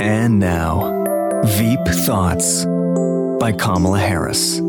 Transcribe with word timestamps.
And 0.00 0.38
now, 0.38 1.42
Veep 1.44 1.80
Thoughts 2.06 2.64
by 3.40 3.50
Kamala 3.58 3.98
Harris. 3.98 4.60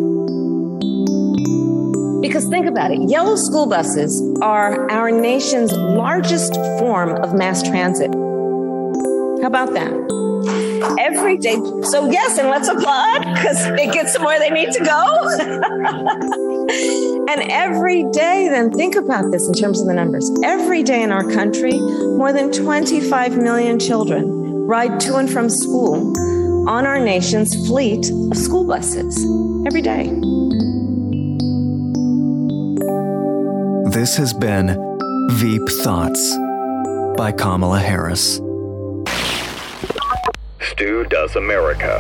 Because 2.22 2.48
think 2.48 2.66
about 2.66 2.90
it 2.90 3.08
yellow 3.08 3.36
school 3.36 3.68
buses 3.68 4.20
are 4.42 4.90
our 4.90 5.12
nation's 5.12 5.72
largest 5.74 6.56
form 6.80 7.12
of 7.18 7.36
mass 7.36 7.62
transit. 7.62 8.10
How 9.42 9.48
about 9.48 9.74
that? 9.74 9.92
Every 11.00 11.38
day. 11.38 11.56
So, 11.84 12.10
yes, 12.12 12.38
and 12.38 12.50
let's 12.50 12.68
applaud 12.68 13.20
because 13.20 13.66
it 13.68 13.94
gets 13.94 14.14
them 14.14 14.24
where 14.24 14.40
they 14.40 14.50
need 14.50 14.72
to 14.74 14.84
go. 14.84 15.30
and 17.30 17.52
every 17.52 18.04
day, 18.12 18.50
then 18.50 18.72
think 18.72 18.96
about 18.96 19.32
this 19.32 19.48
in 19.48 19.54
terms 19.54 19.80
of 19.80 19.88
the 19.88 19.94
numbers. 19.94 20.30
Every 20.44 20.84
day 20.84 21.04
in 21.04 21.12
our 21.12 21.24
country, 21.24 21.80
more 21.80 22.34
than 22.34 22.52
25 22.52 23.38
million 23.38 23.80
children 23.80 24.66
ride 24.68 25.00
to 25.02 25.16
and 25.16 25.30
from 25.30 25.50
school 25.50 26.14
on 26.70 26.86
our 26.86 27.00
nation's 27.00 27.56
fleet 27.68 28.12
of 28.32 28.38
school 28.38 28.66
buses 28.66 29.18
every 29.66 29.82
day. 29.82 30.08
This 33.90 34.18
has 34.18 34.34
been 34.34 34.68
Veep 35.32 35.68
Thoughts 35.82 36.38
by 37.18 37.32
Kamala 37.32 37.80
Harris. 37.80 38.40
Stu 40.72 41.04
Does 41.06 41.36
America. 41.36 42.00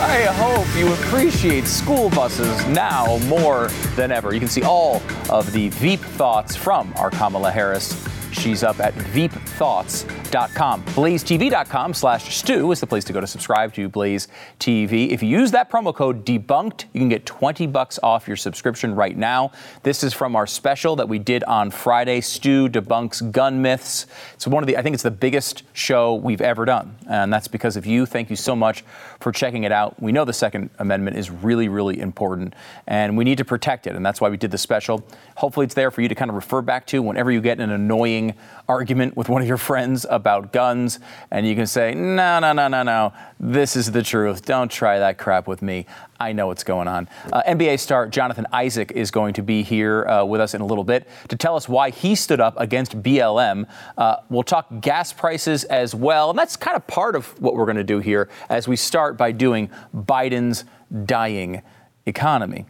I 0.00 0.26
hope 0.32 0.66
you 0.78 0.92
appreciate 0.92 1.64
school 1.66 2.08
buses 2.10 2.66
now 2.68 3.18
more 3.26 3.68
than 3.96 4.12
ever. 4.12 4.32
You 4.32 4.40
can 4.40 4.48
see 4.48 4.62
all 4.62 5.02
of 5.28 5.52
the 5.52 5.70
Veep 5.70 6.00
thoughts 6.00 6.54
from 6.54 6.92
our 6.96 7.10
Kamala 7.10 7.50
Harris. 7.50 8.06
She's 8.32 8.62
up 8.62 8.78
at 8.80 8.94
veepthoughts.com. 8.94 10.27
BlazeTV.com 10.28 11.94
slash 11.94 12.36
Stu 12.36 12.70
is 12.70 12.80
the 12.80 12.86
place 12.86 13.04
to 13.04 13.14
go 13.14 13.20
to 13.20 13.26
subscribe 13.26 13.72
to 13.72 13.88
Blaze 13.88 14.28
TV. 14.60 15.08
If 15.08 15.22
you 15.22 15.28
use 15.30 15.50
that 15.52 15.70
promo 15.70 15.94
code 15.94 16.26
DEBUNKED, 16.26 16.84
you 16.92 17.00
can 17.00 17.08
get 17.08 17.24
20 17.24 17.66
bucks 17.68 17.98
off 18.02 18.28
your 18.28 18.36
subscription 18.36 18.94
right 18.94 19.16
now. 19.16 19.52
This 19.84 20.04
is 20.04 20.12
from 20.12 20.36
our 20.36 20.46
special 20.46 20.96
that 20.96 21.08
we 21.08 21.18
did 21.18 21.44
on 21.44 21.70
Friday, 21.70 22.20
Stu 22.20 22.68
Debunks 22.68 23.32
Gun 23.32 23.62
Myths. 23.62 24.06
It's 24.34 24.46
one 24.46 24.62
of 24.62 24.66
the, 24.66 24.76
I 24.76 24.82
think 24.82 24.94
it's 24.94 25.02
the 25.02 25.10
biggest 25.10 25.62
show 25.72 26.14
we've 26.14 26.42
ever 26.42 26.66
done. 26.66 26.96
And 27.08 27.32
that's 27.32 27.48
because 27.48 27.76
of 27.76 27.86
you. 27.86 28.04
Thank 28.04 28.28
you 28.28 28.36
so 28.36 28.54
much 28.54 28.84
for 29.20 29.32
checking 29.32 29.64
it 29.64 29.72
out. 29.72 30.00
We 30.00 30.12
know 30.12 30.26
the 30.26 30.32
Second 30.34 30.68
Amendment 30.78 31.16
is 31.16 31.30
really, 31.30 31.68
really 31.68 32.00
important 32.00 32.54
and 32.86 33.16
we 33.16 33.24
need 33.24 33.38
to 33.38 33.44
protect 33.44 33.86
it. 33.86 33.96
And 33.96 34.04
that's 34.04 34.20
why 34.20 34.28
we 34.28 34.36
did 34.36 34.50
the 34.50 34.58
special. 34.58 35.02
Hopefully 35.36 35.64
it's 35.64 35.74
there 35.74 35.90
for 35.90 36.02
you 36.02 36.08
to 36.08 36.14
kind 36.14 36.28
of 36.28 36.34
refer 36.34 36.60
back 36.60 36.86
to 36.88 37.00
whenever 37.00 37.32
you 37.32 37.40
get 37.40 37.60
an 37.60 37.70
annoying 37.70 38.34
argument 38.68 39.16
with 39.16 39.28
one 39.28 39.40
of 39.40 39.48
your 39.48 39.56
friends 39.56 40.04
about 40.18 40.52
guns, 40.52 40.98
and 41.30 41.46
you 41.46 41.54
can 41.54 41.66
say, 41.66 41.94
no, 41.94 42.38
no, 42.40 42.52
no, 42.52 42.68
no, 42.68 42.82
no, 42.82 43.12
this 43.40 43.76
is 43.76 43.92
the 43.92 44.02
truth. 44.02 44.44
Don't 44.44 44.70
try 44.70 44.98
that 44.98 45.16
crap 45.16 45.46
with 45.46 45.62
me. 45.62 45.86
I 46.20 46.32
know 46.32 46.48
what's 46.48 46.64
going 46.64 46.88
on. 46.88 47.08
Uh, 47.32 47.42
NBA 47.46 47.78
star 47.78 48.08
Jonathan 48.08 48.46
Isaac 48.52 48.92
is 48.92 49.10
going 49.10 49.34
to 49.34 49.42
be 49.42 49.62
here 49.62 50.06
uh, 50.06 50.24
with 50.24 50.40
us 50.40 50.52
in 50.52 50.60
a 50.60 50.66
little 50.66 50.84
bit 50.84 51.08
to 51.28 51.36
tell 51.36 51.56
us 51.56 51.68
why 51.68 51.90
he 51.90 52.14
stood 52.14 52.40
up 52.40 52.54
against 52.58 53.00
BLM. 53.02 53.66
Uh, 53.96 54.16
we'll 54.28 54.42
talk 54.42 54.66
gas 54.80 55.12
prices 55.12 55.64
as 55.64 55.94
well, 55.94 56.30
and 56.30 56.38
that's 56.38 56.56
kind 56.56 56.76
of 56.76 56.86
part 56.86 57.16
of 57.16 57.40
what 57.40 57.54
we're 57.54 57.66
going 57.66 57.76
to 57.76 57.84
do 57.84 58.00
here 58.00 58.28
as 58.48 58.66
we 58.66 58.76
start 58.76 59.16
by 59.16 59.32
doing 59.32 59.70
Biden's 59.94 60.64
dying 61.06 61.62
economy. 62.06 62.66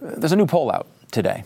There's 0.00 0.32
a 0.32 0.36
new 0.36 0.46
poll 0.46 0.70
out 0.70 0.86
today 1.10 1.44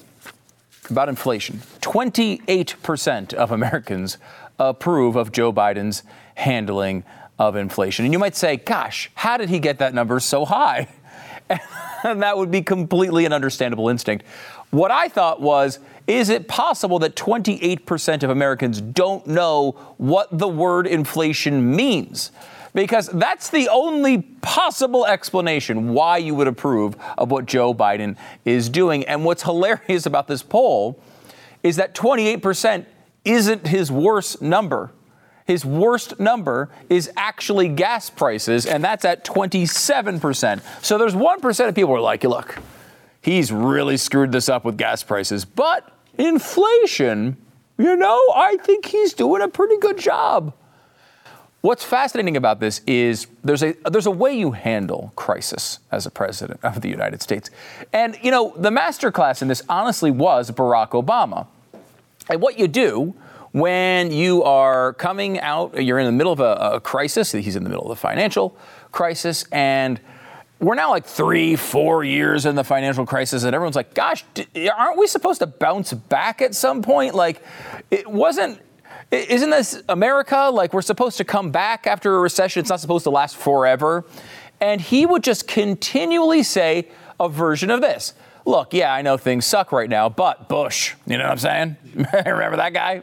about 0.90 1.08
inflation. 1.08 1.58
28% 1.80 3.34
of 3.34 3.50
Americans 3.50 4.18
approve 4.58 5.16
of 5.16 5.32
Joe 5.32 5.52
Biden's 5.52 6.02
handling 6.34 7.04
of 7.38 7.56
inflation. 7.56 8.04
And 8.04 8.12
you 8.12 8.18
might 8.18 8.36
say, 8.36 8.56
gosh, 8.56 9.10
how 9.14 9.36
did 9.36 9.48
he 9.48 9.58
get 9.58 9.78
that 9.78 9.94
number 9.94 10.20
so 10.20 10.44
high? 10.44 10.88
and 12.04 12.22
that 12.22 12.36
would 12.36 12.50
be 12.50 12.62
completely 12.62 13.24
an 13.24 13.32
understandable 13.32 13.88
instinct. 13.88 14.24
What 14.70 14.90
I 14.90 15.08
thought 15.08 15.40
was, 15.40 15.78
is 16.06 16.28
it 16.28 16.48
possible 16.48 16.98
that 17.00 17.16
28% 17.16 18.22
of 18.22 18.30
Americans 18.30 18.80
don't 18.80 19.26
know 19.26 19.72
what 19.96 20.36
the 20.36 20.48
word 20.48 20.86
inflation 20.86 21.74
means? 21.74 22.30
because 22.74 23.06
that's 23.06 23.50
the 23.50 23.68
only 23.68 24.22
possible 24.42 25.06
explanation 25.06 25.94
why 25.94 26.18
you 26.18 26.34
would 26.34 26.48
approve 26.48 26.96
of 27.16 27.30
what 27.30 27.46
Joe 27.46 27.72
Biden 27.72 28.16
is 28.44 28.68
doing. 28.68 29.04
And 29.04 29.24
what's 29.24 29.44
hilarious 29.44 30.06
about 30.06 30.26
this 30.26 30.42
poll 30.42 31.00
is 31.62 31.76
that 31.76 31.94
28% 31.94 32.84
isn't 33.24 33.66
his 33.66 33.90
worst 33.90 34.42
number. 34.42 34.90
His 35.46 35.64
worst 35.64 36.18
number 36.18 36.70
is 36.88 37.10
actually 37.16 37.68
gas 37.68 38.08
prices, 38.08 38.64
and 38.64 38.82
that's 38.82 39.04
at 39.04 39.24
27%. 39.24 40.62
So 40.82 40.96
there's 40.96 41.14
1% 41.14 41.68
of 41.68 41.74
people 41.74 41.90
who 41.90 41.96
are 41.96 42.00
like, 42.00 42.24
look, 42.24 42.58
he's 43.20 43.52
really 43.52 43.98
screwed 43.98 44.32
this 44.32 44.48
up 44.48 44.64
with 44.64 44.78
gas 44.78 45.02
prices. 45.02 45.44
But 45.44 45.90
inflation, 46.16 47.36
you 47.76 47.96
know, 47.96 48.18
I 48.34 48.56
think 48.62 48.86
he's 48.86 49.12
doing 49.12 49.42
a 49.42 49.48
pretty 49.48 49.76
good 49.78 49.98
job. 49.98 50.54
What's 51.60 51.82
fascinating 51.82 52.36
about 52.36 52.60
this 52.60 52.82
is 52.86 53.26
there's 53.42 53.62
a 53.62 53.74
there's 53.90 54.04
a 54.04 54.10
way 54.10 54.36
you 54.36 54.50
handle 54.50 55.14
crisis 55.16 55.78
as 55.90 56.04
a 56.04 56.10
president 56.10 56.60
of 56.62 56.82
the 56.82 56.90
United 56.90 57.22
States. 57.22 57.48
And 57.90 58.18
you 58.20 58.30
know, 58.30 58.52
the 58.54 58.68
masterclass 58.68 59.40
in 59.40 59.48
this 59.48 59.62
honestly 59.66 60.10
was 60.10 60.50
Barack 60.50 60.90
Obama. 60.90 61.46
And 62.28 62.40
what 62.40 62.58
you 62.58 62.68
do 62.68 63.14
when 63.52 64.10
you 64.10 64.42
are 64.42 64.94
coming 64.94 65.38
out, 65.38 65.80
you're 65.80 66.00
in 66.00 66.06
the 66.06 66.12
middle 66.12 66.32
of 66.32 66.40
a, 66.40 66.74
a 66.74 66.80
crisis, 66.80 67.30
he's 67.30 67.54
in 67.54 67.62
the 67.62 67.70
middle 67.70 67.84
of 67.84 67.90
the 67.90 68.00
financial 68.00 68.56
crisis, 68.90 69.44
and 69.52 70.00
we're 70.58 70.74
now 70.74 70.90
like 70.90 71.06
three, 71.06 71.54
four 71.54 72.02
years 72.02 72.46
in 72.46 72.56
the 72.56 72.64
financial 72.64 73.06
crisis, 73.06 73.44
and 73.44 73.54
everyone's 73.54 73.76
like, 73.76 73.94
gosh, 73.94 74.24
aren't 74.76 74.98
we 74.98 75.06
supposed 75.06 75.38
to 75.38 75.46
bounce 75.46 75.92
back 75.92 76.42
at 76.42 76.54
some 76.54 76.82
point? 76.82 77.14
Like, 77.14 77.42
it 77.90 78.10
wasn't 78.10 78.60
isn't 79.10 79.50
this 79.50 79.82
America? 79.88 80.50
Like 80.52 80.72
we're 80.72 80.82
supposed 80.82 81.18
to 81.18 81.24
come 81.24 81.50
back 81.50 81.86
after 81.86 82.16
a 82.16 82.20
recession. 82.20 82.60
It's 82.60 82.70
not 82.70 82.80
supposed 82.80 83.04
to 83.04 83.10
last 83.10 83.36
forever. 83.36 84.04
And 84.60 84.80
he 84.80 85.06
would 85.06 85.22
just 85.22 85.46
continually 85.46 86.42
say 86.42 86.88
a 87.20 87.28
version 87.28 87.70
of 87.70 87.80
this. 87.80 88.14
Look, 88.46 88.74
yeah, 88.74 88.92
I 88.92 89.02
know 89.02 89.16
things 89.16 89.46
suck 89.46 89.72
right 89.72 89.88
now, 89.88 90.08
but 90.08 90.48
Bush, 90.48 90.94
you 91.06 91.16
know 91.16 91.24
what 91.24 91.32
I'm 91.32 91.38
saying? 91.38 91.76
Remember 91.94 92.56
that 92.56 92.74
guy? 92.74 93.02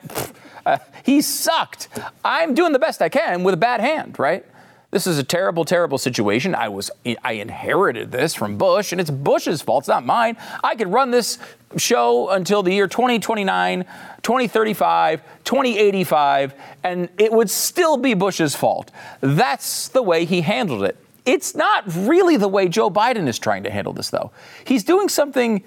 Uh, 0.65 0.77
he 1.03 1.21
sucked. 1.21 1.89
I'm 2.23 2.53
doing 2.53 2.73
the 2.73 2.79
best 2.79 3.01
I 3.01 3.09
can 3.09 3.43
with 3.43 3.55
a 3.55 3.57
bad 3.57 3.81
hand, 3.81 4.19
right? 4.19 4.45
This 4.91 5.07
is 5.07 5.17
a 5.17 5.23
terrible, 5.23 5.63
terrible 5.63 5.97
situation. 5.97 6.53
I 6.53 6.67
was 6.67 6.91
I 7.23 7.33
inherited 7.33 8.11
this 8.11 8.35
from 8.35 8.57
Bush, 8.57 8.91
and 8.91 8.99
it's 8.99 9.09
Bush's 9.09 9.61
fault. 9.61 9.83
It's 9.83 9.87
not 9.87 10.05
mine. 10.05 10.35
I 10.63 10.75
could 10.75 10.89
run 10.89 11.11
this 11.11 11.39
show 11.77 12.29
until 12.29 12.61
the 12.61 12.73
year 12.73 12.87
2029, 12.87 13.85
2035, 14.21 15.21
2085, 15.45 16.53
and 16.83 17.07
it 17.17 17.31
would 17.31 17.49
still 17.49 17.95
be 17.95 18.13
Bush's 18.13 18.53
fault. 18.53 18.91
That's 19.21 19.87
the 19.87 20.01
way 20.01 20.25
he 20.25 20.41
handled 20.41 20.83
it. 20.83 20.97
It's 21.25 21.55
not 21.55 21.83
really 21.87 22.37
the 22.37 22.47
way 22.47 22.67
Joe 22.67 22.89
Biden 22.89 23.27
is 23.27 23.37
trying 23.37 23.63
to 23.63 23.71
handle 23.71 23.93
this, 23.93 24.09
though. 24.09 24.31
He's 24.65 24.83
doing 24.83 25.09
something 25.09 25.63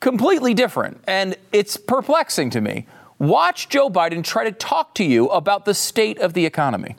completely 0.00 0.54
different, 0.54 1.02
and 1.06 1.36
it's 1.52 1.76
perplexing 1.76 2.50
to 2.50 2.60
me. 2.60 2.86
Watch 3.18 3.68
Joe 3.68 3.90
Biden 3.90 4.22
try 4.22 4.44
to 4.44 4.52
talk 4.52 4.94
to 4.96 5.04
you 5.04 5.28
about 5.28 5.64
the 5.64 5.74
state 5.74 6.18
of 6.18 6.34
the 6.34 6.46
economy. 6.46 6.96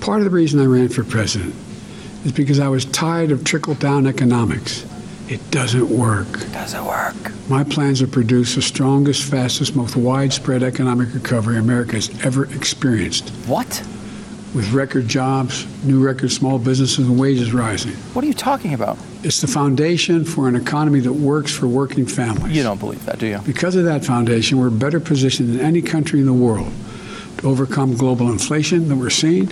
Part 0.00 0.18
of 0.18 0.24
the 0.24 0.30
reason 0.30 0.60
I 0.60 0.64
ran 0.64 0.88
for 0.88 1.04
president 1.04 1.54
is 2.24 2.32
because 2.32 2.58
I 2.58 2.68
was 2.68 2.84
tired 2.86 3.30
of 3.30 3.44
trickle 3.44 3.74
down 3.74 4.06
economics. 4.06 4.84
It 5.28 5.48
doesn't 5.52 5.88
work. 5.88 6.26
It 6.42 6.52
doesn't 6.52 6.84
work. 6.84 7.14
My 7.48 7.62
plans 7.62 8.02
are 8.02 8.06
to 8.06 8.12
produce 8.12 8.56
the 8.56 8.62
strongest, 8.62 9.30
fastest, 9.30 9.76
most 9.76 9.94
widespread 9.94 10.64
economic 10.64 11.14
recovery 11.14 11.56
America 11.56 11.92
has 11.92 12.10
ever 12.24 12.52
experienced. 12.52 13.30
What? 13.46 13.86
With 14.54 14.72
record 14.72 15.06
jobs, 15.06 15.64
new 15.84 16.04
record 16.04 16.32
small 16.32 16.58
businesses, 16.58 17.06
and 17.06 17.18
wages 17.18 17.54
rising. 17.54 17.92
What 18.14 18.24
are 18.24 18.28
you 18.28 18.34
talking 18.34 18.74
about? 18.74 18.98
It's 19.22 19.40
the 19.40 19.46
foundation 19.46 20.24
for 20.24 20.48
an 20.48 20.56
economy 20.56 20.98
that 21.00 21.12
works 21.12 21.52
for 21.52 21.68
working 21.68 22.04
families. 22.04 22.56
You 22.56 22.64
don't 22.64 22.80
believe 22.80 23.04
that, 23.06 23.20
do 23.20 23.26
you? 23.26 23.38
Because 23.46 23.76
of 23.76 23.84
that 23.84 24.04
foundation, 24.04 24.58
we're 24.58 24.70
better 24.70 24.98
positioned 24.98 25.50
than 25.50 25.60
any 25.60 25.80
country 25.80 26.18
in 26.18 26.26
the 26.26 26.32
world 26.32 26.72
to 27.38 27.48
overcome 27.48 27.96
global 27.96 28.28
inflation 28.28 28.88
that 28.88 28.96
we're 28.96 29.08
seeing 29.08 29.50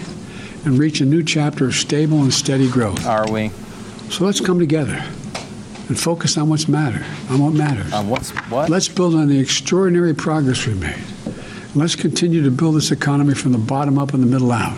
and 0.65 0.79
reach 0.79 1.01
a 1.01 1.05
new 1.05 1.23
chapter 1.23 1.67
of 1.67 1.75
stable 1.75 2.21
and 2.23 2.35
steady 2.35 2.69
growth. 2.69 3.07
Are 3.07 3.31
we? 3.31 3.51
So 4.11 4.25
let's 4.25 4.41
come 4.41 4.59
together 4.59 4.97
and 5.87 5.99
focus 5.99 6.37
on 6.37 6.49
what's 6.49 6.67
matter, 6.67 7.05
on 7.31 7.39
what 7.39 7.53
matters. 7.53 7.93
On 7.93 8.09
what's 8.09 8.31
what? 8.51 8.69
Let's 8.69 8.89
build 8.89 9.15
on 9.15 9.29
the 9.29 9.39
extraordinary 9.39 10.15
progress 10.15 10.67
we've 10.67 10.81
made. 10.81 11.03
Let's 11.75 11.95
continue 11.95 12.43
to 12.43 12.51
build 12.51 12.75
this 12.75 12.91
economy 12.91 13.35
from 13.35 13.53
the 13.53 13.59
bottom 13.59 13.99
up 13.99 14.13
and 14.13 14.23
the 14.23 14.27
middle 14.27 14.51
out. 14.51 14.77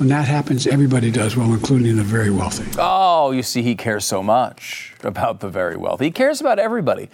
When 0.00 0.08
that 0.08 0.26
happens, 0.26 0.66
everybody 0.66 1.10
does 1.10 1.36
well, 1.36 1.52
including 1.52 1.96
the 1.96 2.02
very 2.02 2.30
wealthy. 2.30 2.64
Oh, 2.78 3.32
you 3.32 3.42
see, 3.42 3.60
he 3.60 3.74
cares 3.74 4.06
so 4.06 4.22
much 4.22 4.94
about 5.02 5.40
the 5.40 5.50
very 5.50 5.76
wealthy. 5.76 6.06
He 6.06 6.10
cares 6.10 6.40
about 6.40 6.58
everybody. 6.58 7.10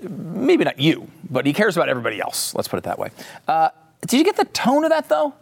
maybe 0.00 0.64
not 0.64 0.80
you, 0.80 1.10
but 1.28 1.44
he 1.44 1.52
cares 1.52 1.76
about 1.76 1.90
everybody 1.90 2.18
else. 2.18 2.54
Let's 2.54 2.68
put 2.68 2.78
it 2.78 2.84
that 2.84 2.98
way. 2.98 3.10
Uh, 3.46 3.68
did 4.06 4.16
you 4.16 4.24
get 4.24 4.36
the 4.36 4.46
tone 4.46 4.84
of 4.84 4.90
that 4.92 5.10
though? 5.10 5.34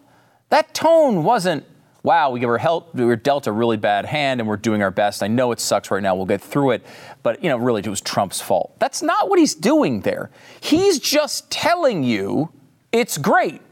That 0.48 0.74
tone 0.74 1.22
wasn't, 1.22 1.64
wow, 2.02 2.30
we 2.30 2.44
were, 2.44 2.58
help, 2.58 2.92
we 2.92 3.04
were 3.04 3.14
dealt 3.14 3.46
a 3.46 3.52
really 3.52 3.76
bad 3.76 4.04
hand 4.04 4.40
and 4.40 4.48
we're 4.48 4.56
doing 4.56 4.82
our 4.82 4.90
best. 4.90 5.22
I 5.22 5.28
know 5.28 5.52
it 5.52 5.60
sucks 5.60 5.92
right 5.92 6.02
now. 6.02 6.16
We'll 6.16 6.26
get 6.26 6.40
through 6.40 6.72
it. 6.72 6.84
But, 7.22 7.40
you 7.40 7.50
know, 7.50 7.56
really, 7.56 7.82
it 7.82 7.88
was 7.88 8.00
Trump's 8.00 8.40
fault. 8.40 8.74
That's 8.80 9.00
not 9.00 9.30
what 9.30 9.38
he's 9.38 9.54
doing 9.54 10.00
there. 10.00 10.28
He's 10.60 10.98
just 10.98 11.52
telling 11.52 12.02
you 12.02 12.50
it's 12.90 13.16
great. 13.16 13.62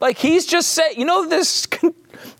Like 0.00 0.18
he's 0.18 0.46
just 0.46 0.68
saying, 0.68 0.98
you 0.98 1.04
know, 1.04 1.26
this 1.26 1.66
con- 1.66 1.94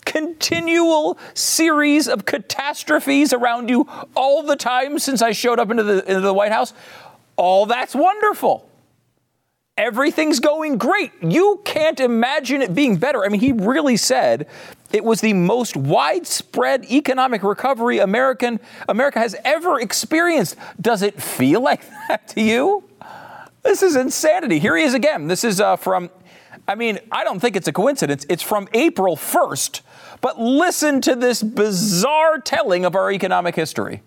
continual 0.04 1.18
series 1.34 2.08
of 2.08 2.24
catastrophes 2.24 3.32
around 3.32 3.68
you 3.68 3.88
all 4.14 4.42
the 4.42 4.56
time 4.56 4.98
since 4.98 5.22
I 5.22 5.32
showed 5.32 5.58
up 5.58 5.70
into 5.70 5.82
the, 5.82 6.04
into 6.08 6.20
the 6.20 6.34
White 6.34 6.52
House. 6.52 6.72
All 7.36 7.66
that's 7.66 7.94
wonderful. 7.94 8.68
Everything's 9.76 10.40
going 10.40 10.76
great. 10.76 11.12
You 11.22 11.62
can't 11.64 12.00
imagine 12.00 12.62
it 12.62 12.74
being 12.74 12.96
better. 12.96 13.24
I 13.24 13.28
mean, 13.28 13.40
he 13.40 13.52
really 13.52 13.96
said 13.96 14.48
it 14.92 15.04
was 15.04 15.20
the 15.20 15.34
most 15.34 15.76
widespread 15.76 16.84
economic 16.90 17.44
recovery 17.44 17.98
American 17.98 18.58
America 18.88 19.20
has 19.20 19.36
ever 19.44 19.78
experienced. 19.80 20.56
Does 20.80 21.02
it 21.02 21.22
feel 21.22 21.60
like 21.62 21.82
that 22.08 22.26
to 22.28 22.40
you? 22.40 22.82
This 23.62 23.82
is 23.82 23.94
insanity. 23.94 24.58
Here 24.58 24.76
he 24.76 24.82
is 24.82 24.94
again. 24.94 25.28
This 25.28 25.44
is 25.44 25.60
uh, 25.60 25.76
from 25.76 26.10
I 26.68 26.74
mean, 26.74 26.98
I 27.10 27.24
don't 27.24 27.40
think 27.40 27.56
it's 27.56 27.66
a 27.66 27.72
coincidence. 27.72 28.26
It's 28.28 28.42
from 28.42 28.68
April 28.74 29.16
1st. 29.16 29.80
But 30.20 30.38
listen 30.38 31.00
to 31.02 31.16
this 31.16 31.42
bizarre 31.42 32.38
telling 32.38 32.84
of 32.84 32.94
our 32.94 33.10
economic 33.10 33.56
history. 33.56 34.02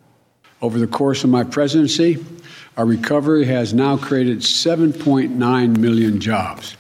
Over 0.61 0.77
the 0.77 0.85
course 0.87 1.23
of 1.23 1.31
my 1.31 1.43
presidency, 1.43 2.23
our 2.77 2.85
recovery 2.85 3.45
has 3.45 3.73
now 3.73 3.97
created 3.97 4.39
7.9 4.39 5.77
million 5.77 6.19
jobs. 6.19 6.77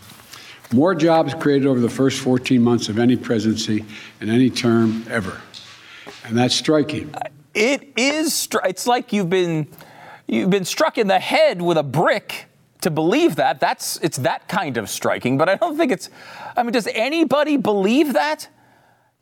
More 0.71 0.93
jobs 0.93 1.33
created 1.33 1.67
over 1.67 1.79
the 1.79 1.89
first 1.89 2.21
14 2.21 2.61
months 2.61 2.87
of 2.87 2.99
any 2.99 3.15
presidency 3.15 3.83
in 4.21 4.29
any 4.29 4.51
term 4.51 5.03
ever. 5.09 5.41
And 6.25 6.37
that's 6.37 6.53
striking. 6.53 7.13
Uh, 7.15 7.21
it 7.55 7.91
is. 7.97 8.47
It's 8.63 8.87
like 8.87 9.11
you've 9.11 9.29
been 9.29 9.67
you've 10.27 10.49
been 10.49 10.63
struck 10.63 10.97
in 10.97 11.07
the 11.07 11.19
head 11.19 11.61
with 11.61 11.77
a 11.77 11.83
brick 11.83 12.45
to 12.81 12.91
believe 12.91 13.35
that. 13.37 13.59
That's 13.59 13.97
it's 13.97 14.17
that 14.17 14.47
kind 14.47 14.77
of 14.77 14.89
striking, 14.89 15.37
but 15.37 15.49
I 15.49 15.55
don't 15.55 15.77
think 15.77 15.91
it's 15.91 16.09
I 16.55 16.63
mean, 16.63 16.73
does 16.73 16.87
anybody 16.87 17.57
believe 17.57 18.13
that? 18.13 18.49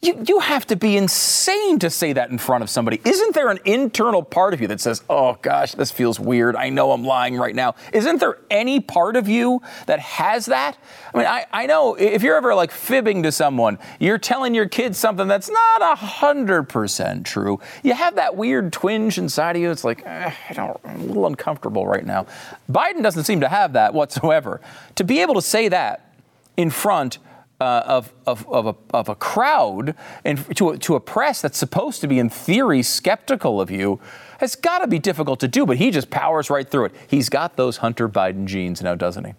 You, 0.02 0.24
you 0.26 0.40
have 0.40 0.66
to 0.68 0.78
be 0.78 0.96
insane 0.96 1.78
to 1.80 1.90
say 1.90 2.14
that 2.14 2.30
in 2.30 2.38
front 2.38 2.64
of 2.64 2.70
somebody. 2.70 3.02
Isn't 3.04 3.36
there 3.36 3.50
an 3.50 3.60
internal 3.66 4.24
part 4.24 4.54
of 4.54 4.62
you 4.62 4.68
that 4.68 4.80
says, 4.80 5.04
oh 5.10 5.38
gosh, 5.42 5.74
this 5.74 5.92
feels 5.92 6.18
weird. 6.18 6.56
I 6.56 6.70
know 6.70 6.94
I'm 6.94 7.04
lying 7.04 7.36
right 7.36 7.54
now. 7.54 7.76
Isn't 7.92 8.22
there 8.22 8.38
any 8.50 8.80
part 8.80 9.18
of 9.18 9.28
you 9.28 9.62
that 9.88 10.00
has 10.00 10.46
that? 10.46 10.78
I 11.14 11.18
mean, 11.18 11.28
I, 11.28 11.46
I 11.52 11.66
know 11.66 11.96
if 11.96 12.24
you're 12.24 12.38
ever 12.38 12.56
like 12.56 12.72
fibbing 12.72 13.24
to 13.24 13.32
someone, 13.34 13.78
you're 14.00 14.18
telling 14.18 14.56
your 14.56 14.70
kids 14.70 14.98
something 14.98 15.28
that's 15.28 15.50
not 15.50 15.98
100% 15.98 17.26
true. 17.26 17.60
You 17.84 17.94
have 17.94 18.16
that 18.16 18.38
weird 18.38 18.72
twinge 18.72 19.18
inside 19.18 19.58
of 19.58 19.62
you. 19.62 19.70
It's 19.70 19.84
like, 19.84 20.06
eh, 20.06 20.32
I 20.50 20.54
don't, 20.54 20.80
I'm 20.86 21.02
a 21.02 21.06
little 21.06 21.28
uncomfortable 21.28 21.86
right 21.86 22.06
now. 22.06 22.26
Biden 22.72 23.04
doesn't 23.04 23.26
seem 23.26 23.42
to 23.42 23.50
have 23.50 23.74
that 23.74 23.94
whatsoever. 23.94 24.62
To 24.96 25.04
be 25.04 25.20
able 25.20 25.34
to 25.34 25.42
say 25.42 25.68
that 25.68 26.14
in 26.56 26.70
front 26.70 27.18
uh, 27.60 27.84
of, 27.86 28.14
of, 28.26 28.48
of, 28.48 28.68
a, 28.68 28.76
of 28.94 29.10
a 29.10 29.16
crowd 29.16 29.96
and 30.24 30.56
to 30.56 30.70
a, 30.70 30.78
to 30.78 30.96
a 30.96 31.00
press 31.00 31.42
that's 31.42 31.58
supposed 31.58 32.02
to 32.02 32.08
be, 32.08 32.20
in 32.20 32.30
theory, 32.30 32.82
skeptical 32.82 33.60
of 33.60 33.70
you 33.70 34.00
has 34.40 34.56
got 34.56 34.80
to 34.80 34.88
be 34.88 35.00
difficult 35.00 35.40
to 35.42 35.48
do, 35.48 35.66
but 35.66 35.78
he 35.78 35.92
just 35.92 36.10
powers 36.10 36.50
right 36.50 36.70
through 36.70 36.86
it. 36.86 36.96
He's 37.08 37.28
got 37.28 37.58
those 37.58 37.78
Hunter 37.78 38.08
Biden 38.08 38.46
genes 38.46 38.82
now, 38.82 38.96
doesn't 38.96 39.26
he? 39.26 39.34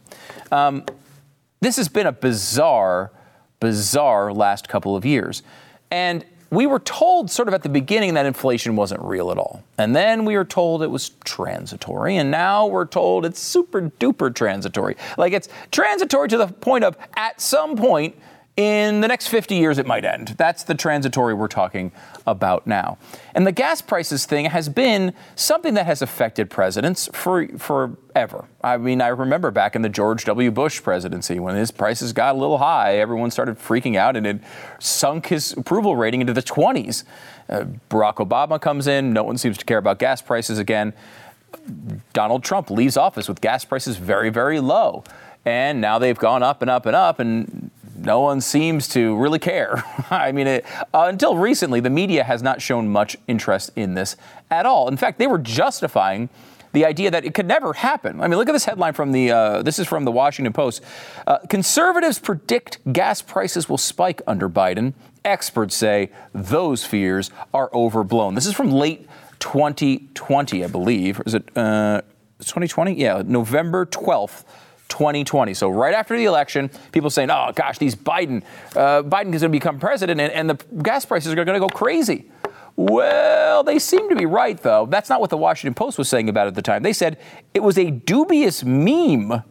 Um, 0.52 0.84
this 1.61 1.76
has 1.76 1.88
been 1.88 2.06
a 2.06 2.12
bizarre, 2.12 3.11
bizarre 3.61 4.32
last 4.32 4.69
couple 4.69 4.94
of 4.94 5.06
years. 5.06 5.43
And 5.90 6.25
we 6.50 6.67
were 6.67 6.81
told 6.81 7.31
sort 7.31 7.49
of 7.49 7.55
at 7.55 7.62
the 7.62 7.69
beginning 7.69 8.14
that 8.14 8.26
inflation 8.26 8.75
wasn't 8.75 9.00
real 9.02 9.31
at 9.31 9.38
all. 9.38 9.62
And 9.79 9.94
then 9.94 10.25
we 10.25 10.37
were 10.37 10.44
told 10.44 10.82
it 10.82 10.91
was 10.91 11.11
transitory. 11.25 12.17
And 12.17 12.31
now 12.31 12.67
we're 12.67 12.87
told 12.87 13.25
it's 13.25 13.41
super 13.41 13.82
duper 13.82 14.35
transitory. 14.35 14.97
Like 15.17 15.32
it's 15.32 15.49
transitory 15.70 16.29
to 16.29 16.37
the 16.37 16.49
point 16.49 16.85
of 16.85 16.97
at 17.14 17.41
some 17.41 17.76
point 17.76 18.17
in 18.56 19.00
the 19.00 19.08
next 19.08 19.29
50 19.29 19.55
years 19.55 19.79
it 19.79 19.87
might 19.87 20.05
end. 20.05 20.35
That's 20.37 20.64
the 20.64 20.75
transitory 20.75 21.35
we're 21.35 21.49
talking 21.49 21.93
about 22.26 22.67
now. 22.67 22.99
And 23.35 23.47
the 23.47 23.52
gas 23.52 23.81
prices 23.81 24.26
thing 24.26 24.47
has 24.47 24.69
been 24.69 25.14
something 25.35 25.75
that 25.75 25.87
has 25.87 26.02
affected 26.02 26.50
presidents 26.50 27.08
for 27.12 27.47
forever. 27.58 28.47
I 28.62 28.76
mean, 28.76 29.00
I 29.00 29.08
remember 29.08 29.50
back 29.50 29.76
in 29.76 29.82
the 29.82 29.88
George 29.88 30.25
W. 30.25 30.50
Bush 30.50 30.82
presidency 30.82 31.38
when 31.38 31.55
his 31.55 31.70
prices 31.70 32.12
got 32.12 32.35
a 32.35 32.38
little 32.38 32.58
high, 32.58 32.99
everyone 32.99 33.31
started 33.31 33.58
freaking 33.58 33.97
out 33.97 34.17
and 34.17 34.26
it 34.26 34.41
sunk 34.79 35.29
his 35.29 35.53
approval 35.53 35.96
rating 35.96 36.20
into 36.20 36.32
the 36.32 36.43
20s. 36.43 37.05
Uh, 37.49 37.64
Barack 37.88 38.17
Obama 38.17 38.61
comes 38.61 38.87
in, 38.87 39.12
no 39.12 39.25
one 39.25 39.38
seems 39.38 39.56
to 39.58 39.64
care 39.64 39.79
about 39.79 39.99
gas 39.99 40.20
prices 40.20 40.58
again. 40.58 40.93
Donald 42.12 42.44
Trump 42.44 42.70
leaves 42.70 42.96
office 42.96 43.29
with 43.29 43.41
gas 43.41 43.64
prices 43.64 43.96
very, 43.96 44.31
very 44.31 44.61
low. 44.61 45.03
And 45.44 45.81
now 45.81 45.99
they've 45.99 46.19
gone 46.19 46.43
up 46.43 46.61
and 46.61 46.70
up 46.70 46.87
and 46.87 46.94
up, 46.94 47.19
and 47.19 47.70
no 48.00 48.20
one 48.20 48.41
seems 48.41 48.88
to 48.88 49.17
really 49.17 49.38
care. 49.38 49.85
I 50.11 50.32
mean, 50.32 50.47
it, 50.47 50.64
uh, 50.94 51.06
until 51.08 51.37
recently, 51.37 51.81
the 51.81 51.91
media 51.91 52.25
has 52.25 52.43
not 52.43 52.62
shown 52.62 52.88
much 52.88 53.17
interest 53.26 53.70
in 53.76 53.94
this 53.94 54.17
at 54.50 54.67
all. 54.67 54.88
In 54.88 54.97
fact, 54.97 55.19
they 55.19 55.26
were 55.26 55.38
justifying 55.38 56.29
the 56.73 56.85
idea 56.85 57.11
that 57.11 57.25
it 57.25 57.35
could 57.35 57.47
never 57.47 57.73
happen. 57.73 58.20
I 58.20 58.29
mean, 58.29 58.38
look 58.38 58.49
at 58.49 58.52
this 58.52 58.64
headline 58.64 58.93
from 58.93 59.12
the. 59.12 59.31
Uh, 59.31 59.62
this 59.62 59.79
is 59.79 59.87
from 59.87 60.05
the 60.05 60.12
Washington 60.12 60.52
Post. 60.52 60.82
Uh, 61.26 61.38
conservatives 61.49 62.19
predict 62.19 62.79
gas 62.93 63.23
prices 63.23 63.69
will 63.69 63.79
spike 63.79 64.23
under 64.26 64.49
Biden. 64.49 64.94
Experts 65.25 65.76
say 65.76 66.11
those 66.32 66.85
fears 66.85 67.31
are 67.53 67.70
overblown. 67.75 68.35
This 68.35 68.46
is 68.46 68.55
from 68.55 68.70
late 68.70 69.06
2020, 69.41 70.64
I 70.64 70.67
believe. 70.69 71.20
Is 71.26 71.35
it 71.35 71.46
2020? 71.49 72.93
Uh, 72.93 72.94
yeah, 72.94 73.23
November 73.26 73.85
12th. 73.87 74.44
2020. 74.91 75.55
So 75.55 75.71
right 75.71 75.95
after 75.95 76.17
the 76.17 76.27
election, 76.27 76.71
people 76.93 77.09
saying, 77.09 77.31
"Oh 77.31 77.53
gosh, 77.55 77.79
these 77.79 77.95
Biden, 77.95 78.43
uh, 78.77 79.03
Biden 79.03 79.35
is 79.35 79.41
going 79.41 79.51
to 79.53 79.59
become 79.59 79.79
president, 79.79 80.21
and, 80.21 80.33
and 80.33 80.51
the 80.51 80.83
gas 80.83 81.07
prices 81.07 81.33
are 81.33 81.45
going 81.45 81.61
to 81.61 81.67
go 81.67 81.69
crazy." 81.69 82.31
Well, 82.77 83.63
they 83.63 83.79
seem 83.79 84.09
to 84.09 84.17
be 84.17 84.27
right, 84.27 84.57
though. 84.59 84.87
That's 84.87 85.11
not 85.11 85.21
what 85.21 85.31
the 85.31 85.37
Washington 85.37 85.75
Post 85.75 85.99
was 85.99 86.09
saying 86.09 86.29
about 86.29 86.47
it 86.47 86.49
at 86.49 86.55
the 86.55 86.63
time. 86.63 86.83
They 86.83 86.93
said 86.93 87.19
it 87.53 87.63
was 87.63 87.77
a 87.77 87.91
dubious 87.91 88.65
meme 88.65 89.43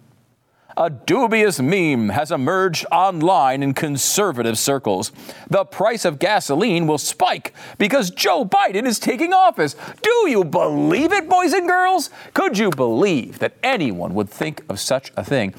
a 0.80 0.90
dubious 0.90 1.60
meme 1.60 2.08
has 2.08 2.32
emerged 2.32 2.86
online 2.90 3.62
in 3.62 3.74
conservative 3.74 4.58
circles. 4.58 5.12
The 5.50 5.66
price 5.66 6.06
of 6.06 6.20
gasoline 6.20 6.88
will 6.88 6.98
spike 6.98 7.54
because 7.78 8.10
Joe 8.10 8.46
Biden 8.46 8.86
is 8.86 8.98
taking 8.98 9.34
office. 9.34 9.76
Do 10.02 10.30
you 10.30 10.46
believe 10.46 11.12
it, 11.12 11.28
boys 11.28 11.52
and 11.52 11.68
girls? 11.68 12.10
Could 12.34 12.58
you 12.58 12.70
believe 12.70 13.40
that 13.40 13.58
anyone 13.62 14.14
would 14.14 14.30
think 14.30 14.64
of 14.70 14.80
such 14.80 15.12
a 15.18 15.24
thing? 15.24 15.54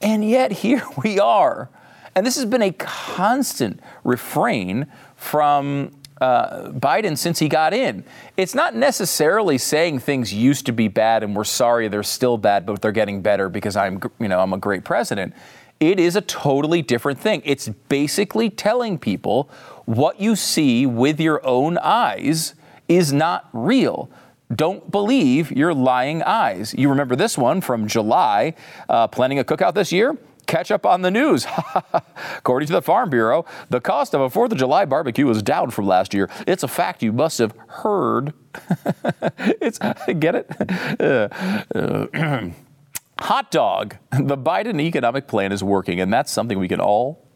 And 0.00 0.28
yet, 0.28 0.50
here 0.66 0.82
we 1.02 1.20
are. 1.20 1.70
And 2.16 2.26
this 2.26 2.34
has 2.34 2.46
been 2.46 2.62
a 2.62 2.72
constant 2.72 3.78
refrain 4.02 4.86
from 5.14 5.92
uh, 6.20 6.70
Biden 6.70 7.16
since 7.16 7.38
he 7.38 7.48
got 7.48 7.74
in. 7.74 8.04
It's 8.36 8.54
not 8.54 8.74
necessarily 8.74 9.58
saying 9.58 10.00
things 10.00 10.32
used 10.32 10.66
to 10.66 10.72
be 10.72 10.88
bad 10.88 11.22
and 11.22 11.36
we're 11.36 11.44
sorry 11.44 11.88
they're 11.88 12.02
still 12.02 12.38
bad, 12.38 12.66
but 12.66 12.80
they're 12.80 12.92
getting 12.92 13.22
better 13.22 13.48
because 13.48 13.76
I'm, 13.76 14.00
you 14.18 14.28
know, 14.28 14.40
I'm 14.40 14.52
a 14.52 14.58
great 14.58 14.84
president. 14.84 15.34
It 15.78 16.00
is 16.00 16.16
a 16.16 16.22
totally 16.22 16.80
different 16.80 17.20
thing. 17.20 17.42
It's 17.44 17.68
basically 17.68 18.48
telling 18.48 18.98
people 18.98 19.50
what 19.84 20.20
you 20.20 20.36
see 20.36 20.86
with 20.86 21.20
your 21.20 21.44
own 21.46 21.76
eyes 21.78 22.54
is 22.88 23.12
not 23.12 23.48
real. 23.52 24.10
Don't 24.54 24.90
believe 24.90 25.50
your 25.50 25.74
lying 25.74 26.22
eyes. 26.22 26.74
You 26.76 26.88
remember 26.88 27.16
this 27.16 27.36
one 27.36 27.60
from 27.60 27.88
July, 27.88 28.54
uh, 28.88 29.08
planning 29.08 29.38
a 29.38 29.44
cookout 29.44 29.74
this 29.74 29.92
year? 29.92 30.16
Catch 30.46 30.70
up 30.70 30.86
on 30.86 31.02
the 31.02 31.10
news. 31.10 31.46
According 32.38 32.68
to 32.68 32.72
the 32.72 32.82
Farm 32.82 33.10
Bureau, 33.10 33.44
the 33.68 33.80
cost 33.80 34.14
of 34.14 34.20
a 34.20 34.30
4th 34.30 34.52
of 34.52 34.58
July 34.58 34.84
barbecue 34.84 35.28
is 35.28 35.42
down 35.42 35.70
from 35.70 35.86
last 35.86 36.14
year. 36.14 36.30
It's 36.46 36.62
a 36.62 36.68
fact 36.68 37.02
you 37.02 37.12
must 37.12 37.38
have 37.38 37.54
heard. 37.68 38.32
it's 39.38 39.78
get 40.18 40.34
it? 40.36 41.00
Uh, 41.00 41.28
uh, 41.74 42.48
hot 43.18 43.50
dog. 43.50 43.96
The 44.12 44.38
Biden 44.38 44.80
economic 44.80 45.26
plan 45.26 45.50
is 45.50 45.64
working, 45.64 46.00
and 46.00 46.12
that's 46.12 46.30
something 46.30 46.58
we 46.58 46.68
can 46.68 46.80
all 46.80 47.28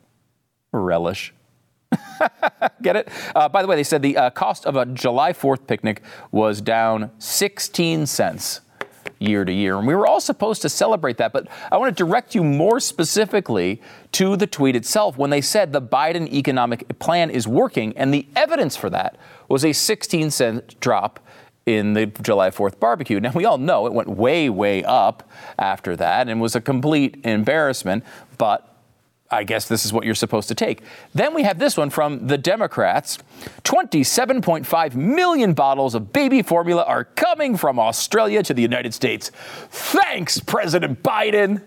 relish. 0.73 1.35
Get 2.83 2.95
it? 2.95 3.09
Uh, 3.35 3.49
by 3.49 3.63
the 3.63 3.69
way, 3.69 3.75
they 3.75 3.83
said 3.83 4.03
the 4.03 4.17
uh, 4.17 4.31
cost 4.31 4.65
of 4.65 4.77
a 4.77 4.87
July 4.87 5.33
4th 5.33 5.67
picnic 5.67 6.03
was 6.31 6.61
down 6.61 7.11
16 7.19 8.07
cents 8.07 8.61
year 9.21 9.45
to 9.45 9.53
year. 9.53 9.79
And 9.79 9.87
we 9.87 9.95
were 9.95 10.07
all 10.07 10.21
supposed 10.21 10.63
to 10.63 10.69
celebrate 10.69 11.19
that. 11.19 11.33
But 11.33 11.47
I 11.71 11.77
want 11.77 11.97
to 11.97 12.05
direct 12.05 12.35
you 12.35 12.43
more 12.43 12.81
specifically 12.81 13.81
to 14.13 14.37
the 14.37 14.47
tweet 14.47 14.75
itself 14.75 15.17
when 15.17 15.31
they 15.31 15.41
said 15.41 15.73
the 15.73 15.83
Biden 15.83 16.27
economic 16.33 16.99
plan 16.99 17.31
is 17.31 17.47
working. 17.47 17.97
And 17.97 18.13
the 18.13 18.27
evidence 18.35 18.77
for 18.77 18.91
that 18.91 19.17
was 19.49 19.65
a 19.65 19.73
16 19.73 20.31
cent 20.31 20.81
drop 20.81 21.21
in 21.67 21.93
the 21.93 22.07
July 22.07 22.51
4th 22.51 22.81
barbecue. 22.81 23.21
Now, 23.21 23.33
we 23.33 23.45
all 23.45 23.59
know 23.59 23.87
it 23.87 23.93
went 23.93 24.09
way, 24.09 24.49
way 24.49 24.83
up 24.83 25.31
after 25.59 25.95
that 25.97 26.29
and 26.29 26.41
was 26.41 26.57
a 26.57 26.61
complete 26.61 27.21
embarrassment, 27.25 28.03
but 28.39 28.70
I 29.31 29.45
guess 29.45 29.69
this 29.69 29.87
is 29.87 29.93
what 29.93 30.05
you're 30.05 30.15
supposed 30.17 30.49
to 30.49 30.55
take. 30.55 30.83
Then 31.15 31.35
we 31.35 31.45
have 31.45 31.59
this 31.59 31.77
one 31.77 31.91
from 31.91 32.27
the 32.27 32.37
Democrats 32.37 33.19
27.5 33.63 34.95
million 34.95 35.53
bottles 35.55 35.95
of 35.95 36.13
baby 36.13 36.43
formula 36.43 36.83
are 36.83 37.05
coming 37.05 37.57
from 37.57 37.79
Australia 37.79 38.43
to 38.43 38.53
the 38.53 38.63
United 38.63 38.93
States. 38.93 39.31
Thanks, 39.71 40.41
President 40.41 41.03
Biden. 41.03 41.63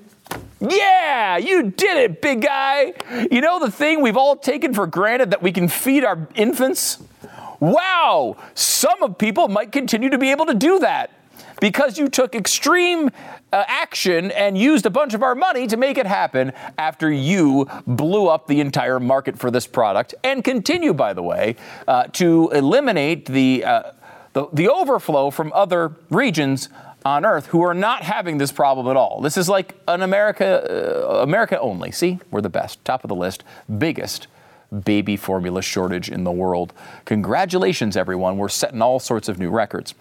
Yeah, 0.60 1.38
you 1.38 1.72
did 1.72 1.98
it, 1.98 2.22
big 2.22 2.42
guy. 2.42 2.94
You 3.32 3.42
know 3.42 3.60
the 3.60 3.72
thing 3.72 4.02
we've 4.02 4.18
all 4.18 4.36
taken 4.36 4.74
for 4.74 4.88
granted 4.88 5.32
that 5.32 5.42
we 5.42 5.52
can 5.52 5.68
feed 5.68 6.04
our 6.04 6.28
infants? 6.36 7.02
Wow, 7.60 8.38
some 8.56 9.04
of 9.04 9.18
people 9.18 9.48
might 9.48 9.72
continue 9.72 10.10
to 10.10 10.18
be 10.18 10.32
able 10.32 10.48
to 10.48 10.54
do 10.54 10.80
that 10.80 11.12
because 11.64 11.98
you 11.98 12.10
took 12.10 12.36
extreme 12.36 13.10
uh, 13.54 13.64
action 13.70 14.32
and 14.32 14.58
used 14.58 14.86
a 14.86 14.90
bunch 14.90 15.14
of 15.14 15.24
our 15.24 15.34
money 15.34 15.66
to 15.66 15.78
make 15.78 15.98
it 15.98 16.06
happen 16.06 16.52
after 16.78 17.10
you 17.10 17.66
blew 17.88 18.28
up 18.28 18.48
the 18.48 18.60
entire 18.60 19.00
market 19.00 19.40
for 19.40 19.50
this 19.50 19.66
product 19.66 20.14
and 20.26 20.44
continue, 20.44 20.94
by 20.94 21.14
the 21.14 21.24
way, 21.24 21.56
uh, 21.88 22.04
to 22.08 22.50
eliminate 22.50 23.28
the, 23.28 23.64
uh, 23.64 23.84
the, 24.34 24.46
the 24.52 24.70
overflow 24.70 25.30
from 25.30 25.54
other 25.56 25.94
regions 26.10 26.68
on 27.06 27.26
Earth 27.26 27.46
who 27.46 27.62
are 27.64 27.74
not 27.74 28.04
having 28.04 28.40
this 28.40 28.52
problem 28.52 28.90
at 28.90 28.98
all. 28.98 29.22
This 29.22 29.38
is 29.38 29.48
like 29.48 29.74
an 29.88 30.02
America, 30.02 31.08
uh, 31.10 31.24
America 31.24 31.58
only. 31.62 31.92
See, 31.92 32.20
we're 32.30 32.42
the 32.42 32.50
best, 32.50 32.84
top 32.84 33.06
of 33.06 33.08
the 33.08 33.16
list, 33.16 33.46
biggest 33.78 34.28
baby 34.82 35.16
formula 35.16 35.62
shortage 35.62 36.10
in 36.10 36.24
the 36.24 36.32
world. 36.32 36.74
Congratulations, 37.06 37.96
everyone. 37.96 38.38
We're 38.38 38.50
setting 38.50 38.82
all 38.82 39.00
sorts 39.00 39.30
of 39.30 39.40
new 39.40 39.50
records. 39.50 39.94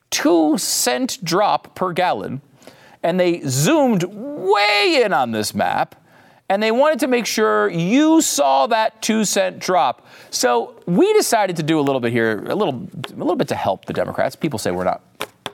two 0.10 0.58
cent 0.58 1.24
drop 1.24 1.75
per 1.75 1.94
gallon. 1.94 2.42
And 3.01 3.20
they 3.20 3.42
zoomed 3.42 4.04
way 4.04 5.01
in 5.04 5.13
on 5.13 5.32
this 5.32 5.54
map 5.54 5.96
and 6.50 6.63
they 6.63 6.72
wanted 6.72 7.00
to 7.00 7.08
make 7.08 7.28
sure 7.28 7.70
you 7.70 8.22
saw 8.22 8.66
that 8.68 9.01
two 9.04 9.24
cent 9.24 9.60
drop. 9.60 10.06
So 10.32 10.82
we 10.88 11.13
decided 11.13 11.56
to 11.58 11.63
do 11.63 11.80
a 11.80 11.82
little 11.82 12.01
bit 12.01 12.12
here, 12.12 12.44
a 12.48 12.56
little, 12.56 12.88
a 13.08 13.16
little 13.16 13.36
bit 13.36 13.48
to 13.50 13.56
help 13.56 13.86
the 13.86 13.94
Democrats. 13.94 14.36
People 14.36 14.58
say 14.58 14.72
we're 14.72 14.84
not, 14.84 15.01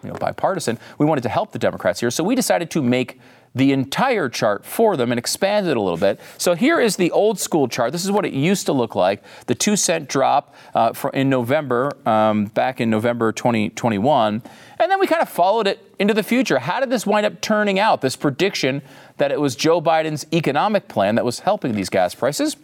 you 0.03 0.09
know, 0.09 0.15
bipartisan. 0.15 0.79
We 0.97 1.05
wanted 1.05 1.21
to 1.23 1.29
help 1.29 1.51
the 1.51 1.59
Democrats 1.59 1.99
here, 1.99 2.09
so 2.09 2.23
we 2.23 2.33
decided 2.33 2.71
to 2.71 2.81
make 2.81 3.19
the 3.55 3.71
entire 3.71 4.27
chart 4.27 4.65
for 4.65 4.97
them 4.97 5.11
and 5.11 5.17
expand 5.17 5.67
it 5.67 5.77
a 5.77 5.81
little 5.81 5.97
bit. 5.97 6.19
So 6.37 6.53
here 6.53 6.79
is 6.79 6.97
the 6.97 7.09
old 7.11 7.39
school 7.39 7.67
chart. 7.67 7.93
This 7.93 8.03
is 8.03 8.11
what 8.11 8.25
it 8.25 8.33
used 8.33 8.65
to 8.65 8.73
look 8.73 8.95
like. 8.95 9.23
The 9.47 9.55
two 9.55 9.77
cent 9.77 10.09
drop 10.09 10.53
uh, 10.75 10.93
in 11.13 11.29
November, 11.29 11.91
um, 12.05 12.45
back 12.45 12.81
in 12.81 12.89
November 12.89 13.31
2021. 13.31 14.43
And 14.77 14.91
then 14.91 14.99
we 14.99 15.07
kind 15.07 15.21
of 15.21 15.29
followed 15.29 15.67
it 15.67 15.79
into 15.97 16.13
the 16.13 16.23
future. 16.23 16.59
How 16.59 16.81
did 16.81 16.89
this 16.89 17.07
wind 17.07 17.25
up 17.25 17.39
turning 17.39 17.79
out? 17.79 18.01
This 18.01 18.17
prediction 18.17 18.81
that 19.17 19.31
it 19.31 19.39
was 19.39 19.55
Joe 19.55 19.81
Biden's 19.81 20.27
economic 20.33 20.89
plan 20.89 21.15
that 21.15 21.23
was 21.23 21.39
helping 21.39 21.73
these 21.73 21.89
gas 21.89 22.13
prices. 22.13 22.57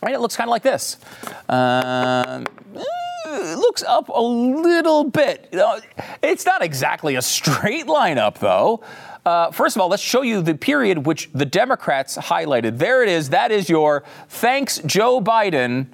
Right? 0.00 0.14
It 0.14 0.20
looks 0.20 0.36
kind 0.36 0.48
of 0.48 0.52
like 0.52 0.62
this. 0.62 0.96
Uh, 1.48 2.44
it 3.26 3.58
looks 3.58 3.82
up 3.82 4.08
a 4.08 4.22
little 4.22 5.04
bit. 5.04 5.52
It's 6.22 6.46
not 6.46 6.62
exactly 6.62 7.16
a 7.16 7.22
straight 7.22 7.86
line 7.88 8.18
up, 8.18 8.38
though. 8.38 8.82
Uh, 9.24 9.50
first 9.50 9.76
of 9.76 9.82
all, 9.82 9.88
let's 9.88 10.02
show 10.02 10.22
you 10.22 10.42
the 10.42 10.54
period 10.54 11.06
which 11.06 11.30
the 11.32 11.44
Democrats 11.44 12.16
highlighted. 12.16 12.78
There 12.78 13.02
it 13.02 13.08
is. 13.08 13.30
That 13.30 13.52
is 13.52 13.68
your 13.68 14.02
thanks, 14.28 14.78
Joe 14.78 15.20
Biden 15.20 15.88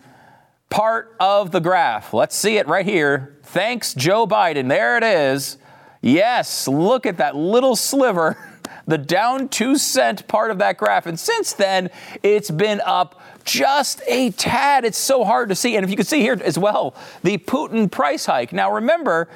part 0.71 1.15
of 1.21 1.53
the 1.53 1.61
graph. 1.61 2.13
Let's 2.13 2.37
see 2.37 2.59
it 2.59 2.67
right 2.67 2.85
here. 2.85 3.37
Thanks, 3.45 3.95
Joe 3.95 4.27
Biden. 4.27 4.69
There 4.69 4.97
it 4.97 5.05
is. 5.05 5.59
Yes, 6.03 6.69
look 6.69 7.07
at 7.07 7.17
that 7.17 7.35
little 7.35 7.77
sliver, 7.77 8.37
the 8.87 8.99
down 8.99 9.49
two 9.49 9.77
cent 9.77 10.27
part 10.29 10.51
of 10.51 10.59
that 10.59 10.77
graph. 10.77 11.07
And 11.07 11.19
since 11.19 11.53
then, 11.53 11.91
it's 12.23 12.51
been 12.51 12.81
up 12.85 13.21
just 13.45 14.03
a 14.07 14.31
tad. 14.33 14.85
It's 14.85 14.99
so 14.99 15.25
hard 15.25 15.49
to 15.49 15.55
see. 15.55 15.77
And 15.77 15.85
if 15.85 15.91
you 15.91 15.97
can 15.97 16.05
see 16.05 16.21
here 16.21 16.39
as 16.45 16.59
well, 16.59 16.95
the 17.23 17.39
Putin 17.39 17.91
price 17.91 18.27
hike. 18.27 18.53
Now, 18.53 18.73
remember, 18.73 19.29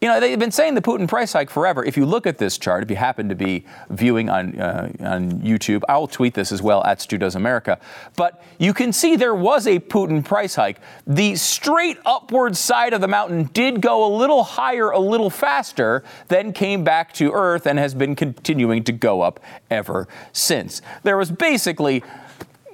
you 0.00 0.08
know, 0.08 0.20
they've 0.20 0.38
been 0.38 0.50
saying 0.50 0.74
the 0.74 0.82
Putin 0.82 1.08
price 1.08 1.32
hike 1.32 1.48
forever. 1.48 1.84
If 1.84 1.96
you 1.96 2.04
look 2.04 2.26
at 2.26 2.36
this 2.36 2.58
chart, 2.58 2.82
if 2.82 2.90
you 2.90 2.96
happen 2.96 3.28
to 3.30 3.34
be 3.34 3.64
viewing 3.88 4.28
on, 4.28 4.58
uh, 4.60 4.92
on 5.00 5.40
YouTube, 5.40 5.82
I'll 5.88 6.06
tweet 6.06 6.34
this 6.34 6.52
as 6.52 6.60
well 6.60 6.84
at 6.84 7.00
Stu 7.00 7.16
Does 7.16 7.34
America. 7.34 7.78
But 8.14 8.42
you 8.58 8.74
can 8.74 8.92
see 8.92 9.16
there 9.16 9.34
was 9.34 9.66
a 9.66 9.78
Putin 9.78 10.22
price 10.22 10.54
hike. 10.54 10.80
The 11.06 11.34
straight 11.36 11.96
upward 12.04 12.56
side 12.56 12.92
of 12.92 13.00
the 13.00 13.08
mountain 13.08 13.44
did 13.54 13.80
go 13.80 14.06
a 14.06 14.12
little 14.14 14.42
higher, 14.42 14.90
a 14.90 14.98
little 14.98 15.30
faster, 15.30 16.04
then 16.28 16.52
came 16.52 16.84
back 16.84 17.14
to 17.14 17.32
Earth 17.32 17.66
and 17.66 17.78
has 17.78 17.94
been 17.94 18.14
continuing 18.14 18.84
to 18.84 18.92
go 18.92 19.22
up 19.22 19.40
ever 19.70 20.08
since. 20.32 20.82
There 21.04 21.16
was 21.16 21.30
basically 21.30 22.02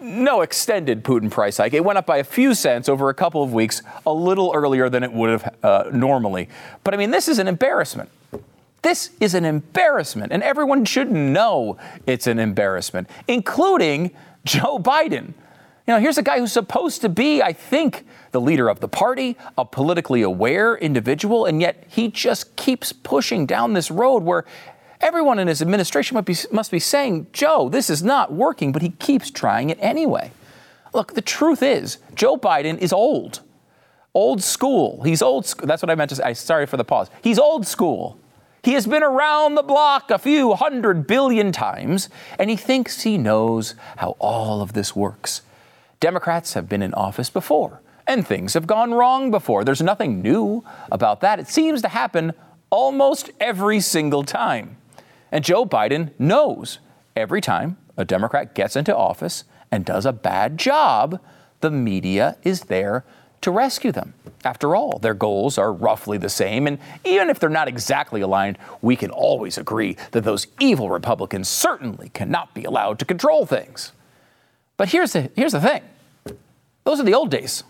no 0.03 0.43
extended 0.43 1.05
Putin 1.05 1.31
price 1.31 1.57
hike. 1.57 1.75
It 1.75 1.85
went 1.85 1.99
up 1.99 2.07
by 2.07 2.19
a 2.19 2.25
few 2.25 2.55
cents 2.55 2.89
over 2.89 3.09
a 3.09 3.15
couple 3.15 3.43
of 3.43 3.53
weeks, 3.53 3.83
a 4.07 4.13
little 4.13 4.53
earlier 4.55 4.89
than 4.89 5.03
it 5.03 5.13
would 5.13 5.31
have 5.31 5.55
uh, 5.63 5.85
normally. 5.93 6.49
But 6.85 6.95
I 6.95 6.97
mean, 6.97 7.11
this 7.11 7.29
is 7.29 7.39
an 7.39 7.49
embarrassment. 7.49 8.11
This 8.83 9.11
is 9.21 9.35
an 9.35 9.45
embarrassment, 9.45 10.33
and 10.33 10.43
everyone 10.43 10.85
should 10.85 11.11
know 11.13 11.79
it's 12.07 12.27
an 12.27 12.41
embarrassment, 12.41 13.09
including 13.29 14.11
Joe 14.45 14.79
Biden. 14.79 15.35
You 15.87 15.95
know, 15.95 16.01
here's 16.01 16.19
a 16.19 16.23
guy 16.23 16.39
who's 16.39 16.53
supposed 16.53 17.01
to 17.03 17.09
be, 17.09 17.43
I 17.43 17.53
think, 17.53 18.05
the 18.33 18.41
leader 18.41 18.69
of 18.69 18.81
the 18.81 18.89
party, 18.89 19.37
a 19.59 19.65
politically 19.65 20.23
aware 20.23 20.77
individual, 20.77 21.45
and 21.45 21.61
yet 21.61 21.85
he 21.89 22.09
just 22.09 22.57
keeps 22.57 22.93
pushing 22.93 23.47
down 23.47 23.73
this 23.73 23.91
road 23.91 24.23
where 24.23 24.45
Everyone 25.03 25.41
in 25.41 25.49
his 25.49 25.61
administration 25.61 26.15
must 26.15 26.27
be, 26.27 26.37
must 26.55 26.71
be 26.71 26.79
saying, 26.79 27.27
Joe, 27.33 27.69
this 27.69 27.91
is 27.91 28.05
not 28.05 28.33
working, 28.33 28.71
but 28.71 28.83
he 28.83 28.91
keeps 28.91 29.31
trying 29.31 29.69
it 29.69 29.79
anyway. 29.81 30.31
Look, 30.95 31.15
the 31.15 31.21
truth 31.21 31.63
is, 31.63 31.99
Joe 32.15 32.37
Biden 32.37 32.79
is 32.79 32.93
old. 32.93 33.41
Old 34.15 34.43
school. 34.43 35.03
He's 35.03 35.21
old 35.21 35.45
school. 35.45 35.67
That's 35.67 35.83
what 35.83 35.91
I 35.91 35.97
meant 35.97 36.11
to 36.11 36.17
say. 36.17 36.35
Sorry 36.35 36.67
for 36.67 36.77
the 36.77 36.85
pause. 36.85 37.11
He's 37.23 37.39
old 37.39 37.67
school. 37.67 38.19
He 38.63 38.75
has 38.75 38.87
been 38.87 39.03
around 39.03 39.57
the 39.57 39.63
block 39.63 40.11
a 40.11 40.19
few 40.19 40.55
hundred 40.55 41.09
billion 41.09 41.51
times, 41.51 42.09
and 42.39 42.49
he 42.49 42.55
thinks 42.55 43.03
he 43.03 43.19
knows 43.19 43.75
how 43.97 44.17
all 44.21 44.63
of 44.63 44.73
this 44.73 44.95
works. 44.95 45.43
Democrats 45.99 46.55
have 46.55 46.69
been 46.69 46.83
in 46.83 46.95
office 46.95 47.29
before, 47.29 47.81
and 48.07 48.25
things 48.25 48.55
have 48.55 48.69
gone 48.69 48.93
wrong 48.93 49.33
before. 49.33 49.65
There's 49.65 49.83
nothing 49.83 50.23
new 50.23 50.65
about 50.93 51.21
that. 51.23 51.41
It 51.41 51.49
seems 51.49 51.83
to 51.83 51.89
happen 51.89 52.35
almost 52.71 53.31
every 53.41 53.81
single 53.81 54.23
time. 54.23 54.77
And 55.33 55.43
Joe 55.43 55.65
Biden 55.65 56.11
knows 56.19 56.79
every 57.17 57.41
time 57.41 57.79
a 57.97 58.05
Democrat 58.05 58.55
gets 58.55 58.77
into 58.77 58.95
office 58.95 59.45
and 59.73 59.85
does 59.85 60.07
a 60.07 60.13
bad 60.13 60.59
job, 60.59 61.19
the 61.61 61.71
media 61.71 62.37
is 62.43 62.63
there 62.63 63.05
to 63.41 63.51
rescue 63.51 63.91
them. 63.91 64.15
After 64.45 64.77
all, 64.77 64.99
their 64.99 65.15
goals 65.15 65.59
are 65.59 65.73
roughly 65.73 66.19
the 66.19 66.29
same, 66.29 66.67
and 66.67 66.79
even 67.05 67.31
if 67.31 67.41
they're 67.41 67.49
not 67.49 67.69
exactly 67.69 68.21
aligned, 68.21 68.59
we 68.83 68.95
can 68.95 69.11
always 69.11 69.59
agree 69.59 69.97
that 70.13 70.23
those 70.23 70.47
evil 70.61 70.91
Republicans 70.91 71.49
certainly 71.49 72.11
cannot 72.11 72.55
be 72.55 72.65
allowed 72.65 72.99
to 73.01 73.05
control 73.05 73.47
things. 73.47 73.93
But 74.77 74.91
here's 74.91 75.13
the, 75.13 75.31
here's 75.35 75.53
the 75.53 75.61
thing 75.61 75.83
those 76.85 77.01
are 77.01 77.05
the 77.05 77.15
old 77.15 77.31
days. 77.31 77.65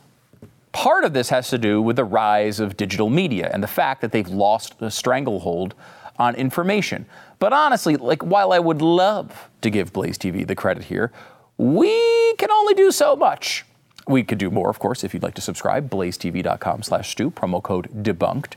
Part 0.72 1.04
of 1.04 1.12
this 1.12 1.28
has 1.28 1.50
to 1.50 1.58
do 1.58 1.82
with 1.82 1.96
the 1.96 2.04
rise 2.04 2.58
of 2.58 2.78
digital 2.78 3.10
media 3.10 3.50
and 3.52 3.62
the 3.62 3.68
fact 3.68 4.00
that 4.00 4.10
they've 4.10 4.28
lost 4.28 4.80
a 4.80 4.90
stranglehold 4.90 5.74
on 6.18 6.34
information. 6.34 7.06
But 7.38 7.52
honestly, 7.52 7.96
like 7.96 8.22
while 8.22 8.52
I 8.52 8.58
would 8.58 8.82
love 8.82 9.48
to 9.62 9.70
give 9.70 9.92
Blaze 9.92 10.18
TV 10.18 10.46
the 10.46 10.54
credit 10.54 10.84
here, 10.84 11.12
we 11.56 12.34
can 12.38 12.50
only 12.50 12.74
do 12.74 12.90
so 12.90 13.16
much. 13.16 13.64
We 14.08 14.24
could 14.24 14.38
do 14.38 14.50
more, 14.50 14.68
of 14.68 14.78
course, 14.78 15.04
if 15.04 15.14
you'd 15.14 15.22
like 15.22 15.34
to 15.34 15.40
subscribe. 15.40 15.88
BlazeTV.com 15.88 16.82
slash 16.82 17.12
Stu, 17.12 17.30
promo 17.30 17.62
code 17.62 17.88
debunked. 18.02 18.54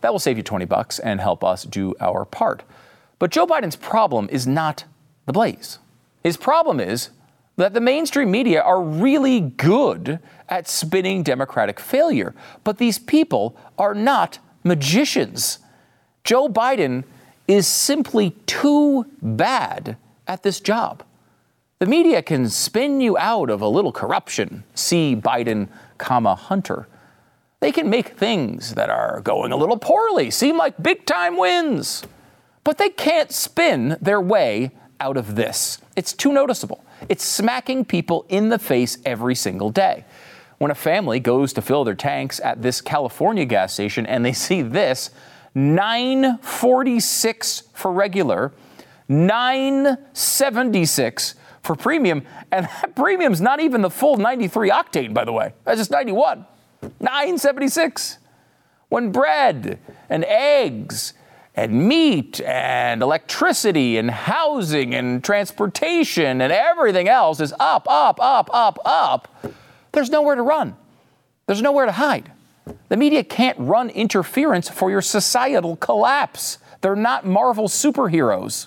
That 0.00 0.12
will 0.12 0.20
save 0.20 0.36
you 0.36 0.42
20 0.42 0.64
bucks 0.66 0.98
and 0.98 1.20
help 1.20 1.42
us 1.42 1.64
do 1.64 1.94
our 2.00 2.24
part. 2.24 2.62
But 3.18 3.30
Joe 3.30 3.46
Biden's 3.46 3.76
problem 3.76 4.28
is 4.30 4.46
not 4.46 4.84
the 5.26 5.32
Blaze. 5.32 5.78
His 6.22 6.36
problem 6.36 6.78
is 6.78 7.10
that 7.56 7.74
the 7.74 7.80
mainstream 7.80 8.30
media 8.30 8.60
are 8.60 8.82
really 8.82 9.40
good 9.40 10.18
at 10.48 10.68
spinning 10.68 11.22
Democratic 11.22 11.80
failure. 11.80 12.34
But 12.64 12.78
these 12.78 12.98
people 12.98 13.56
are 13.78 13.94
not 13.94 14.38
magicians. 14.62 15.58
Joe 16.24 16.48
Biden 16.48 17.04
is 17.46 17.66
simply 17.66 18.30
too 18.46 19.04
bad 19.20 19.98
at 20.26 20.42
this 20.42 20.58
job. 20.58 21.02
The 21.80 21.86
media 21.86 22.22
can 22.22 22.48
spin 22.48 23.02
you 23.02 23.18
out 23.18 23.50
of 23.50 23.60
a 23.60 23.68
little 23.68 23.92
corruption. 23.92 24.64
See 24.74 25.14
Biden, 25.14 25.68
comma, 25.98 26.34
Hunter. 26.34 26.88
They 27.60 27.72
can 27.72 27.90
make 27.90 28.08
things 28.08 28.74
that 28.74 28.88
are 28.88 29.20
going 29.20 29.52
a 29.52 29.56
little 29.56 29.76
poorly 29.76 30.30
seem 30.30 30.56
like 30.56 30.82
big 30.82 31.04
time 31.04 31.36
wins. 31.36 32.04
But 32.62 32.78
they 32.78 32.88
can't 32.88 33.30
spin 33.30 33.98
their 34.00 34.20
way 34.20 34.70
out 35.00 35.18
of 35.18 35.36
this. 35.36 35.78
It's 35.94 36.14
too 36.14 36.32
noticeable. 36.32 36.82
It's 37.10 37.24
smacking 37.24 37.84
people 37.84 38.24
in 38.30 38.48
the 38.48 38.58
face 38.58 38.96
every 39.04 39.34
single 39.34 39.68
day. 39.68 40.06
When 40.56 40.70
a 40.70 40.74
family 40.74 41.20
goes 41.20 41.52
to 41.52 41.62
fill 41.62 41.84
their 41.84 41.94
tanks 41.94 42.40
at 42.40 42.62
this 42.62 42.80
California 42.80 43.44
gas 43.44 43.74
station 43.74 44.06
and 44.06 44.24
they 44.24 44.32
see 44.32 44.62
this 44.62 45.10
946 45.54 47.62
for 47.72 47.92
regular, 47.92 48.52
976 49.08 51.34
for 51.62 51.76
premium, 51.76 52.24
and 52.50 52.66
that 52.66 52.94
premium's 52.94 53.40
not 53.40 53.60
even 53.60 53.80
the 53.82 53.90
full 53.90 54.16
93 54.16 54.70
octane, 54.70 55.14
by 55.14 55.24
the 55.24 55.32
way. 55.32 55.52
That's 55.64 55.78
just 55.78 55.90
91. 55.90 56.46
976. 57.00 58.18
When 58.88 59.12
bread 59.12 59.78
and 60.10 60.24
eggs 60.26 61.14
and 61.54 61.88
meat 61.88 62.40
and 62.40 63.02
electricity 63.02 63.96
and 63.96 64.10
housing 64.10 64.94
and 64.94 65.24
transportation 65.24 66.40
and 66.40 66.52
everything 66.52 67.08
else 67.08 67.40
is 67.40 67.54
up, 67.58 67.88
up, 67.88 68.20
up, 68.20 68.50
up, 68.52 68.78
up, 68.84 69.52
there's 69.92 70.10
nowhere 70.10 70.34
to 70.34 70.42
run. 70.42 70.76
There's 71.46 71.62
nowhere 71.62 71.86
to 71.86 71.92
hide. 71.92 72.30
The 72.88 72.96
media 72.96 73.24
can't 73.24 73.58
run 73.58 73.90
interference 73.90 74.68
for 74.68 74.90
your 74.90 75.02
societal 75.02 75.76
collapse. 75.76 76.58
They're 76.80 76.96
not 76.96 77.26
Marvel 77.26 77.68
superheroes. 77.68 78.66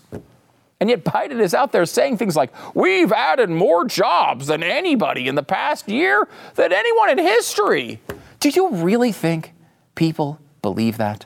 And 0.79 0.89
yet 0.89 1.03
Biden 1.03 1.41
is 1.41 1.53
out 1.53 1.71
there 1.71 1.85
saying 1.85 2.17
things 2.17 2.35
like, 2.35 2.51
We've 2.75 3.11
added 3.11 3.49
more 3.49 3.85
jobs 3.85 4.47
than 4.47 4.61
anybody 4.61 5.27
in 5.27 5.35
the 5.35 5.43
past 5.43 5.89
year 5.89 6.27
than 6.55 6.71
anyone 6.71 7.09
in 7.09 7.17
history. 7.17 7.99
Do 8.39 8.49
you 8.49 8.69
really 8.69 9.11
think 9.11 9.53
people 9.95 10.39
believe 10.61 10.97
that? 10.97 11.25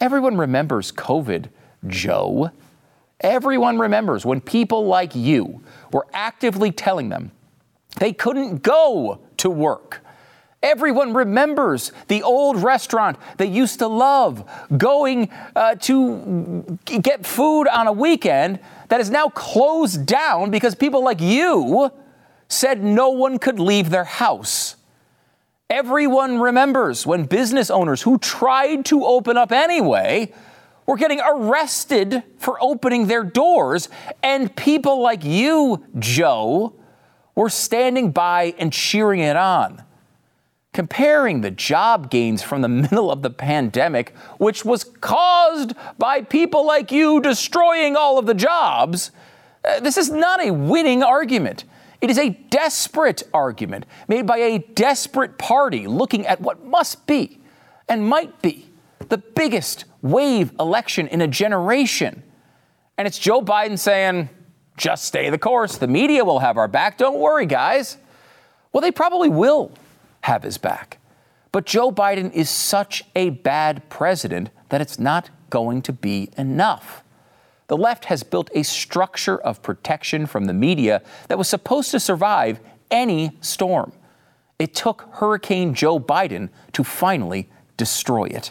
Everyone 0.00 0.38
remembers 0.38 0.92
COVID, 0.92 1.48
Joe. 1.86 2.50
Everyone 3.20 3.78
remembers 3.78 4.24
when 4.24 4.40
people 4.40 4.86
like 4.86 5.14
you 5.14 5.62
were 5.92 6.06
actively 6.14 6.72
telling 6.72 7.10
them 7.10 7.32
they 7.98 8.12
couldn't 8.12 8.62
go 8.62 9.20
to 9.36 9.50
work. 9.50 10.02
Everyone 10.62 11.14
remembers 11.14 11.90
the 12.08 12.22
old 12.22 12.62
restaurant 12.62 13.16
they 13.38 13.46
used 13.46 13.78
to 13.78 13.86
love, 13.86 14.44
going 14.76 15.30
uh, 15.56 15.76
to 15.76 16.78
get 16.84 17.24
food 17.24 17.66
on 17.66 17.86
a 17.86 17.92
weekend 17.92 18.60
that 18.88 19.00
is 19.00 19.08
now 19.08 19.28
closed 19.30 20.04
down 20.04 20.50
because 20.50 20.74
people 20.74 21.02
like 21.02 21.20
you 21.20 21.90
said 22.48 22.82
no 22.82 23.08
one 23.10 23.38
could 23.38 23.58
leave 23.58 23.88
their 23.88 24.04
house. 24.04 24.76
Everyone 25.70 26.40
remembers 26.40 27.06
when 27.06 27.24
business 27.24 27.70
owners 27.70 28.02
who 28.02 28.18
tried 28.18 28.84
to 28.86 29.06
open 29.06 29.38
up 29.38 29.52
anyway 29.52 30.30
were 30.84 30.96
getting 30.96 31.20
arrested 31.20 32.22
for 32.38 32.58
opening 32.60 33.06
their 33.06 33.22
doors, 33.22 33.88
and 34.22 34.54
people 34.56 35.00
like 35.00 35.24
you, 35.24 35.86
Joe, 35.98 36.74
were 37.36 37.48
standing 37.48 38.10
by 38.10 38.54
and 38.58 38.72
cheering 38.72 39.20
it 39.20 39.36
on. 39.36 39.84
Comparing 40.80 41.42
the 41.42 41.50
job 41.50 42.10
gains 42.10 42.42
from 42.42 42.62
the 42.62 42.68
middle 42.88 43.12
of 43.12 43.20
the 43.20 43.28
pandemic, 43.28 44.16
which 44.38 44.64
was 44.64 44.82
caused 44.82 45.74
by 45.98 46.22
people 46.22 46.66
like 46.66 46.90
you 46.90 47.20
destroying 47.20 47.96
all 47.96 48.18
of 48.18 48.24
the 48.24 48.32
jobs, 48.32 49.10
uh, 49.62 49.78
this 49.80 49.98
is 49.98 50.08
not 50.08 50.42
a 50.42 50.50
winning 50.50 51.02
argument. 51.02 51.64
It 52.00 52.08
is 52.08 52.16
a 52.16 52.30
desperate 52.30 53.24
argument 53.34 53.84
made 54.08 54.26
by 54.26 54.38
a 54.38 54.60
desperate 54.60 55.36
party 55.36 55.86
looking 55.86 56.26
at 56.26 56.40
what 56.40 56.64
must 56.64 57.06
be 57.06 57.40
and 57.86 58.08
might 58.08 58.40
be 58.40 58.64
the 59.10 59.18
biggest 59.18 59.84
wave 60.00 60.50
election 60.58 61.08
in 61.08 61.20
a 61.20 61.28
generation. 61.28 62.22
And 62.96 63.06
it's 63.06 63.18
Joe 63.18 63.42
Biden 63.42 63.78
saying, 63.78 64.30
just 64.78 65.04
stay 65.04 65.28
the 65.28 65.36
course. 65.36 65.76
The 65.76 65.88
media 65.88 66.24
will 66.24 66.38
have 66.38 66.56
our 66.56 66.68
back. 66.68 66.96
Don't 66.96 67.18
worry, 67.18 67.44
guys. 67.44 67.98
Well, 68.72 68.80
they 68.80 68.92
probably 68.92 69.28
will 69.28 69.72
have 70.22 70.42
his 70.42 70.58
back. 70.58 70.98
But 71.52 71.66
Joe 71.66 71.90
Biden 71.90 72.32
is 72.32 72.48
such 72.48 73.04
a 73.16 73.30
bad 73.30 73.88
president 73.88 74.50
that 74.68 74.80
it's 74.80 74.98
not 74.98 75.30
going 75.50 75.82
to 75.82 75.92
be 75.92 76.30
enough 76.36 77.02
the 77.70 77.76
left 77.76 78.06
has 78.06 78.24
built 78.24 78.50
a 78.52 78.64
structure 78.64 79.38
of 79.38 79.62
protection 79.62 80.26
from 80.26 80.46
the 80.46 80.52
media 80.52 81.02
that 81.28 81.38
was 81.38 81.48
supposed 81.48 81.92
to 81.92 82.00
survive 82.00 82.58
any 82.90 83.38
storm. 83.40 83.92
It 84.58 84.74
took 84.74 85.08
Hurricane 85.12 85.72
Joe 85.72 86.00
Biden 86.00 86.48
to 86.72 86.82
finally 86.82 87.48
destroy 87.76 88.24
it. 88.24 88.50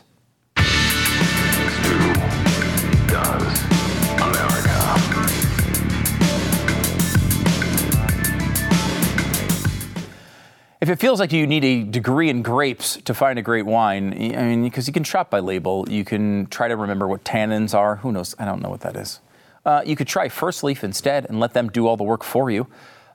If 10.82 10.88
it 10.88 10.98
feels 10.98 11.20
like 11.20 11.34
you 11.34 11.46
need 11.46 11.65
a 11.65 11.84
degree 11.84 12.30
in 12.30 12.42
grapes 12.42 12.96
to 13.04 13.13
find 13.13 13.38
a 13.38 13.42
great 13.42 13.65
wine, 13.65 14.13
I 14.13 14.44
mean, 14.44 14.63
because 14.63 14.88
you 14.88 14.94
can 14.94 15.04
shop 15.04 15.30
by 15.30 15.39
label, 15.39 15.86
you 15.89 16.06
can 16.06 16.46
try 16.46 16.70
to 16.70 16.78
remember 16.78 17.06
what 17.06 17.26
tannins 17.26 17.74
are. 17.74 17.98
Who 17.98 18.13
knows? 18.13 18.34
I 18.39 18.46
don't 18.46 18.62
know 18.62 18.70
what 18.70 18.80
that 18.82 18.96
is. 18.96 19.20
Uh, 19.65 19.82
you 19.86 19.98
could 19.98 20.08
try 20.08 20.30
First 20.30 20.63
Leaf 20.63 20.82
instead 20.82 21.26
and 21.26 21.38
let 21.38 21.54
them 21.54 21.68
do 21.68 21.86
all 21.86 21.98
the 21.98 22.06
work 22.06 22.24
for 22.24 22.50
you. 22.50 22.68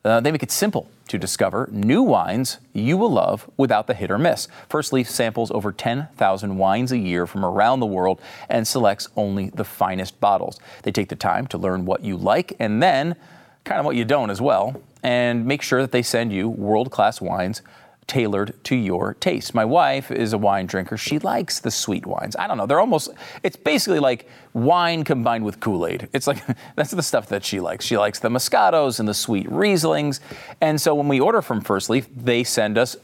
Uh, 0.05 0.21
they 0.21 0.31
make 0.31 0.43
it 0.43 0.51
simple 0.51 0.91
to 1.09 1.17
discover 1.17 1.67
new 1.73 2.03
wines 2.03 2.59
you 2.75 2.99
will 2.99 3.11
love 3.11 3.49
without 3.57 3.87
the 3.87 3.95
hit 3.95 4.11
or 4.11 4.19
miss. 4.19 4.47
First 4.69 4.93
Leaf 4.93 5.09
samples 5.09 5.51
over 5.51 5.73
10,000 5.73 6.59
wines 6.59 6.93
a 6.93 6.99
year 6.99 7.27
from 7.27 7.47
around 7.47 7.81
the 7.81 7.87
world 7.87 8.21
and 8.51 8.69
selects 8.69 9.09
only 9.17 9.49
the 9.49 9.65
finest 9.65 10.21
bottles. 10.21 10.61
They 10.83 10.93
take 10.93 11.09
the 11.09 11.17
time 11.17 11.47
to 11.47 11.57
learn 11.57 11.87
what 11.87 12.05
you 12.05 12.19
like 12.19 12.53
and 12.59 12.83
then 12.83 13.17
kind 13.65 13.81
of 13.81 13.87
what 13.87 13.97
you 13.97 14.05
don't 14.05 14.29
as 14.29 14.43
well 14.43 14.83
and 15.05 15.47
make 15.47 15.63
sure 15.63 15.83
that 15.83 15.93
they 15.93 16.03
send 16.03 16.33
you 16.33 16.49
world 16.49 16.91
class 16.91 17.21
wines 17.21 17.63
tailored 18.07 18.53
to 18.65 18.75
your 18.77 19.15
taste. 19.15 19.55
My 19.55 19.65
wife 19.65 20.11
is 20.11 20.33
a 20.33 20.39
wine 20.39 20.67
drinker. 20.67 20.97
She 20.97 21.19
likes 21.19 21.61
the 21.61 21.71
sweet 21.71 22.05
wines. 22.07 22.37
I 22.37 22.47
don't 22.47 22.59
know. 22.59 22.67
They're 22.67 22.81
almost, 22.81 23.11
it's 23.43 23.57
basically 23.57 23.99
like 23.99 24.29
wine 24.53 25.05
combined 25.05 25.45
with 25.45 25.61
Kool 25.61 25.87
Aid. 25.87 26.09
It's 26.13 26.27
like, 26.27 26.43
that's 26.77 26.91
the 26.91 27.03
stuff 27.03 27.29
that 27.29 27.45
she 27.45 27.61
likes. 27.61 27.85
She 27.85 27.97
likes 27.97 28.19
the 28.19 28.29
Moscatos 28.29 28.99
and 28.99 29.09
the 29.09 29.15
sweet 29.15 29.49
Rieslings. 29.49 30.21
And 30.61 30.81
so 30.81 30.95
when 30.95 31.09
we 31.09 31.21
order 31.21 31.41
from 31.41 31.61
First 31.61 31.89
Leaf, 31.89 32.09
they 32.15 32.45
send 32.45 32.77
us 32.77 32.97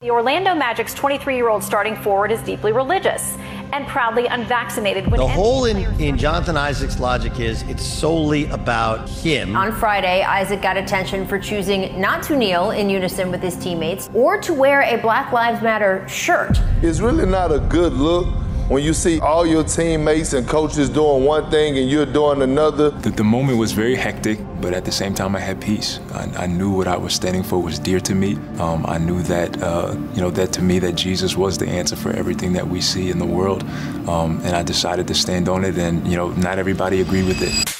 The 0.00 0.10
Orlando 0.10 0.54
Magic's 0.54 0.94
23 0.94 1.36
year 1.36 1.50
old 1.50 1.62
starting 1.62 1.94
forward 1.94 2.32
is 2.32 2.40
deeply 2.40 2.72
religious 2.72 3.36
and 3.72 3.86
proudly 3.86 4.26
unvaccinated. 4.26 5.04
the 5.10 5.26
hole 5.26 5.64
in, 5.64 5.78
in 6.00 6.16
Jonathan 6.16 6.56
Isaac's 6.56 6.98
logic 6.98 7.38
is 7.40 7.62
it's 7.62 7.84
solely 7.84 8.48
about 8.50 9.08
him. 9.08 9.56
On 9.56 9.72
Friday, 9.72 10.22
Isaac 10.22 10.62
got 10.62 10.76
attention 10.76 11.26
for 11.26 11.38
choosing 11.38 12.00
not 12.00 12.22
to 12.24 12.36
kneel 12.36 12.70
in 12.70 12.90
unison 12.90 13.30
with 13.30 13.42
his 13.42 13.56
teammates 13.56 14.10
or 14.14 14.40
to 14.40 14.54
wear 14.54 14.82
a 14.82 14.96
Black 15.00 15.32
Lives 15.32 15.62
Matter 15.62 16.06
shirt. 16.08 16.60
It's 16.82 17.00
really 17.00 17.26
not 17.26 17.52
a 17.52 17.58
good 17.58 17.92
look 17.92 18.28
when 18.70 18.84
you 18.84 18.94
see 18.94 19.18
all 19.18 19.44
your 19.44 19.64
teammates 19.64 20.32
and 20.32 20.46
coaches 20.46 20.88
doing 20.88 21.24
one 21.24 21.50
thing 21.50 21.76
and 21.76 21.90
you're 21.90 22.06
doing 22.06 22.40
another. 22.42 22.90
The, 22.90 23.10
the 23.10 23.24
moment 23.24 23.58
was 23.58 23.72
very 23.72 23.96
hectic, 23.96 24.38
but 24.60 24.72
at 24.72 24.84
the 24.84 24.92
same 24.92 25.12
time, 25.12 25.34
I 25.34 25.40
had 25.40 25.60
peace. 25.60 25.98
I, 26.14 26.44
I 26.44 26.46
knew 26.46 26.70
what 26.70 26.86
I 26.86 26.96
was 26.96 27.12
standing 27.12 27.42
for 27.42 27.60
was 27.60 27.80
dear 27.80 27.98
to 27.98 28.14
me. 28.14 28.36
Um, 28.60 28.86
I 28.86 28.96
knew 28.96 29.22
that, 29.22 29.60
uh, 29.60 29.96
you 30.14 30.20
know, 30.20 30.30
that 30.30 30.52
to 30.52 30.62
me, 30.62 30.78
that 30.78 30.92
Jesus 30.92 31.36
was 31.36 31.58
the 31.58 31.66
answer 31.66 31.96
for 31.96 32.10
everything 32.12 32.52
that 32.52 32.68
we 32.68 32.80
see 32.80 33.10
in 33.10 33.18
the 33.18 33.26
world. 33.26 33.64
Um, 34.08 34.40
and 34.44 34.54
I 34.54 34.62
decided 34.62 35.08
to 35.08 35.14
stand 35.14 35.48
on 35.48 35.64
it, 35.64 35.76
and, 35.76 36.06
you 36.06 36.16
know, 36.16 36.28
not 36.28 36.60
everybody 36.60 37.00
agreed 37.00 37.26
with 37.26 37.42
it. 37.42 37.76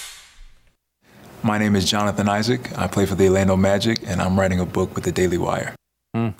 My 1.44 1.56
name 1.56 1.76
is 1.76 1.88
Jonathan 1.88 2.28
Isaac. 2.28 2.76
I 2.76 2.88
play 2.88 3.06
for 3.06 3.14
the 3.14 3.28
Orlando 3.28 3.56
Magic, 3.56 4.00
and 4.08 4.20
I'm 4.20 4.38
writing 4.38 4.58
a 4.58 4.66
book 4.66 4.96
with 4.96 5.04
the 5.04 5.12
Daily 5.12 5.38
Wire. 5.38 5.72
Mm. 6.16 6.34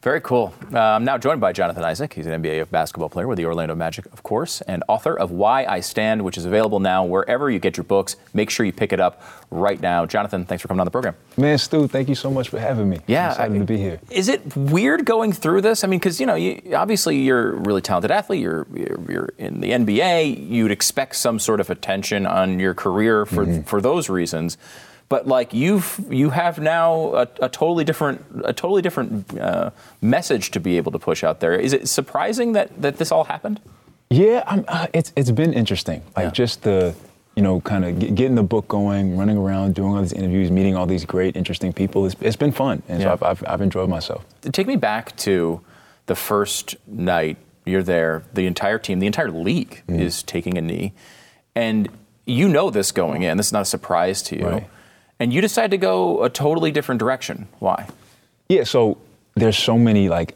Very 0.00 0.20
cool. 0.20 0.54
Uh, 0.72 0.78
I'm 0.78 1.04
now 1.04 1.18
joined 1.18 1.40
by 1.40 1.52
Jonathan 1.52 1.82
Isaac. 1.82 2.12
He's 2.12 2.26
an 2.26 2.40
NBA 2.40 2.70
basketball 2.70 3.08
player 3.08 3.26
with 3.26 3.36
the 3.36 3.44
Orlando 3.46 3.74
Magic, 3.74 4.06
of 4.06 4.22
course, 4.22 4.60
and 4.62 4.84
author 4.86 5.12
of 5.18 5.32
Why 5.32 5.64
I 5.64 5.80
Stand, 5.80 6.22
which 6.22 6.38
is 6.38 6.44
available 6.44 6.78
now 6.78 7.04
wherever 7.04 7.50
you 7.50 7.58
get 7.58 7.76
your 7.76 7.82
books. 7.82 8.14
Make 8.32 8.48
sure 8.48 8.64
you 8.64 8.72
pick 8.72 8.92
it 8.92 9.00
up 9.00 9.20
right 9.50 9.80
now. 9.80 10.06
Jonathan, 10.06 10.44
thanks 10.44 10.62
for 10.62 10.68
coming 10.68 10.80
on 10.80 10.84
the 10.84 10.92
program. 10.92 11.16
Man, 11.36 11.58
Stu, 11.58 11.88
thank 11.88 12.08
you 12.08 12.14
so 12.14 12.30
much 12.30 12.48
for 12.48 12.60
having 12.60 12.88
me. 12.88 13.00
Yeah, 13.08 13.24
I'm 13.26 13.30
excited 13.32 13.56
I- 13.56 13.58
to 13.58 13.64
be 13.64 13.76
here. 13.76 14.00
Is 14.10 14.28
it 14.28 14.56
weird 14.56 15.04
going 15.04 15.32
through 15.32 15.62
this? 15.62 15.82
I 15.82 15.88
mean, 15.88 15.98
because 15.98 16.20
you 16.20 16.26
know, 16.26 16.36
you, 16.36 16.62
obviously 16.76 17.18
you're 17.18 17.54
a 17.54 17.56
really 17.56 17.80
talented 17.82 18.12
athlete. 18.12 18.40
You're, 18.40 18.68
you're 18.72 19.00
you're 19.10 19.28
in 19.36 19.60
the 19.60 19.70
NBA. 19.72 20.48
You'd 20.48 20.70
expect 20.70 21.16
some 21.16 21.40
sort 21.40 21.58
of 21.58 21.70
attention 21.70 22.24
on 22.24 22.60
your 22.60 22.72
career 22.72 23.26
for 23.26 23.44
Mm-hmm. 23.44 23.62
for 23.62 23.80
those 23.80 24.08
reasons. 24.08 24.58
But 25.08 25.26
like 25.26 25.54
you've 25.54 26.00
you 26.10 26.30
have 26.30 26.58
now 26.58 27.14
a, 27.14 27.28
a 27.40 27.48
totally 27.48 27.84
different 27.84 28.24
a 28.44 28.52
totally 28.52 28.82
different 28.82 29.38
uh, 29.38 29.70
message 30.02 30.50
to 30.50 30.60
be 30.60 30.76
able 30.76 30.92
to 30.92 30.98
push 30.98 31.24
out 31.24 31.40
there. 31.40 31.54
Is 31.54 31.72
it 31.72 31.88
surprising 31.88 32.52
that 32.52 32.80
that 32.82 32.98
this 32.98 33.10
all 33.10 33.24
happened? 33.24 33.60
Yeah, 34.10 34.42
I'm, 34.46 34.64
uh, 34.68 34.86
it's 34.92 35.12
it's 35.16 35.30
been 35.30 35.52
interesting. 35.54 36.02
Like 36.16 36.24
Yeah. 36.26 36.30
just 36.30 36.62
the, 36.62 36.94
you 37.36 37.42
know, 37.42 37.60
kind 37.62 37.84
of 37.86 37.98
get, 37.98 38.14
getting 38.16 38.34
the 38.36 38.42
book 38.42 38.68
going, 38.68 39.16
running 39.16 39.36
around, 39.38 39.74
doing 39.74 39.94
all 39.94 40.00
these 40.02 40.12
interviews, 40.12 40.50
meeting 40.50 40.76
all 40.76 40.86
these 40.86 41.04
great, 41.06 41.36
interesting 41.36 41.72
people. 41.72 42.04
It's, 42.06 42.16
it's 42.20 42.36
been 42.36 42.52
fun, 42.52 42.82
and 42.88 43.00
Yeah. 43.00 43.06
so 43.06 43.12
I've, 43.12 43.22
I've, 43.22 43.44
I've 43.46 43.60
enjoyed 43.62 43.88
myself. 43.88 44.24
Take 44.52 44.66
me 44.66 44.76
back 44.76 45.14
to 45.18 45.60
the 46.06 46.14
first 46.16 46.76
night 46.86 47.36
you're 47.66 47.82
there. 47.82 48.24
The 48.34 48.46
entire 48.46 48.78
team, 48.78 48.98
the 48.98 49.06
entire 49.06 49.30
league 49.30 49.82
Mm-hmm. 49.88 50.00
is 50.00 50.22
taking 50.22 50.56
a 50.58 50.62
knee, 50.62 50.92
and 51.54 51.88
you 52.26 52.48
know 52.48 52.68
this 52.70 52.92
going 52.92 53.22
in. 53.22 53.36
This 53.38 53.46
is 53.46 53.52
not 53.52 53.62
a 53.62 53.66
surprise 53.76 54.20
to 54.24 54.38
you. 54.38 54.46
Right. 54.46 54.68
And 55.20 55.32
you 55.32 55.40
decide 55.40 55.70
to 55.72 55.76
go 55.78 56.22
a 56.22 56.30
totally 56.30 56.70
different 56.70 56.98
direction. 57.00 57.48
Why? 57.58 57.86
Yeah, 58.48 58.64
so 58.64 58.98
there's 59.34 59.58
so 59.58 59.76
many 59.76 60.08
like 60.08 60.34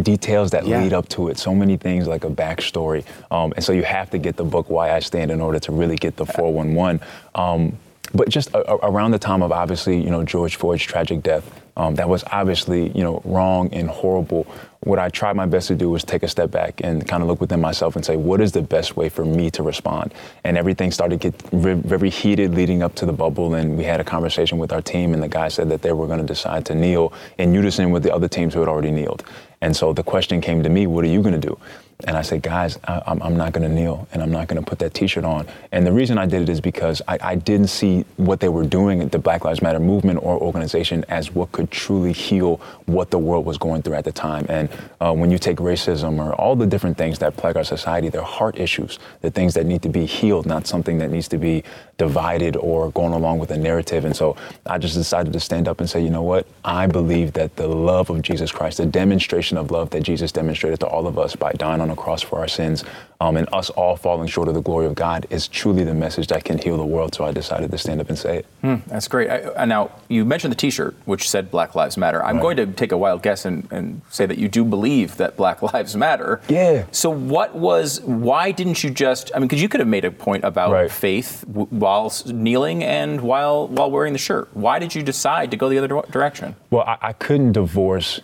details 0.00 0.50
that 0.50 0.66
Yeah. 0.66 0.80
lead 0.82 0.92
up 0.92 1.08
to 1.10 1.28
it, 1.28 1.38
so 1.38 1.54
many 1.54 1.76
things 1.76 2.06
like 2.06 2.24
a 2.24 2.28
backstory, 2.30 3.04
um, 3.30 3.52
and 3.56 3.64
so 3.64 3.72
you 3.72 3.82
have 3.84 4.10
to 4.10 4.18
get 4.18 4.36
the 4.36 4.44
book 4.44 4.68
Why 4.68 4.92
I 4.92 4.98
Stand 5.00 5.30
in 5.30 5.40
order 5.40 5.58
to 5.60 5.72
really 5.72 5.96
get 5.96 6.16
the 6.16 6.26
411. 6.26 7.00
Um, 7.34 7.78
but 8.12 8.28
just 8.28 8.50
a, 8.54 8.58
a- 8.70 8.90
around 8.90 9.12
the 9.12 9.18
time 9.18 9.42
of 9.42 9.52
obviously, 9.52 10.00
you 10.00 10.10
know, 10.10 10.22
George 10.22 10.56
Floyd's 10.56 10.82
tragic 10.82 11.22
death, 11.22 11.48
um, 11.76 11.94
that 11.94 12.08
was 12.08 12.24
obviously, 12.30 12.88
you 12.90 13.02
know, 13.02 13.22
wrong 13.24 13.68
and 13.72 13.88
horrible. 13.88 14.46
What 14.86 15.00
I 15.00 15.08
tried 15.08 15.34
my 15.34 15.46
best 15.46 15.66
to 15.66 15.74
do 15.74 15.90
was 15.90 16.04
take 16.04 16.22
a 16.22 16.28
step 16.28 16.52
back 16.52 16.80
and 16.84 17.08
kind 17.08 17.20
of 17.20 17.28
look 17.28 17.40
within 17.40 17.60
myself 17.60 17.96
and 17.96 18.04
say, 18.04 18.14
what 18.14 18.40
is 18.40 18.52
the 18.52 18.62
best 18.62 18.96
way 18.96 19.08
for 19.08 19.24
me 19.24 19.50
to 19.50 19.64
respond? 19.64 20.14
And 20.44 20.56
everything 20.56 20.92
started 20.92 21.20
to 21.20 21.30
get 21.32 21.42
very 21.50 22.08
heated 22.08 22.54
leading 22.54 22.84
up 22.84 22.94
to 22.94 23.04
the 23.04 23.12
bubble. 23.12 23.56
And 23.56 23.76
we 23.76 23.82
had 23.82 23.98
a 23.98 24.04
conversation 24.04 24.58
with 24.58 24.72
our 24.72 24.80
team, 24.80 25.12
and 25.12 25.20
the 25.20 25.28
guy 25.28 25.48
said 25.48 25.70
that 25.70 25.82
they 25.82 25.90
were 25.90 26.06
going 26.06 26.20
to 26.20 26.24
decide 26.24 26.64
to 26.66 26.76
kneel 26.76 27.12
in 27.36 27.52
unison 27.52 27.90
with 27.90 28.04
the 28.04 28.14
other 28.14 28.28
teams 28.28 28.54
who 28.54 28.60
had 28.60 28.68
already 28.68 28.92
kneeled. 28.92 29.24
And 29.60 29.74
so 29.74 29.92
the 29.92 30.04
question 30.04 30.40
came 30.40 30.62
to 30.62 30.68
me, 30.68 30.86
what 30.86 31.04
are 31.04 31.08
you 31.08 31.20
going 31.20 31.40
to 31.40 31.48
do? 31.48 31.58
And 32.04 32.16
I 32.16 32.22
said, 32.22 32.42
guys, 32.42 32.78
I, 32.84 33.02
I'm, 33.06 33.22
I'm 33.22 33.36
not 33.36 33.52
going 33.52 33.66
to 33.66 33.74
kneel 33.74 34.06
and 34.12 34.22
I'm 34.22 34.30
not 34.30 34.48
going 34.48 34.62
to 34.62 34.68
put 34.68 34.78
that 34.80 34.92
t 34.92 35.06
shirt 35.06 35.24
on. 35.24 35.46
And 35.72 35.86
the 35.86 35.92
reason 35.92 36.18
I 36.18 36.26
did 36.26 36.42
it 36.42 36.48
is 36.48 36.60
because 36.60 37.00
I, 37.08 37.18
I 37.22 37.34
didn't 37.36 37.68
see 37.68 38.04
what 38.16 38.40
they 38.40 38.50
were 38.50 38.66
doing 38.66 39.00
at 39.00 39.12
the 39.12 39.18
Black 39.18 39.44
Lives 39.44 39.62
Matter 39.62 39.80
movement 39.80 40.18
or 40.22 40.38
organization 40.38 41.04
as 41.08 41.34
what 41.34 41.52
could 41.52 41.70
truly 41.70 42.12
heal 42.12 42.60
what 42.84 43.10
the 43.10 43.18
world 43.18 43.46
was 43.46 43.56
going 43.56 43.80
through 43.80 43.94
at 43.94 44.04
the 44.04 44.12
time. 44.12 44.44
And 44.50 44.68
uh, 45.00 45.14
when 45.14 45.30
you 45.30 45.38
take 45.38 45.56
racism 45.56 46.18
or 46.18 46.34
all 46.34 46.54
the 46.54 46.66
different 46.66 46.98
things 46.98 47.18
that 47.20 47.36
plague 47.36 47.56
our 47.56 47.64
society, 47.64 48.10
they're 48.10 48.22
heart 48.22 48.58
issues, 48.58 48.98
the 49.22 49.30
things 49.30 49.54
that 49.54 49.64
need 49.64 49.82
to 49.82 49.88
be 49.88 50.04
healed, 50.04 50.44
not 50.44 50.66
something 50.66 50.98
that 50.98 51.10
needs 51.10 51.28
to 51.28 51.38
be 51.38 51.64
divided 51.98 52.56
or 52.56 52.90
going 52.90 53.12
along 53.12 53.38
with 53.38 53.50
a 53.50 53.56
narrative. 53.56 54.04
And 54.04 54.14
so 54.14 54.36
I 54.66 54.78
just 54.78 54.94
decided 54.94 55.32
to 55.32 55.40
stand 55.40 55.66
up 55.66 55.80
and 55.80 55.88
say, 55.88 56.00
you 56.02 56.10
know 56.10 56.22
what? 56.22 56.46
I 56.64 56.86
believe 56.86 57.32
that 57.34 57.56
the 57.56 57.66
love 57.66 58.10
of 58.10 58.22
Jesus 58.22 58.52
Christ, 58.52 58.78
the 58.78 58.86
demonstration 58.86 59.56
of 59.56 59.70
love 59.70 59.90
that 59.90 60.02
Jesus 60.02 60.32
demonstrated 60.32 60.80
to 60.80 60.86
all 60.86 61.06
of 61.06 61.18
us 61.18 61.36
by 61.36 61.52
dying 61.52 61.80
on 61.80 61.90
a 61.90 61.96
cross 61.96 62.22
for 62.22 62.38
our 62.38 62.48
sins, 62.48 62.84
um, 63.20 63.36
and 63.36 63.48
us 63.52 63.70
all 63.70 63.96
falling 63.96 64.28
short 64.28 64.48
of 64.48 64.54
the 64.54 64.60
glory 64.60 64.86
of 64.86 64.94
God, 64.94 65.26
is 65.30 65.48
truly 65.48 65.84
the 65.84 65.94
message 65.94 66.26
that 66.28 66.44
can 66.44 66.58
heal 66.58 66.76
the 66.76 66.84
world. 66.84 67.14
So 67.14 67.24
I 67.24 67.32
decided 67.32 67.70
to 67.70 67.78
stand 67.78 68.00
up 68.00 68.08
and 68.08 68.18
say 68.18 68.38
it. 68.38 68.46
Hmm, 68.60 68.76
that's 68.86 69.08
great. 69.08 69.30
I, 69.30 69.42
uh, 69.42 69.64
now, 69.64 69.90
you 70.08 70.24
mentioned 70.24 70.52
the 70.52 70.56
T-shirt, 70.56 70.94
which 71.06 71.28
said 71.28 71.50
Black 71.50 71.74
Lives 71.74 71.96
Matter. 71.96 72.22
I'm 72.24 72.36
Right. 72.36 72.42
going 72.42 72.56
to 72.58 72.66
take 72.66 72.92
a 72.92 72.96
wild 72.98 73.22
guess 73.22 73.44
and, 73.44 73.66
and 73.70 74.02
say 74.10 74.26
that 74.26 74.38
you 74.38 74.48
do 74.48 74.64
believe 74.64 75.16
that 75.16 75.36
Black 75.36 75.62
Lives 75.72 75.96
Matter. 75.96 76.40
Yeah. 76.48 76.84
So, 76.92 77.10
what 77.10 77.54
was? 77.54 78.00
Why 78.02 78.50
didn't 78.52 78.84
you 78.84 78.90
just? 78.90 79.30
I 79.34 79.38
mean, 79.38 79.48
because 79.48 79.62
you 79.62 79.68
could 79.68 79.80
have 79.80 79.88
made 79.88 80.04
a 80.04 80.10
point 80.10 80.44
about 80.44 80.72
Right. 80.72 80.90
faith 80.90 81.44
w- 81.46 81.66
while 81.70 82.12
kneeling 82.26 82.84
and 82.84 83.20
while 83.22 83.66
while 83.68 83.90
wearing 83.90 84.12
the 84.12 84.18
shirt. 84.18 84.48
Why 84.54 84.78
did 84.78 84.94
you 84.94 85.02
decide 85.02 85.50
to 85.52 85.56
go 85.56 85.68
the 85.68 85.78
other 85.78 85.88
direction? 86.10 86.56
Well, 86.70 86.82
I, 86.82 86.98
I 87.00 87.12
couldn't 87.14 87.52
divorce 87.52 88.20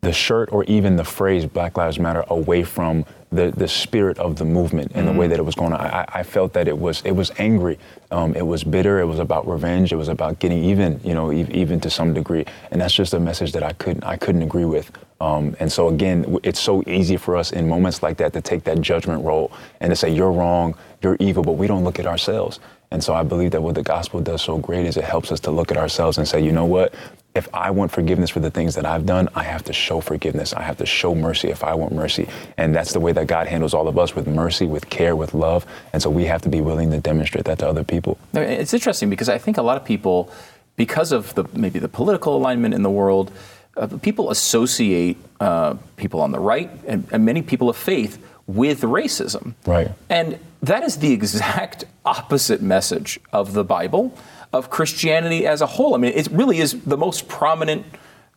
the 0.00 0.12
shirt 0.12 0.52
or 0.52 0.64
even 0.64 0.96
the 0.96 1.04
phrase 1.04 1.44
Black 1.44 1.76
Lives 1.76 1.98
Matter 1.98 2.24
away 2.28 2.62
from 2.62 3.04
the, 3.30 3.50
the 3.50 3.68
spirit 3.68 4.18
of 4.18 4.36
the 4.36 4.44
movement 4.44 4.92
and 4.94 5.06
the 5.06 5.12
way 5.12 5.26
that 5.26 5.38
it 5.38 5.42
was 5.42 5.54
going 5.54 5.72
on. 5.72 5.80
I, 5.80 6.04
I 6.08 6.22
felt 6.22 6.52
that 6.54 6.66
it 6.68 6.78
was 6.78 7.02
it 7.04 7.10
was 7.10 7.30
angry, 7.38 7.78
um, 8.10 8.34
it 8.34 8.46
was 8.46 8.64
bitter, 8.64 9.00
it 9.00 9.06
was 9.06 9.18
about 9.18 9.46
revenge, 9.46 9.92
it 9.92 9.96
was 9.96 10.08
about 10.08 10.38
getting 10.38 10.64
even, 10.64 11.00
you 11.04 11.14
know, 11.14 11.32
e- 11.32 11.46
even 11.50 11.80
to 11.80 11.90
some 11.90 12.14
degree. 12.14 12.46
And 12.70 12.80
that's 12.80 12.94
just 12.94 13.12
a 13.12 13.20
message 13.20 13.52
that 13.52 13.62
I 13.62 13.72
couldn't 13.72 14.04
I 14.04 14.16
couldn't 14.16 14.42
agree 14.42 14.64
with. 14.64 14.90
Um, 15.20 15.56
and 15.58 15.70
so 15.70 15.88
again, 15.88 16.38
it's 16.44 16.60
so 16.60 16.82
easy 16.86 17.16
for 17.16 17.36
us 17.36 17.52
in 17.52 17.68
moments 17.68 18.02
like 18.02 18.16
that 18.18 18.32
to 18.34 18.40
take 18.40 18.64
that 18.64 18.80
judgment 18.80 19.24
role 19.24 19.52
and 19.80 19.90
to 19.90 19.96
say 19.96 20.08
you're 20.08 20.32
wrong, 20.32 20.74
you're 21.02 21.16
evil, 21.18 21.42
but 21.42 21.52
we 21.52 21.66
don't 21.66 21.84
look 21.84 21.98
at 21.98 22.06
ourselves. 22.06 22.60
And 22.90 23.04
so 23.04 23.14
I 23.14 23.22
believe 23.22 23.50
that 23.50 23.62
what 23.62 23.74
the 23.74 23.82
gospel 23.82 24.20
does 24.20 24.40
so 24.42 24.56
great 24.58 24.86
is 24.86 24.96
it 24.96 25.04
helps 25.04 25.30
us 25.30 25.40
to 25.40 25.50
look 25.50 25.70
at 25.70 25.76
ourselves 25.76 26.16
and 26.16 26.26
say, 26.26 26.40
you 26.42 26.52
know 26.52 26.64
what? 26.64 26.94
If 27.38 27.48
I 27.54 27.70
want 27.70 27.92
forgiveness 27.92 28.30
for 28.30 28.40
the 28.40 28.50
things 28.50 28.74
that 28.74 28.84
I've 28.84 29.06
done, 29.06 29.28
I 29.36 29.44
have 29.44 29.62
to 29.64 29.72
show 29.72 30.00
forgiveness. 30.00 30.52
I 30.52 30.62
have 30.62 30.76
to 30.78 30.86
show 30.86 31.14
mercy 31.14 31.50
if 31.50 31.62
I 31.62 31.72
want 31.72 31.92
mercy. 31.92 32.28
And 32.56 32.74
that's 32.74 32.92
the 32.92 32.98
way 32.98 33.12
that 33.12 33.28
God 33.28 33.46
handles 33.46 33.74
all 33.74 33.86
of 33.86 33.96
us 33.96 34.16
with 34.16 34.26
mercy, 34.26 34.66
with 34.66 34.90
care, 34.90 35.14
with 35.14 35.34
love. 35.34 35.64
And 35.92 36.02
so 36.02 36.10
we 36.10 36.24
have 36.24 36.42
to 36.42 36.48
be 36.48 36.60
willing 36.60 36.90
to 36.90 36.98
demonstrate 36.98 37.44
that 37.44 37.60
to 37.60 37.68
other 37.68 37.84
people. 37.84 38.18
It's 38.34 38.74
interesting 38.74 39.08
because 39.08 39.28
I 39.28 39.38
think 39.38 39.56
a 39.56 39.62
lot 39.62 39.76
of 39.76 39.84
people, 39.84 40.32
because 40.74 41.12
of 41.12 41.32
the 41.36 41.44
maybe 41.52 41.78
the 41.78 41.88
political 41.88 42.36
alignment 42.36 42.74
in 42.74 42.82
the 42.82 42.90
world, 42.90 43.30
uh, 43.76 43.86
people 44.02 44.32
associate 44.32 45.16
uh, 45.38 45.74
people 45.96 46.20
on 46.20 46.32
the 46.32 46.40
right 46.40 46.68
and, 46.88 47.06
and 47.12 47.24
many 47.24 47.42
people 47.42 47.70
of 47.70 47.76
faith 47.76 48.18
with 48.48 48.80
racism. 48.80 49.54
Right. 49.64 49.92
And 50.10 50.40
that 50.62 50.82
is 50.82 50.96
the 50.96 51.12
exact 51.12 51.84
opposite 52.04 52.62
message 52.62 53.20
of 53.32 53.52
the 53.52 53.62
Bible, 53.62 54.12
of 54.52 54.70
Christianity 54.70 55.46
as 55.46 55.60
a 55.60 55.66
whole. 55.66 55.94
I 55.94 55.98
mean, 55.98 56.12
it 56.14 56.28
really 56.30 56.58
is 56.58 56.80
the 56.84 56.96
most 56.96 57.28
prominent 57.28 57.84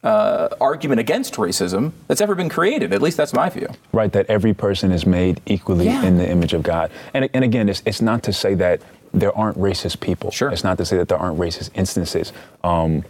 uh, 0.04 0.50
argument 0.60 1.00
against 1.00 1.36
racism 1.36 1.91
that's 2.08 2.21
ever 2.21 2.34
been 2.36 2.50
created. 2.50 2.91
At 2.91 3.02
least 3.02 3.17
that's 3.17 3.34
my 3.34 3.50
view. 3.50 3.67
right? 3.93 4.12
That 4.12 4.26
every 4.30 4.54
person 4.54 4.91
is 4.91 5.06
made 5.06 5.39
equally 5.45 5.86
Yeah. 5.86 6.04
in 6.04 6.17
the 6.17 6.28
image 6.28 6.54
of 6.54 6.63
God. 6.63 6.91
And, 7.13 7.30
and 7.34 7.43
again, 7.43 7.69
it's, 7.69 7.84
it's 7.86 8.02
not 8.02 8.24
to 8.24 8.34
say 8.34 8.56
that 8.56 8.82
there 9.13 9.36
aren't 9.38 9.58
racist 9.58 10.00
people. 10.00 10.32
Sure. 10.32 10.50
It's 10.50 10.63
not 10.63 10.78
to 10.80 10.86
say 10.86 10.97
that 10.97 11.08
there 11.10 11.17
aren't 11.19 11.38
racist 11.38 11.69
instances. 11.76 12.34
Um, 12.63 13.04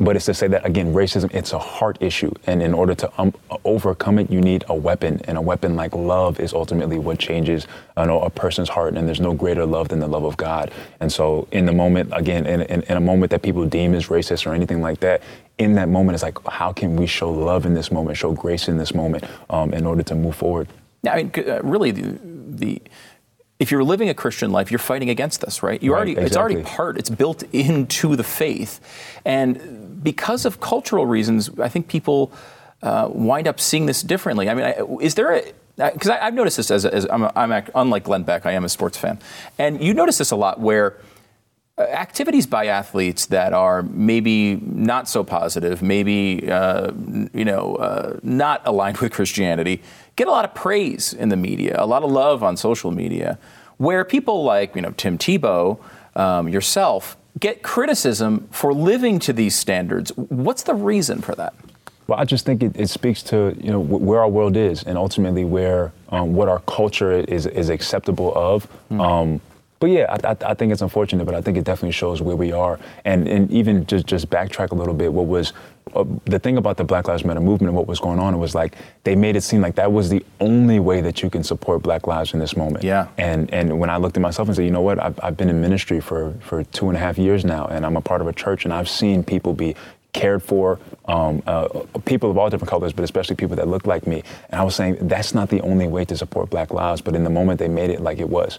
but 0.00 0.16
it's 0.16 0.26
to 0.26 0.34
say 0.34 0.48
that 0.48 0.64
again, 0.64 0.92
racism 0.92 1.32
it's 1.34 1.52
a 1.52 1.58
heart 1.58 1.98
issue, 2.00 2.32
and 2.46 2.62
in 2.62 2.74
order 2.74 2.94
to 2.94 3.20
um, 3.20 3.34
overcome 3.64 4.18
it, 4.18 4.30
you 4.30 4.40
need 4.40 4.64
a 4.68 4.74
weapon, 4.74 5.20
and 5.24 5.36
a 5.36 5.40
weapon 5.40 5.76
like 5.76 5.94
love 5.94 6.40
is 6.40 6.52
ultimately 6.52 6.98
what 6.98 7.18
changes 7.18 7.66
you 7.96 8.06
know, 8.06 8.20
a 8.20 8.30
person's 8.30 8.68
heart. 8.68 8.94
And 8.94 9.06
there's 9.08 9.20
no 9.20 9.34
greater 9.34 9.66
love 9.66 9.88
than 9.88 10.00
the 10.00 10.06
love 10.06 10.24
of 10.24 10.36
God. 10.36 10.72
And 11.00 11.12
so, 11.12 11.48
in 11.52 11.66
the 11.66 11.72
moment, 11.72 12.10
again, 12.12 12.46
in, 12.46 12.62
in, 12.62 12.82
in 12.82 12.96
a 12.96 13.00
moment 13.00 13.30
that 13.30 13.42
people 13.42 13.64
deem 13.66 13.94
as 13.94 14.06
racist 14.06 14.46
or 14.46 14.54
anything 14.54 14.80
like 14.80 15.00
that, 15.00 15.22
in 15.58 15.74
that 15.74 15.88
moment, 15.88 16.14
it's 16.14 16.22
like, 16.22 16.38
how 16.46 16.72
can 16.72 16.96
we 16.96 17.06
show 17.06 17.30
love 17.30 17.66
in 17.66 17.74
this 17.74 17.90
moment, 17.90 18.16
show 18.16 18.32
grace 18.32 18.68
in 18.68 18.78
this 18.78 18.94
moment, 18.94 19.24
um, 19.50 19.74
in 19.74 19.86
order 19.86 20.02
to 20.04 20.14
move 20.14 20.36
forward? 20.36 20.68
Yeah, 21.02 21.14
I 21.14 21.16
mean, 21.16 21.32
uh, 21.36 21.60
really, 21.62 21.90
the, 21.90 22.18
the 22.22 22.82
if 23.58 23.72
you're 23.72 23.84
living 23.84 24.08
a 24.08 24.14
Christian 24.14 24.52
life, 24.52 24.70
you're 24.70 24.78
fighting 24.78 25.10
against 25.10 25.40
this, 25.40 25.62
right? 25.62 25.82
You 25.82 25.92
Right, 25.92 25.98
already 25.98 26.16
it's 26.16 26.36
already 26.36 26.62
part. 26.62 26.96
It's 26.96 27.10
built 27.10 27.42
into 27.52 28.14
the 28.14 28.22
faith, 28.22 28.80
and 29.24 29.87
because 30.02 30.44
of 30.44 30.60
cultural 30.60 31.06
reasons, 31.06 31.50
I 31.58 31.68
think 31.68 31.88
people 31.88 32.32
uh, 32.82 33.08
wind 33.10 33.48
up 33.48 33.60
seeing 33.60 33.86
this 33.86 34.02
differently. 34.02 34.48
I 34.48 34.54
mean, 34.54 35.00
is 35.00 35.14
there 35.14 35.34
a 35.34 35.52
because 35.76 36.08
I've 36.08 36.34
noticed 36.34 36.56
this 36.56 36.72
as, 36.72 36.84
a, 36.84 36.92
as 36.92 37.06
I'm, 37.08 37.22
a, 37.22 37.32
I'm 37.36 37.52
a, 37.52 37.64
unlike 37.76 38.02
Glenn 38.02 38.24
Beck, 38.24 38.46
I 38.46 38.52
am 38.52 38.64
a 38.64 38.68
sports 38.68 38.98
fan, 38.98 39.18
and 39.58 39.82
you 39.82 39.94
notice 39.94 40.18
this 40.18 40.32
a 40.32 40.36
lot 40.36 40.58
where 40.58 40.96
uh, 41.78 41.82
activities 41.82 42.46
by 42.46 42.66
athletes 42.66 43.26
that 43.26 43.52
are 43.52 43.82
maybe 43.84 44.56
not 44.56 45.08
so 45.08 45.22
positive, 45.22 45.80
maybe 45.80 46.50
uh, 46.50 46.90
you 47.32 47.44
know 47.44 47.76
uh, 47.76 48.18
not 48.24 48.62
aligned 48.64 48.98
with 49.02 49.12
Christianity, 49.12 49.80
get 50.16 50.26
a 50.26 50.30
lot 50.32 50.44
of 50.44 50.54
praise 50.54 51.12
in 51.12 51.28
the 51.28 51.36
media, 51.36 51.76
a 51.78 51.86
lot 51.86 52.02
of 52.02 52.10
love 52.10 52.42
on 52.42 52.56
social 52.56 52.90
media, 52.90 53.38
where 53.76 54.04
people 54.04 54.42
like 54.42 54.74
you 54.74 54.82
know 54.82 54.92
Tim 54.96 55.16
Tebow, 55.16 55.78
um, 56.16 56.48
yourself, 56.48 57.16
get 57.38 57.62
criticism 57.62 58.48
for 58.50 58.72
living 58.72 59.18
to 59.20 59.32
these 59.32 59.54
standards. 59.54 60.10
What's 60.16 60.62
the 60.62 60.74
reason 60.74 61.20
for 61.20 61.34
that? 61.34 61.54
Well, 62.06 62.18
I 62.18 62.24
just 62.24 62.46
think 62.46 62.62
it, 62.62 62.74
it 62.74 62.88
speaks 62.88 63.22
to 63.24 63.54
you 63.60 63.70
know 63.70 63.82
wh- 63.82 64.00
where 64.00 64.20
our 64.20 64.28
world 64.28 64.56
is, 64.56 64.82
and 64.82 64.96
ultimately 64.96 65.44
where 65.44 65.92
um, 66.08 66.34
what 66.34 66.48
our 66.48 66.60
culture 66.60 67.12
is 67.12 67.46
is 67.46 67.68
acceptable 67.68 68.32
of. 68.34 68.66
Um, 68.90 69.40
but 69.80 69.90
yeah, 69.90 70.06
I, 70.08 70.30
I, 70.30 70.36
I, 70.50 70.54
think 70.54 70.72
it's 70.72 70.82
unfortunate, 70.82 71.24
but 71.24 71.34
I 71.34 71.40
think 71.40 71.56
it 71.56 71.64
definitely 71.64 71.92
shows 71.92 72.20
where 72.20 72.34
we 72.34 72.50
are. 72.50 72.80
And, 73.04 73.28
and 73.28 73.50
even 73.50 73.86
just, 73.86 74.06
just 74.06 74.28
backtrack 74.28 74.72
a 74.72 74.74
little 74.74 74.94
bit, 74.94 75.12
what 75.12 75.26
was 75.26 75.52
uh, 75.94 76.04
the 76.24 76.38
thing 76.38 76.56
about 76.56 76.76
the 76.76 76.84
Black 76.84 77.08
Lives 77.08 77.24
Matter 77.24 77.40
movement 77.40 77.68
and 77.68 77.76
what 77.76 77.86
was 77.86 78.00
going 78.00 78.18
on, 78.18 78.34
it 78.34 78.38
was 78.38 78.54
like 78.54 78.74
they 79.04 79.16
made 79.16 79.36
it 79.36 79.42
seem 79.42 79.60
like 79.60 79.74
that 79.76 79.92
was 79.92 80.08
the 80.08 80.24
only 80.40 80.80
way 80.80 81.00
that 81.00 81.22
you 81.22 81.30
can 81.30 81.42
support 81.42 81.82
Black 81.82 82.06
lives 82.06 82.34
in 82.34 82.40
this 82.40 82.56
moment. 82.56 82.84
Yeah. 82.84 83.08
And 83.16 83.52
and 83.52 83.78
when 83.78 83.90
I 83.90 83.96
looked 83.96 84.16
at 84.16 84.22
myself 84.22 84.48
and 84.48 84.56
said, 84.56 84.64
you 84.64 84.70
know 84.70 84.80
what, 84.80 85.02
I've, 85.02 85.18
I've 85.22 85.36
been 85.36 85.48
in 85.48 85.60
ministry 85.60 86.00
for, 86.00 86.34
for 86.40 86.64
two 86.64 86.88
and 86.88 86.96
a 86.96 87.00
half 87.00 87.18
years 87.18 87.44
now, 87.44 87.66
and 87.66 87.84
I'm 87.84 87.96
a 87.96 88.00
part 88.00 88.20
of 88.20 88.26
a 88.26 88.32
church, 88.32 88.64
and 88.64 88.72
I've 88.72 88.88
seen 88.88 89.22
people 89.22 89.54
be 89.54 89.74
cared 90.12 90.42
for, 90.42 90.80
um, 91.04 91.42
uh, 91.46 91.68
people 92.04 92.30
of 92.30 92.38
all 92.38 92.48
different 92.50 92.70
colors, 92.70 92.92
but 92.92 93.04
especially 93.04 93.36
people 93.36 93.56
that 93.56 93.68
look 93.68 93.86
like 93.86 94.06
me. 94.06 94.22
And 94.50 94.60
I 94.60 94.64
was 94.64 94.74
saying 94.74 94.96
that's 95.02 95.34
not 95.34 95.48
the 95.50 95.60
only 95.60 95.86
way 95.86 96.04
to 96.06 96.16
support 96.16 96.50
Black 96.50 96.72
lives, 96.72 97.00
but 97.00 97.14
in 97.14 97.24
the 97.24 97.30
moment 97.30 97.58
they 97.58 97.68
made 97.68 97.90
it 97.90 98.00
like 98.00 98.18
it 98.18 98.28
was. 98.28 98.58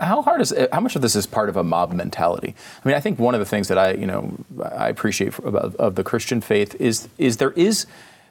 How 0.00 0.22
hard 0.22 0.40
is 0.40 0.54
how 0.72 0.80
much 0.80 0.96
of 0.96 1.02
this 1.02 1.16
is 1.16 1.26
part 1.26 1.48
of 1.48 1.56
a 1.56 1.64
mob 1.64 1.92
mentality? 1.92 2.54
I 2.84 2.88
mean, 2.88 2.96
I 2.96 3.00
think 3.00 3.18
one 3.18 3.34
of 3.34 3.40
the 3.40 3.46
things 3.46 3.68
that 3.68 3.78
I 3.78 3.92
you 3.92 4.06
know 4.06 4.36
I 4.64 4.88
appreciate 4.88 5.38
about 5.38 5.74
of 5.76 5.94
the 5.94 6.04
Christian 6.04 6.40
faith 6.40 6.74
is 6.80 7.08
is 7.18 7.38
there 7.38 7.52
is 7.52 7.86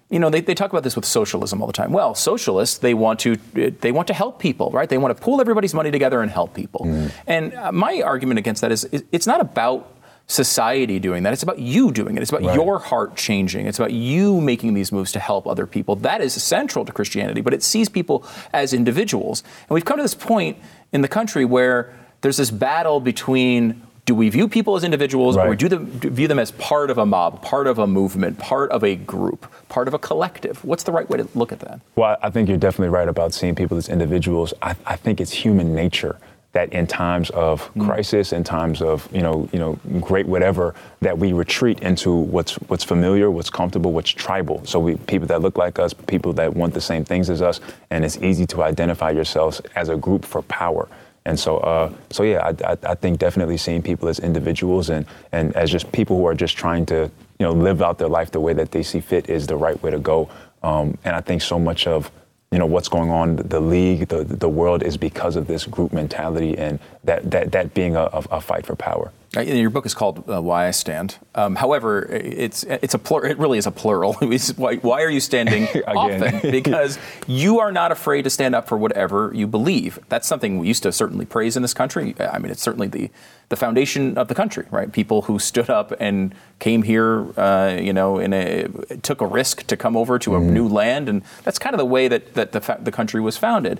you 0.09 0.19
know 0.19 0.29
they, 0.29 0.41
they 0.41 0.55
talk 0.55 0.71
about 0.71 0.83
this 0.83 0.95
with 0.95 1.05
socialism 1.05 1.61
all 1.61 1.67
the 1.67 1.73
time 1.73 1.91
well 1.91 2.15
socialists 2.15 2.79
they 2.79 2.93
want 2.93 3.19
to 3.19 3.35
they 3.81 3.91
want 3.91 4.07
to 4.07 4.13
help 4.13 4.39
people 4.39 4.71
right 4.71 4.89
they 4.89 4.97
want 4.97 5.15
to 5.15 5.23
pool 5.23 5.39
everybody's 5.39 5.73
money 5.73 5.91
together 5.91 6.21
and 6.21 6.31
help 6.31 6.53
people 6.53 6.81
mm. 6.85 7.11
and 7.27 7.53
uh, 7.53 7.71
my 7.71 8.01
argument 8.01 8.39
against 8.39 8.61
that 8.61 8.71
is 8.71 8.89
it's 9.11 9.27
not 9.27 9.39
about 9.39 9.93
society 10.29 10.99
doing 10.99 11.23
that. 11.23 11.33
It's 11.33 11.43
about 11.43 11.59
you 11.59 11.91
doing 11.91 12.15
it. 12.15 12.21
It's 12.21 12.31
about 12.31 12.43
right. 12.43 12.55
your 12.55 12.77
heart 12.77 13.15
changing. 13.15 13.65
It's 13.65 13.79
about 13.79 13.91
you 13.91 14.39
making 14.39 14.75
these 14.75 14.91
moves 14.91 15.11
to 15.13 15.19
help 15.19 15.47
other 15.47 15.65
people. 15.65 15.95
That 15.97 16.21
is 16.21 16.41
central 16.41 16.85
to 16.85 16.91
Christianity, 16.91 17.41
but 17.41 17.53
it 17.53 17.63
sees 17.63 17.89
people 17.89 18.23
as 18.53 18.71
individuals. 18.71 19.43
And 19.67 19.71
we've 19.71 19.83
come 19.83 19.97
to 19.97 20.03
this 20.03 20.13
point 20.13 20.57
in 20.93 21.01
the 21.01 21.07
country 21.07 21.45
where 21.45 21.93
there's 22.21 22.37
this 22.37 22.51
battle 22.51 22.99
between 22.99 23.81
do 24.05 24.15
we 24.15 24.29
view 24.29 24.47
people 24.47 24.75
as 24.75 24.83
individuals 24.83 25.35
right. 25.35 25.47
or 25.47 25.55
do, 25.55 25.67
them, 25.67 25.99
do 25.99 26.09
view 26.09 26.27
them 26.27 26.39
as 26.39 26.51
part 26.53 26.89
of 26.89 26.97
a 26.97 27.05
mob, 27.05 27.43
part 27.43 27.67
of 27.67 27.77
a 27.77 27.85
movement, 27.85 28.39
part 28.39 28.71
of 28.71 28.83
a 28.83 28.95
group, 28.95 29.51
part 29.67 29.87
of 29.87 29.93
a 29.93 29.99
collective? 29.99 30.63
What's 30.63 30.83
the 30.83 30.91
right 30.91 31.07
way 31.09 31.17
to 31.17 31.29
look 31.35 31.51
at 31.51 31.59
that? 31.59 31.79
Well, 31.95 32.17
I 32.21 32.29
think 32.29 32.49
you're 32.49 32.57
definitely 32.57 32.89
right 32.89 33.07
about 33.07 33.33
seeing 33.33 33.55
people 33.55 33.77
as 33.77 33.89
individuals. 33.89 34.53
I, 34.61 34.75
I 34.85 34.95
think 34.95 35.21
it's 35.21 35.31
human 35.31 35.75
nature 35.75 36.17
that 36.51 36.73
in 36.73 36.87
times 36.87 37.29
of 37.31 37.71
mm. 37.73 37.85
crisis, 37.85 38.33
in 38.33 38.43
times 38.43 38.81
of 38.81 39.07
you 39.13 39.21
know, 39.21 39.47
you 39.53 39.59
know, 39.59 39.77
great 39.99 40.25
whatever, 40.25 40.73
that 41.01 41.17
we 41.17 41.33
retreat 41.33 41.79
into 41.81 42.13
what's 42.13 42.55
what's 42.69 42.83
familiar, 42.83 43.29
what's 43.29 43.49
comfortable, 43.49 43.91
what's 43.91 44.09
tribal. 44.09 44.65
So 44.65 44.79
we 44.79 44.95
people 44.95 45.27
that 45.27 45.41
look 45.41 45.57
like 45.57 45.79
us, 45.79 45.93
people 45.93 46.33
that 46.33 46.55
want 46.55 46.73
the 46.73 46.81
same 46.81 47.05
things 47.05 47.29
as 47.29 47.41
us, 47.41 47.59
and 47.89 48.03
it's 48.03 48.17
easy 48.17 48.45
to 48.47 48.63
identify 48.63 49.11
yourselves 49.11 49.61
as 49.75 49.89
a 49.89 49.95
group 49.95 50.25
for 50.25 50.41
power. 50.43 50.87
And 51.25 51.39
so, 51.39 51.57
uh, 51.57 51.93
so 52.09 52.23
yeah, 52.23 52.39
I, 52.39 52.71
I, 52.71 52.77
I, 52.83 52.95
think 52.95 53.19
definitely 53.19 53.57
seeing 53.57 53.83
people 53.83 54.07
as 54.07 54.19
individuals 54.19 54.89
and, 54.89 55.05
and 55.31 55.55
as 55.55 55.69
just 55.69 55.91
people 55.91 56.17
who 56.17 56.25
are 56.25 56.33
just 56.33 56.57
trying 56.57 56.85
to, 56.87 57.11
you 57.37 57.45
know, 57.45 57.51
live 57.51 57.81
out 57.81 57.99
their 57.99 58.07
life 58.07 58.31
the 58.31 58.39
way 58.39 58.53
that 58.53 58.71
they 58.71 58.81
see 58.81 58.99
fit 58.99 59.29
is 59.29 59.45
the 59.45 59.55
right 59.55 59.79
way 59.83 59.91
to 59.91 59.99
go. 59.99 60.29
Um, 60.63 60.97
and 61.03 61.15
I 61.15 61.21
think 61.21 61.41
so 61.41 61.59
much 61.59 61.87
of 61.87 62.09
you 62.51 62.57
know 62.57 62.65
what's 62.65 62.89
going 62.89 63.11
on 63.11 63.35
the 63.37 63.59
league 63.59 64.07
the 64.07 64.23
the 64.23 64.49
world 64.49 64.81
is 64.83 64.97
because 64.97 65.35
of 65.35 65.47
this 65.47 65.65
group 65.65 65.93
mentality 65.93 66.57
and 66.57 66.79
that 67.03 67.29
that 67.29 67.51
that 67.51 67.73
being 67.73 67.95
a, 67.95 68.05
a 68.31 68.41
fight 68.41 68.65
for 68.65 68.75
power 68.75 69.11
your 69.37 69.69
book 69.69 69.85
is 69.85 69.93
called 69.93 70.27
uh, 70.27 70.41
"Why 70.41 70.67
I 70.67 70.71
Stand." 70.71 71.17
Um, 71.35 71.55
however, 71.55 72.03
it's 72.09 72.63
it's 72.63 72.95
a 72.95 72.99
plur- 72.99 73.25
it 73.25 73.37
really 73.37 73.59
is 73.59 73.67
a 73.67 73.71
plural. 73.71 74.13
why, 74.55 74.77
why, 74.77 75.03
are 75.03 75.09
you 75.09 75.19
standing 75.19 75.67
often? 75.87 76.39
Because 76.59 76.97
you 77.27 77.59
are 77.59 77.71
not 77.71 77.91
afraid 77.91 78.23
to 78.23 78.29
stand 78.29 78.55
up 78.55 78.67
for 78.67 78.77
whatever 78.77 79.31
you 79.35 79.45
believe. 79.45 79.99
That's 80.09 80.27
something 80.27 80.57
we 80.57 80.67
used 80.67 80.83
to 80.83 80.91
certainly 80.91 81.25
praise 81.25 81.55
in 81.55 81.61
this 81.61 81.73
country. 81.75 82.15
I 82.19 82.39
mean, 82.39 82.51
it's 82.51 82.61
certainly 82.61 82.87
the 82.87 83.11
the 83.49 83.55
foundation 83.55 84.17
of 84.17 84.27
the 84.29 84.35
country, 84.35 84.65
right? 84.71 84.91
People 84.91 85.23
who 85.23 85.37
stood 85.37 85.69
up 85.69 85.93
and 85.99 86.33
came 86.57 86.81
here, 86.81 87.27
uh, 87.39 87.77
you 87.79 87.93
know, 87.93 88.17
in 88.17 88.33
a 88.33 88.67
took 89.03 89.21
a 89.21 89.27
risk 89.27 89.67
to 89.67 89.77
come 89.77 89.95
over 89.95 90.17
to 90.19 90.35
a 90.35 90.39
mm. 90.39 90.49
new 90.49 90.67
land, 90.67 91.07
and 91.07 91.21
that's 91.43 91.59
kind 91.59 91.75
of 91.75 91.77
the 91.77 91.85
way 91.85 92.07
that 92.07 92.33
that 92.33 92.51
the, 92.51 92.61
fa- 92.61 92.79
the 92.81 92.91
country 92.91 93.21
was 93.21 93.37
founded. 93.37 93.79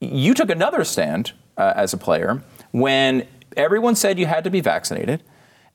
You 0.00 0.34
took 0.34 0.50
another 0.50 0.84
stand 0.84 1.32
uh, 1.56 1.72
as 1.74 1.94
a 1.94 1.96
player 1.96 2.42
when 2.72 3.26
everyone 3.56 3.96
said 3.96 4.18
you 4.18 4.26
had 4.26 4.44
to 4.44 4.50
be 4.50 4.60
vaccinated. 4.60 5.22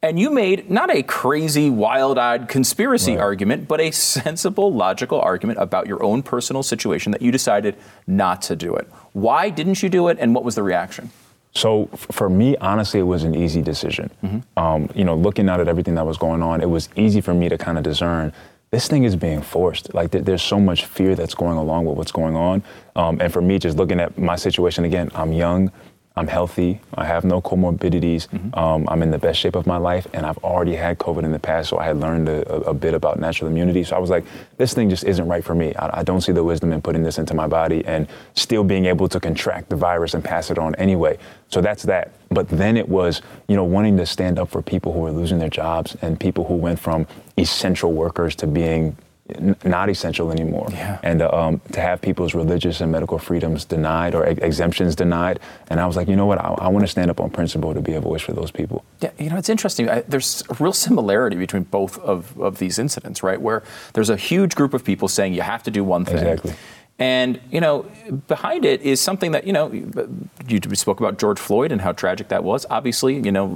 And 0.04 0.20
you 0.20 0.32
made 0.32 0.68
not 0.72 0.90
a 0.90 1.04
crazy, 1.04 1.70
wild 1.70 2.18
eyed 2.18 2.48
conspiracy 2.48 3.12
right. 3.12 3.22
argument, 3.22 3.68
but 3.68 3.80
a 3.80 3.92
sensible, 3.92 4.74
logical 4.74 5.22
argument 5.22 5.60
about 5.60 5.86
your 5.86 6.02
own 6.02 6.24
personal 6.24 6.64
situation 6.64 7.12
that 7.12 7.22
you 7.22 7.32
decided 7.32 7.76
not 8.08 8.42
to 8.44 8.56
do 8.56 8.74
it. 8.74 8.88
Why 9.14 9.52
didn't 9.52 9.84
you 9.84 9.90
do 9.90 10.08
it, 10.08 10.18
and 10.20 10.34
what 10.34 10.44
was 10.44 10.56
the 10.56 10.64
reaction? 10.64 11.12
So 11.54 11.86
for 11.94 12.32
me, 12.32 12.58
honestly, 12.58 13.00
it 13.00 13.04
was 13.04 13.24
an 13.24 13.36
easy 13.36 13.62
decision. 13.62 14.10
Mm-hmm. 14.24 14.60
Um, 14.60 14.90
you 14.96 15.04
know, 15.04 15.16
looking 15.16 15.50
out 15.50 15.60
at 15.60 15.68
everything 15.68 15.94
that 15.96 16.06
was 16.08 16.18
going 16.18 16.42
on, 16.42 16.62
it 16.62 16.70
was 16.70 16.90
easy 16.96 17.22
for 17.22 17.36
me 17.36 17.48
to 17.50 17.58
kind 17.60 17.78
of 17.78 17.84
discern 17.84 18.34
this 18.72 18.88
thing 18.88 19.04
is 19.04 19.18
being 19.18 19.42
forced. 19.42 19.94
Like 19.94 20.12
th- 20.12 20.24
there's 20.24 20.42
so 20.42 20.60
much 20.60 20.86
fear 20.86 21.14
that's 21.14 21.36
going 21.36 21.58
along 21.58 21.86
with 21.86 21.98
what's 21.98 22.12
going 22.12 22.36
on. 22.36 22.64
Um, 22.96 23.20
and 23.20 23.32
for 23.32 23.42
me, 23.42 23.60
just 23.60 23.78
looking 23.78 24.00
at 24.00 24.18
my 24.18 24.38
situation 24.38 24.86
again, 24.86 25.12
I'm 25.14 25.34
young. 25.34 25.72
I'm 26.18 26.28
healthy. 26.28 26.82
I 26.96 27.06
have 27.06 27.24
no 27.24 27.42
comorbidities. 27.42 28.28
Mm-hmm. 28.28 28.60
Um, 28.60 28.86
I'm 28.90 29.02
in 29.02 29.12
the 29.12 29.18
best 29.18 29.40
shape 29.40 29.56
of 29.56 29.66
my 29.66 29.78
life, 29.78 30.08
and 30.14 30.26
I've 30.26 30.38
already 30.40 30.76
had 30.76 30.98
COVID 30.98 31.24
in 31.24 31.32
the 31.32 31.40
past, 31.40 31.70
so 31.70 31.78
I 31.78 31.86
had 31.86 32.02
learned 32.02 32.28
a, 32.28 32.42
a, 32.64 32.74
bit 32.74 32.94
about 32.94 33.18
natural 33.18 33.50
immunity. 33.50 33.86
So 33.86 33.96
I 33.96 34.00
was 34.00 34.10
like, 34.10 34.26
this 34.58 34.74
thing 34.74 34.90
just 34.90 35.06
isn't 35.06 35.26
right 35.26 35.44
for 35.44 35.56
me. 35.56 35.74
I, 35.76 36.00
I, 36.00 36.04
don't 36.04 36.20
see 36.20 36.34
the 36.34 36.44
wisdom 36.44 36.74
in 36.74 36.82
putting 36.82 37.04
this 37.04 37.18
into 37.18 37.34
my 37.34 37.48
body 37.48 37.86
and 37.86 38.10
still 38.34 38.66
being 38.66 38.88
able 38.88 39.08
to 39.08 39.22
contract 39.22 39.70
the 39.70 39.78
virus 39.78 40.14
and 40.14 40.22
pass 40.22 40.52
it 40.52 40.58
on 40.58 40.76
anyway. 40.76 41.18
So 41.48 41.62
that's 41.62 41.84
that. 41.84 42.12
But 42.30 42.50
then 42.50 42.76
it 42.76 42.90
was, 42.90 43.22
you 43.48 43.56
know, 43.56 43.64
wanting 43.64 43.96
to 43.98 44.06
stand 44.06 44.38
up 44.38 44.50
for 44.50 44.62
people 44.62 44.92
who 44.92 45.00
were 45.00 45.12
losing 45.12 45.40
their 45.40 45.50
jobs 45.50 45.96
and 46.02 46.20
people 46.20 46.44
who 46.44 46.56
went 46.56 46.80
from 46.80 47.08
essential 47.38 47.94
workers 47.94 48.36
to 48.38 48.48
being 48.48 48.98
not 49.64 49.90
essential 49.90 50.32
anymore. 50.32 50.68
Yeah. 50.72 51.00
And 51.04 51.22
uh, 51.22 51.30
um, 51.30 51.62
to 51.72 51.82
have 51.82 52.02
people's 52.02 52.34
religious 52.34 52.82
and 52.82 52.92
medical 52.92 53.18
freedoms 53.18 53.66
denied 53.66 54.16
or 54.16 54.26
ex- 54.26 54.40
exemptions 54.42 54.96
denied. 54.96 55.40
And 55.70 55.80
I 55.80 55.86
was 55.86 55.96
like, 55.96 56.08
you 56.08 56.16
know 56.16 56.26
what? 56.26 56.40
I, 56.40 56.54
I 56.60 56.68
want 56.68 56.84
to 56.84 56.88
stand 56.88 57.10
up 57.10 57.20
on 57.20 57.30
principle 57.30 57.74
to 57.74 57.82
be 57.82 57.94
a 57.94 58.02
voice 58.02 58.22
for 58.22 58.34
those 58.34 58.52
people. 58.52 58.84
Yeah, 59.02 59.12
you 59.18 59.30
know, 59.30 59.38
it's 59.38 59.50
interesting. 59.50 59.90
I, 59.90 60.02
there's 60.02 60.44
a 60.50 60.56
real 60.56 60.74
similarity 60.74 61.38
between 61.38 61.64
both 61.64 61.98
of, 62.00 62.40
of 62.40 62.58
these 62.58 62.80
incidents, 62.80 63.24
right? 63.24 63.42
Where 63.42 63.64
there's 63.94 64.10
a 64.10 64.18
huge 64.18 64.56
group 64.56 64.74
of 64.74 64.84
people 64.84 65.08
saying 65.08 65.34
you 65.34 65.42
have 65.42 65.64
to 65.64 65.72
do 65.72 65.84
one 65.84 66.06
thing. 66.06 66.18
Exactly. 66.18 66.54
And, 67.02 67.42
you 67.50 67.60
know, 67.60 67.88
behind 68.28 68.64
it 68.64 68.84
is 68.84 69.02
something 69.02 69.32
that, 69.32 69.48
you 69.48 69.54
know, 69.54 69.72
you 70.48 70.60
spoke 70.76 71.00
about 71.00 71.18
George 71.18 71.40
Floyd 71.40 71.72
and 71.72 71.82
how 71.82 71.94
tragic 71.94 72.28
that 72.28 72.44
was. 72.44 72.68
Obviously, 72.70 73.16
you 73.16 73.32
know, 73.32 73.48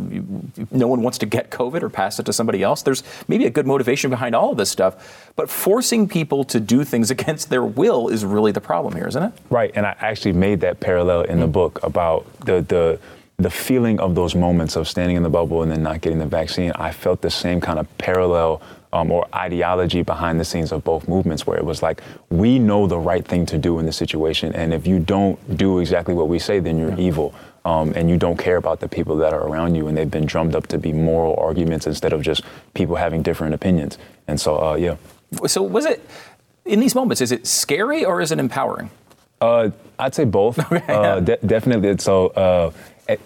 no 0.72 0.88
one 0.88 1.04
wants 1.04 1.20
to 1.20 1.28
get 1.28 1.52
COVID 1.52 1.84
or 1.84 1.90
pass 1.92 2.18
it 2.18 2.26
to 2.26 2.34
somebody 2.34 2.64
else. 2.64 2.82
There's 2.82 3.04
maybe 3.28 3.46
a 3.46 3.52
good 3.52 3.68
motivation 3.68 4.10
behind 4.10 4.34
all 4.34 4.54
of 4.54 4.58
this 4.58 4.72
stuff. 4.72 5.30
But 5.36 5.48
forcing 5.48 6.08
people 6.08 6.44
to 6.46 6.60
do 6.60 6.84
things 6.84 7.12
against 7.16 7.52
their 7.52 7.64
will 7.64 8.08
is 8.08 8.26
really 8.26 8.52
the 8.52 8.62
problem 8.62 8.96
here, 8.96 9.08
isn't 9.08 9.22
it? 9.22 9.34
Right. 9.52 9.72
And 9.76 9.86
I 9.86 9.96
actually 10.00 10.34
made 10.34 10.62
that 10.62 10.80
parallel 10.80 11.22
in 11.22 11.34
mm-hmm. 11.34 11.42
the 11.42 11.48
book 11.48 11.84
about 11.84 12.26
the, 12.40 12.62
the, 12.62 13.00
the 13.38 13.52
feeling 13.52 14.00
of 14.00 14.16
those 14.16 14.34
moments 14.34 14.76
of 14.76 14.88
standing 14.88 15.18
in 15.18 15.22
the 15.22 15.30
bubble 15.30 15.62
and 15.62 15.72
then 15.72 15.84
not 15.84 16.02
getting 16.02 16.18
the 16.18 16.26
vaccine. 16.26 16.72
I 16.72 16.92
felt 16.92 17.22
the 17.22 17.30
same 17.30 17.62
kind 17.62 17.78
of 17.78 17.98
parallel 18.00 18.64
um, 18.96 19.12
or 19.12 19.28
ideology 19.36 20.02
behind 20.04 20.40
the 20.40 20.46
scenes 20.46 20.72
of 20.72 20.84
both 20.86 21.08
movements, 21.10 21.46
where 21.46 21.58
it 21.58 21.66
was 21.66 21.84
like, 21.84 22.02
we 22.30 22.58
know 22.58 22.88
the 22.88 22.98
right 22.98 23.26
thing 23.26 23.46
to 23.48 23.58
do 23.58 23.78
in 23.78 23.86
this 23.86 23.98
situation, 23.98 24.56
and 24.56 24.74
if 24.74 24.88
you 24.88 25.00
don't 25.00 25.58
do 25.58 25.80
exactly 25.80 26.14
what 26.14 26.30
we 26.30 26.40
say, 26.40 26.60
then 26.60 26.80
you're 26.80 26.92
yeah. 26.92 27.08
evil. 27.08 27.36
Um, 27.66 27.94
and 27.96 28.12
you 28.12 28.18
don't 28.18 28.38
care 28.38 28.58
about 28.58 28.80
the 28.80 28.88
people 28.88 29.16
that 29.18 29.34
are 29.34 29.48
around 29.48 29.74
you, 29.74 29.88
and 29.88 29.98
they've 29.98 30.10
been 30.10 30.28
drummed 30.28 30.56
up 30.56 30.68
to 30.68 30.78
be 30.78 30.94
moral 30.94 31.36
arguments 31.38 31.88
instead 31.88 32.14
of 32.14 32.22
just 32.22 32.44
people 32.76 32.96
having 32.96 33.24
different 33.24 33.56
opinions. 33.56 33.98
And 34.28 34.40
so, 34.40 34.64
uh, 34.64 34.76
yeah. 34.76 34.98
So, 35.48 35.64
was 35.64 35.86
it 35.86 36.08
in 36.64 36.80
these 36.80 36.94
moments? 36.94 37.22
Is 37.22 37.32
it 37.32 37.48
scary 37.48 38.06
or 38.06 38.22
is 38.22 38.32
it 38.32 38.38
empowering? 38.38 38.92
Uh, 39.42 39.72
I'd 39.98 40.14
say 40.14 40.26
both. 40.26 40.60
Uh, 40.72 41.20
de- 41.22 41.40
definitely. 41.44 41.98
So, 41.98 42.28
uh, 42.28 42.72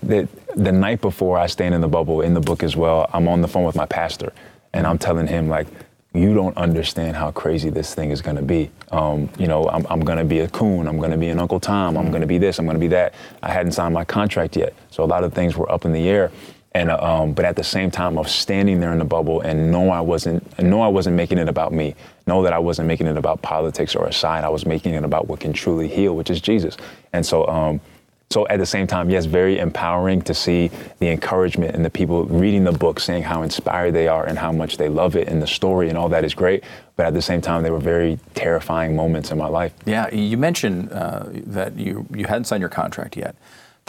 the, 0.02 0.30
the 0.56 0.72
night 0.72 1.02
before 1.02 1.38
I 1.38 1.48
stand 1.48 1.76
in 1.76 1.82
the 1.82 1.90
bubble 1.90 2.22
in 2.22 2.34
the 2.34 2.40
book 2.40 2.64
as 2.64 2.78
well, 2.78 3.10
I'm 3.14 3.28
on 3.28 3.42
the 3.42 3.48
phone 3.50 3.66
with 3.66 3.76
my 3.76 3.86
pastor, 3.86 4.32
and 4.74 4.86
I'm 4.88 4.98
telling 4.98 5.28
him 5.28 5.48
like, 5.48 5.68
you 6.14 6.34
don't 6.34 6.58
understand 6.58 7.16
how 7.16 7.32
crazy 7.32 7.70
this 7.70 7.94
thing 7.94 8.10
is 8.10 8.22
going 8.22 8.36
to 8.36 8.42
be. 8.42 8.72
Um, 8.92 9.30
you 9.38 9.48
know, 9.48 9.70
I'm, 9.70 9.86
I'm 9.90 10.00
going 10.00 10.18
to 10.18 10.24
be 10.26 10.40
a 10.40 10.50
coon. 10.50 10.88
I'm 10.88 10.98
going 10.98 11.12
to 11.12 11.18
be 11.18 11.30
an 11.30 11.40
Uncle 11.40 11.60
Tom. 11.60 11.98
I'm 11.98 12.10
going 12.10 12.22
to 12.22 12.28
be 12.28 12.40
this. 12.40 12.58
I'm 12.58 12.66
going 12.66 12.76
to 12.76 12.80
be 12.80 12.88
that. 12.88 13.14
I 13.44 13.52
hadn't 13.52 13.74
signed 13.74 13.94
my 13.94 14.06
contract 14.06 14.56
yet, 14.56 14.74
so 14.90 15.04
a 15.04 15.06
lot 15.06 15.24
of 15.24 15.34
things 15.34 15.56
were 15.56 15.72
up 15.72 15.86
in 15.86 15.94
the 15.94 16.10
air. 16.10 16.32
And 16.74 16.92
uh, 16.92 16.98
um, 17.02 17.34
but 17.34 17.46
at 17.46 17.56
the 17.56 17.64
same 17.64 17.90
time 17.90 18.18
of 18.18 18.30
standing 18.30 18.80
there 18.80 18.92
in 18.92 19.00
the 19.00 19.06
bubble 19.06 19.42
and 19.42 19.72
know 19.72 19.90
I 19.90 20.02
wasn't 20.02 20.60
know 20.60 20.82
I 20.82 20.88
wasn't 20.88 21.16
making 21.16 21.40
it 21.40 21.50
about 21.50 21.74
me. 21.74 21.96
Know 22.28 22.44
that 22.44 22.54
I 22.54 22.60
wasn't 22.60 22.88
making 22.88 23.08
it 23.08 23.18
about 23.18 23.42
politics 23.42 23.96
or 23.96 24.06
a 24.06 24.14
side. 24.14 24.44
I 24.44 24.50
was 24.50 24.68
making 24.68 24.94
it 24.94 25.04
about 25.04 25.28
what 25.28 25.40
can 25.40 25.52
truly 25.52 25.88
heal, 25.88 26.16
which 26.16 26.30
is 26.30 26.40
Jesus. 26.42 26.78
And 27.12 27.26
so 27.26 27.48
um, 27.48 27.82
so 28.32 28.48
at 28.48 28.58
the 28.60 28.66
same 28.66 28.86
time, 28.86 29.10
yes, 29.10 29.26
very 29.26 29.58
empowering 29.58 30.22
to 30.22 30.36
see 30.36 30.70
the 31.00 31.08
encouragement 31.08 31.74
and 31.76 31.84
the 31.84 31.90
people 31.90 32.26
reading 32.26 32.64
the 32.64 32.72
book 32.72 33.00
saying 33.00 33.24
how 33.24 33.42
inspired 33.42 33.94
they 33.94 34.08
are 34.08 34.24
and 34.24 34.38
how 34.38 34.52
much 34.52 34.78
they 34.78 34.88
love 34.88 35.16
it 35.16 35.28
and 35.28 35.42
the 35.42 35.48
story 35.48 35.90
and 35.90 35.98
all 35.98 36.10
that 36.10 36.24
is 36.24 36.36
great. 36.36 36.64
But 36.96 37.08
at 37.08 37.16
the 37.16 37.24
same 37.24 37.42
time, 37.42 37.64
they 37.64 37.72
were 37.72 37.80
very 37.80 38.20
terrifying 38.36 38.96
moments 38.96 39.32
in 39.32 39.40
my 39.40 39.48
life. 39.48 39.74
Yeah, 39.86 40.14
you 40.14 40.38
mentioned 40.38 40.92
uh, 40.92 41.24
that 41.48 41.76
you, 41.76 42.06
you 42.14 42.26
hadn't 42.26 42.44
signed 42.44 42.62
your 42.62 42.70
contract 42.70 43.18
yet. 43.18 43.36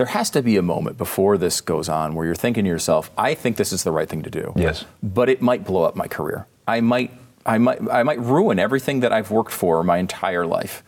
there 0.00 0.06
has 0.06 0.30
to 0.30 0.40
be 0.40 0.56
a 0.56 0.62
moment 0.62 0.96
before 0.96 1.36
this 1.36 1.60
goes 1.60 1.86
on 1.86 2.14
where 2.14 2.24
you're 2.24 2.34
thinking 2.34 2.64
to 2.64 2.70
yourself, 2.70 3.10
I 3.18 3.34
think 3.34 3.58
this 3.58 3.70
is 3.70 3.84
the 3.84 3.92
right 3.92 4.08
thing 4.08 4.22
to 4.22 4.30
do. 4.30 4.54
Yes. 4.56 4.86
But 5.02 5.28
it 5.28 5.42
might 5.42 5.62
blow 5.62 5.82
up 5.82 5.94
my 5.94 6.08
career. 6.08 6.46
I 6.66 6.80
might, 6.80 7.10
I 7.44 7.58
might, 7.58 7.80
I 7.90 8.02
might 8.02 8.18
ruin 8.20 8.58
everything 8.58 9.00
that 9.00 9.12
I've 9.12 9.30
worked 9.30 9.52
for 9.52 9.84
my 9.84 9.98
entire 9.98 10.46
life. 10.46 10.82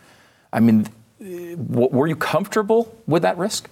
I 0.51 0.59
mean, 0.59 0.87
were 1.23 2.07
you 2.07 2.15
comfortable 2.15 2.95
with 3.07 3.21
that 3.21 3.37
risk? 3.37 3.69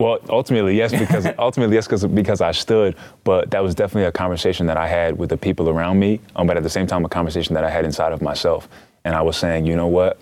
Well, 0.00 0.18
ultimately, 0.30 0.76
yes, 0.76 0.92
because 0.92 1.26
ultimately, 1.38 1.74
yes, 1.74 1.86
because 1.86 2.06
because 2.06 2.40
I 2.40 2.52
stood. 2.52 2.96
But 3.22 3.50
that 3.50 3.62
was 3.62 3.74
definitely 3.74 4.08
a 4.08 4.12
conversation 4.12 4.66
that 4.66 4.78
I 4.78 4.88
had 4.88 5.18
with 5.18 5.28
the 5.28 5.36
people 5.36 5.68
around 5.68 5.98
me. 5.98 6.20
Um, 6.36 6.46
but 6.46 6.56
at 6.56 6.62
the 6.62 6.70
same 6.70 6.86
time, 6.86 7.04
a 7.04 7.08
conversation 7.08 7.54
that 7.54 7.64
I 7.64 7.70
had 7.70 7.84
inside 7.84 8.12
of 8.12 8.22
myself. 8.22 8.68
And 9.04 9.14
I 9.14 9.22
was 9.22 9.36
saying, 9.36 9.66
you 9.66 9.76
know 9.76 9.88
what? 9.88 10.18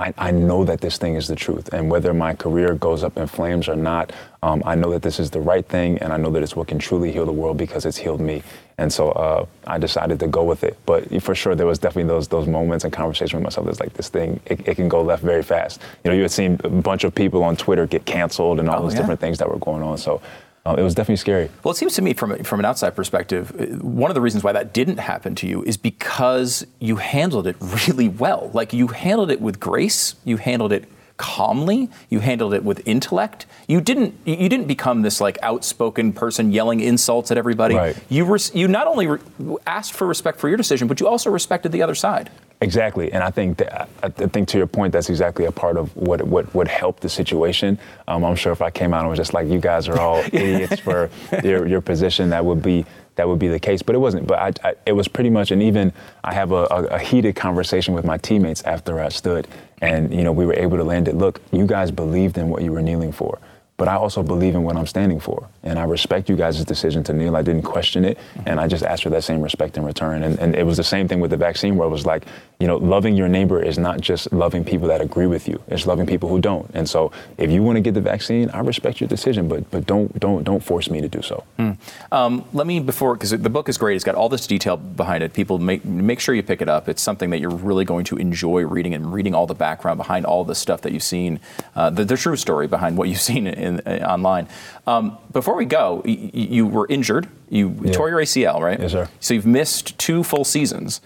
I, 0.00 0.14
I 0.16 0.30
know 0.30 0.64
that 0.64 0.80
this 0.80 0.96
thing 0.96 1.14
is 1.14 1.28
the 1.28 1.36
truth. 1.36 1.68
And 1.74 1.90
whether 1.90 2.14
my 2.14 2.34
career 2.34 2.74
goes 2.74 3.04
up 3.04 3.18
in 3.18 3.26
flames 3.26 3.68
or 3.68 3.76
not, 3.76 4.12
um, 4.42 4.62
I 4.64 4.74
know 4.74 4.90
that 4.92 5.02
this 5.02 5.20
is 5.20 5.30
the 5.30 5.40
right 5.40 5.66
thing. 5.66 5.98
And 5.98 6.10
I 6.10 6.16
know 6.16 6.30
that 6.30 6.42
it's 6.42 6.56
what 6.56 6.68
can 6.68 6.78
truly 6.78 7.12
heal 7.12 7.26
the 7.26 7.32
world 7.32 7.58
because 7.58 7.84
it's 7.84 7.98
healed 7.98 8.20
me. 8.20 8.42
And 8.78 8.90
so 8.90 9.10
uh, 9.10 9.44
I 9.66 9.76
decided 9.76 10.18
to 10.20 10.26
go 10.26 10.42
with 10.42 10.64
it. 10.64 10.78
But 10.86 11.22
for 11.22 11.34
sure, 11.34 11.54
there 11.54 11.66
was 11.66 11.78
definitely 11.78 12.08
those 12.08 12.28
those 12.28 12.46
moments 12.46 12.84
and 12.84 12.92
conversations 12.92 13.34
with 13.34 13.42
myself. 13.42 13.66
That's 13.66 13.80
like 13.80 13.92
this 13.92 14.08
thing, 14.08 14.40
it, 14.46 14.66
it, 14.66 14.76
can 14.76 14.88
go 14.88 15.02
left 15.02 15.22
very 15.22 15.42
fast. 15.42 15.82
You 16.02 16.10
know, 16.10 16.16
you 16.16 16.22
had 16.22 16.30
seen 16.30 16.58
a 16.64 16.70
bunch 16.70 17.04
of 17.04 17.14
people 17.14 17.44
on 17.44 17.56
Twitter 17.56 17.86
get 17.86 18.06
canceled 18.06 18.58
and 18.58 18.70
all 18.70 18.78
oh, 18.78 18.84
those 18.84 18.94
yeah. 18.94 19.00
different 19.00 19.20
things 19.20 19.36
that 19.38 19.50
were 19.50 19.58
going 19.58 19.82
on. 19.82 19.98
So 19.98 20.22
uh, 20.66 20.74
it 20.78 20.82
was 20.82 20.94
definitely 20.94 21.16
scary. 21.16 21.50
Well, 21.64 21.72
it 21.72 21.76
seems 21.76 21.94
to 21.94 22.02
me, 22.02 22.12
from 22.12 22.42
from 22.44 22.58
an 22.60 22.66
outside 22.66 22.94
perspective, 22.94 23.52
uh, 23.58 23.64
one 23.84 24.10
of 24.10 24.14
the 24.14 24.20
reasons 24.20 24.44
why 24.44 24.52
that 24.52 24.74
didn't 24.74 24.98
happen 24.98 25.34
to 25.36 25.46
you 25.46 25.62
is 25.62 25.76
because 25.76 26.66
you 26.78 26.96
handled 26.96 27.46
it 27.46 27.56
really 27.88 28.08
well. 28.08 28.50
Like 28.52 28.72
you 28.72 28.88
handled 28.88 29.30
it 29.30 29.40
with 29.40 29.58
grace, 29.58 30.16
you 30.24 30.36
handled 30.36 30.72
it 30.72 30.84
calmly, 31.16 31.90
you 32.08 32.20
handled 32.20 32.54
it 32.54 32.64
with 32.64 32.86
intellect. 32.86 33.46
You 33.68 33.80
didn't 33.80 34.14
you 34.24 34.48
didn't 34.48 34.66
become 34.66 35.02
this 35.02 35.20
like 35.20 35.38
outspoken 35.42 36.12
person 36.12 36.52
yelling 36.52 36.80
insults 36.80 37.30
at 37.30 37.38
everybody. 37.38 37.74
Right. 37.74 37.96
You 38.10 38.24
res- 38.24 38.54
you 38.54 38.68
not 38.68 38.86
only 38.86 39.06
re- 39.06 39.56
asked 39.66 39.94
for 39.94 40.06
respect 40.06 40.40
for 40.40 40.48
your 40.48 40.56
decision, 40.58 40.88
but 40.88 41.00
you 41.00 41.08
also 41.08 41.30
respected 41.30 41.72
the 41.72 41.82
other 41.82 41.94
side. 41.94 42.30
Exactly, 42.62 43.10
and 43.10 43.24
I 43.24 43.30
think 43.30 43.56
that 43.56 43.88
I 44.02 44.10
think 44.10 44.46
to 44.48 44.58
your 44.58 44.66
point, 44.66 44.92
that's 44.92 45.08
exactly 45.08 45.46
a 45.46 45.52
part 45.52 45.78
of 45.78 45.96
what 45.96 46.20
what 46.22 46.54
would 46.54 46.68
help 46.68 47.00
the 47.00 47.08
situation. 47.08 47.78
Um, 48.06 48.22
I'm 48.22 48.36
sure 48.36 48.52
if 48.52 48.60
I 48.60 48.68
came 48.68 48.92
out 48.92 49.00
and 49.00 49.08
was 49.08 49.18
just 49.18 49.32
like, 49.32 49.48
"You 49.48 49.60
guys 49.60 49.88
are 49.88 49.98
all 49.98 50.18
idiots 50.32 50.78
for 50.78 51.08
your 51.42 51.66
your 51.66 51.80
position," 51.80 52.28
that 52.30 52.44
would 52.44 52.60
be 52.62 52.84
that 53.16 53.26
would 53.26 53.38
be 53.38 53.48
the 53.48 53.58
case. 53.58 53.80
But 53.80 53.94
it 53.94 53.98
wasn't. 53.98 54.26
But 54.26 54.38
I, 54.38 54.68
I, 54.68 54.74
it 54.84 54.92
was 54.92 55.08
pretty 55.08 55.30
much, 55.30 55.52
and 55.52 55.62
even 55.62 55.90
I 56.22 56.34
have 56.34 56.52
a, 56.52 56.66
a, 56.70 56.84
a, 56.84 56.98
heated 56.98 57.34
conversation 57.34 57.94
with 57.94 58.04
my 58.04 58.18
teammates 58.18 58.62
after 58.64 59.00
I 59.00 59.08
stood, 59.08 59.48
and 59.80 60.12
you 60.12 60.22
know 60.22 60.32
we 60.32 60.44
were 60.44 60.54
able 60.54 60.76
to 60.76 60.84
land 60.84 61.08
it. 61.08 61.16
Look, 61.16 61.40
you 61.52 61.66
guys 61.66 61.90
believed 61.90 62.36
in 62.36 62.50
what 62.50 62.60
you 62.62 62.72
were 62.72 62.82
kneeling 62.82 63.12
for 63.12 63.38
but 63.80 63.88
I 63.88 63.94
also 63.94 64.22
believe 64.22 64.54
in 64.54 64.62
what 64.62 64.76
I'm 64.76 64.86
standing 64.86 65.18
for. 65.18 65.48
And 65.62 65.78
I 65.78 65.84
respect 65.84 66.28
you 66.28 66.36
guys' 66.36 66.62
decision 66.66 67.02
to 67.04 67.14
kneel. 67.14 67.34
I 67.34 67.40
didn't 67.40 67.62
question 67.62 68.04
it. 68.04 68.18
And 68.44 68.60
I 68.60 68.66
just 68.66 68.84
asked 68.84 69.04
for 69.04 69.08
that 69.08 69.24
same 69.24 69.40
respect 69.40 69.78
in 69.78 69.86
return. 69.86 70.22
And, 70.22 70.38
and 70.38 70.54
it 70.54 70.64
was 70.64 70.76
the 70.76 70.84
same 70.84 71.08
thing 71.08 71.18
with 71.18 71.30
the 71.30 71.38
vaccine 71.38 71.78
where 71.78 71.88
it 71.88 71.90
was 71.90 72.04
like, 72.04 72.26
you 72.58 72.66
know, 72.66 72.76
loving 72.76 73.16
your 73.16 73.26
neighbor 73.26 73.62
is 73.62 73.78
not 73.78 74.02
just 74.02 74.30
loving 74.34 74.66
people 74.66 74.86
that 74.88 75.00
agree 75.00 75.26
with 75.26 75.48
you. 75.48 75.62
It's 75.68 75.86
loving 75.86 76.04
people 76.04 76.28
who 76.28 76.42
don't. 76.42 76.70
And 76.74 76.86
so 76.86 77.10
if 77.38 77.50
you 77.50 77.62
want 77.62 77.76
to 77.76 77.80
get 77.80 77.94
the 77.94 78.02
vaccine, 78.02 78.50
I 78.50 78.60
respect 78.60 79.00
your 79.00 79.08
decision, 79.08 79.48
but 79.48 79.70
but 79.70 79.86
don't 79.86 80.20
don't 80.20 80.44
don't 80.44 80.62
force 80.62 80.90
me 80.90 81.00
to 81.00 81.08
do 81.08 81.22
so. 81.22 81.42
Hmm. 81.56 81.70
Um, 82.12 82.44
let 82.52 82.66
me 82.66 82.80
before 82.80 83.14
because 83.14 83.30
the 83.30 83.48
book 83.48 83.70
is 83.70 83.78
great. 83.78 83.94
It's 83.96 84.04
got 84.04 84.14
all 84.14 84.28
this 84.28 84.46
detail 84.46 84.76
behind 84.76 85.24
it. 85.24 85.32
People 85.32 85.58
make 85.58 85.86
make 85.86 86.20
sure 86.20 86.34
you 86.34 86.42
pick 86.42 86.60
it 86.60 86.68
up. 86.68 86.86
It's 86.86 87.00
something 87.00 87.30
that 87.30 87.38
you're 87.40 87.50
really 87.50 87.86
going 87.86 88.04
to 88.04 88.18
enjoy 88.18 88.66
reading 88.66 88.92
and 88.92 89.10
reading 89.10 89.34
all 89.34 89.46
the 89.46 89.54
background 89.54 89.96
behind 89.96 90.26
all 90.26 90.44
the 90.44 90.54
stuff 90.54 90.82
that 90.82 90.92
you've 90.92 91.02
seen, 91.02 91.40
uh, 91.74 91.88
the, 91.88 92.04
the, 92.04 92.16
true 92.16 92.36
story 92.36 92.66
behind 92.66 92.98
what 92.98 93.08
you've 93.08 93.20
seen 93.30 93.46
in, 93.46 93.69
in, 93.78 94.04
online. 94.04 94.48
Um, 94.86 95.18
before 95.32 95.56
we 95.56 95.64
go, 95.64 96.02
y- 96.04 96.30
you 96.32 96.66
were 96.66 96.86
injured. 96.88 97.28
You 97.48 97.76
yeah. 97.82 97.92
tore 97.92 98.08
your 98.08 98.20
ACL, 98.20 98.60
right? 98.60 98.78
Yes, 98.78 98.92
sir. 98.92 99.08
So 99.20 99.34
you've 99.34 99.46
missed 99.46 99.98
two 99.98 100.22
full 100.22 100.44
seasons 100.44 101.00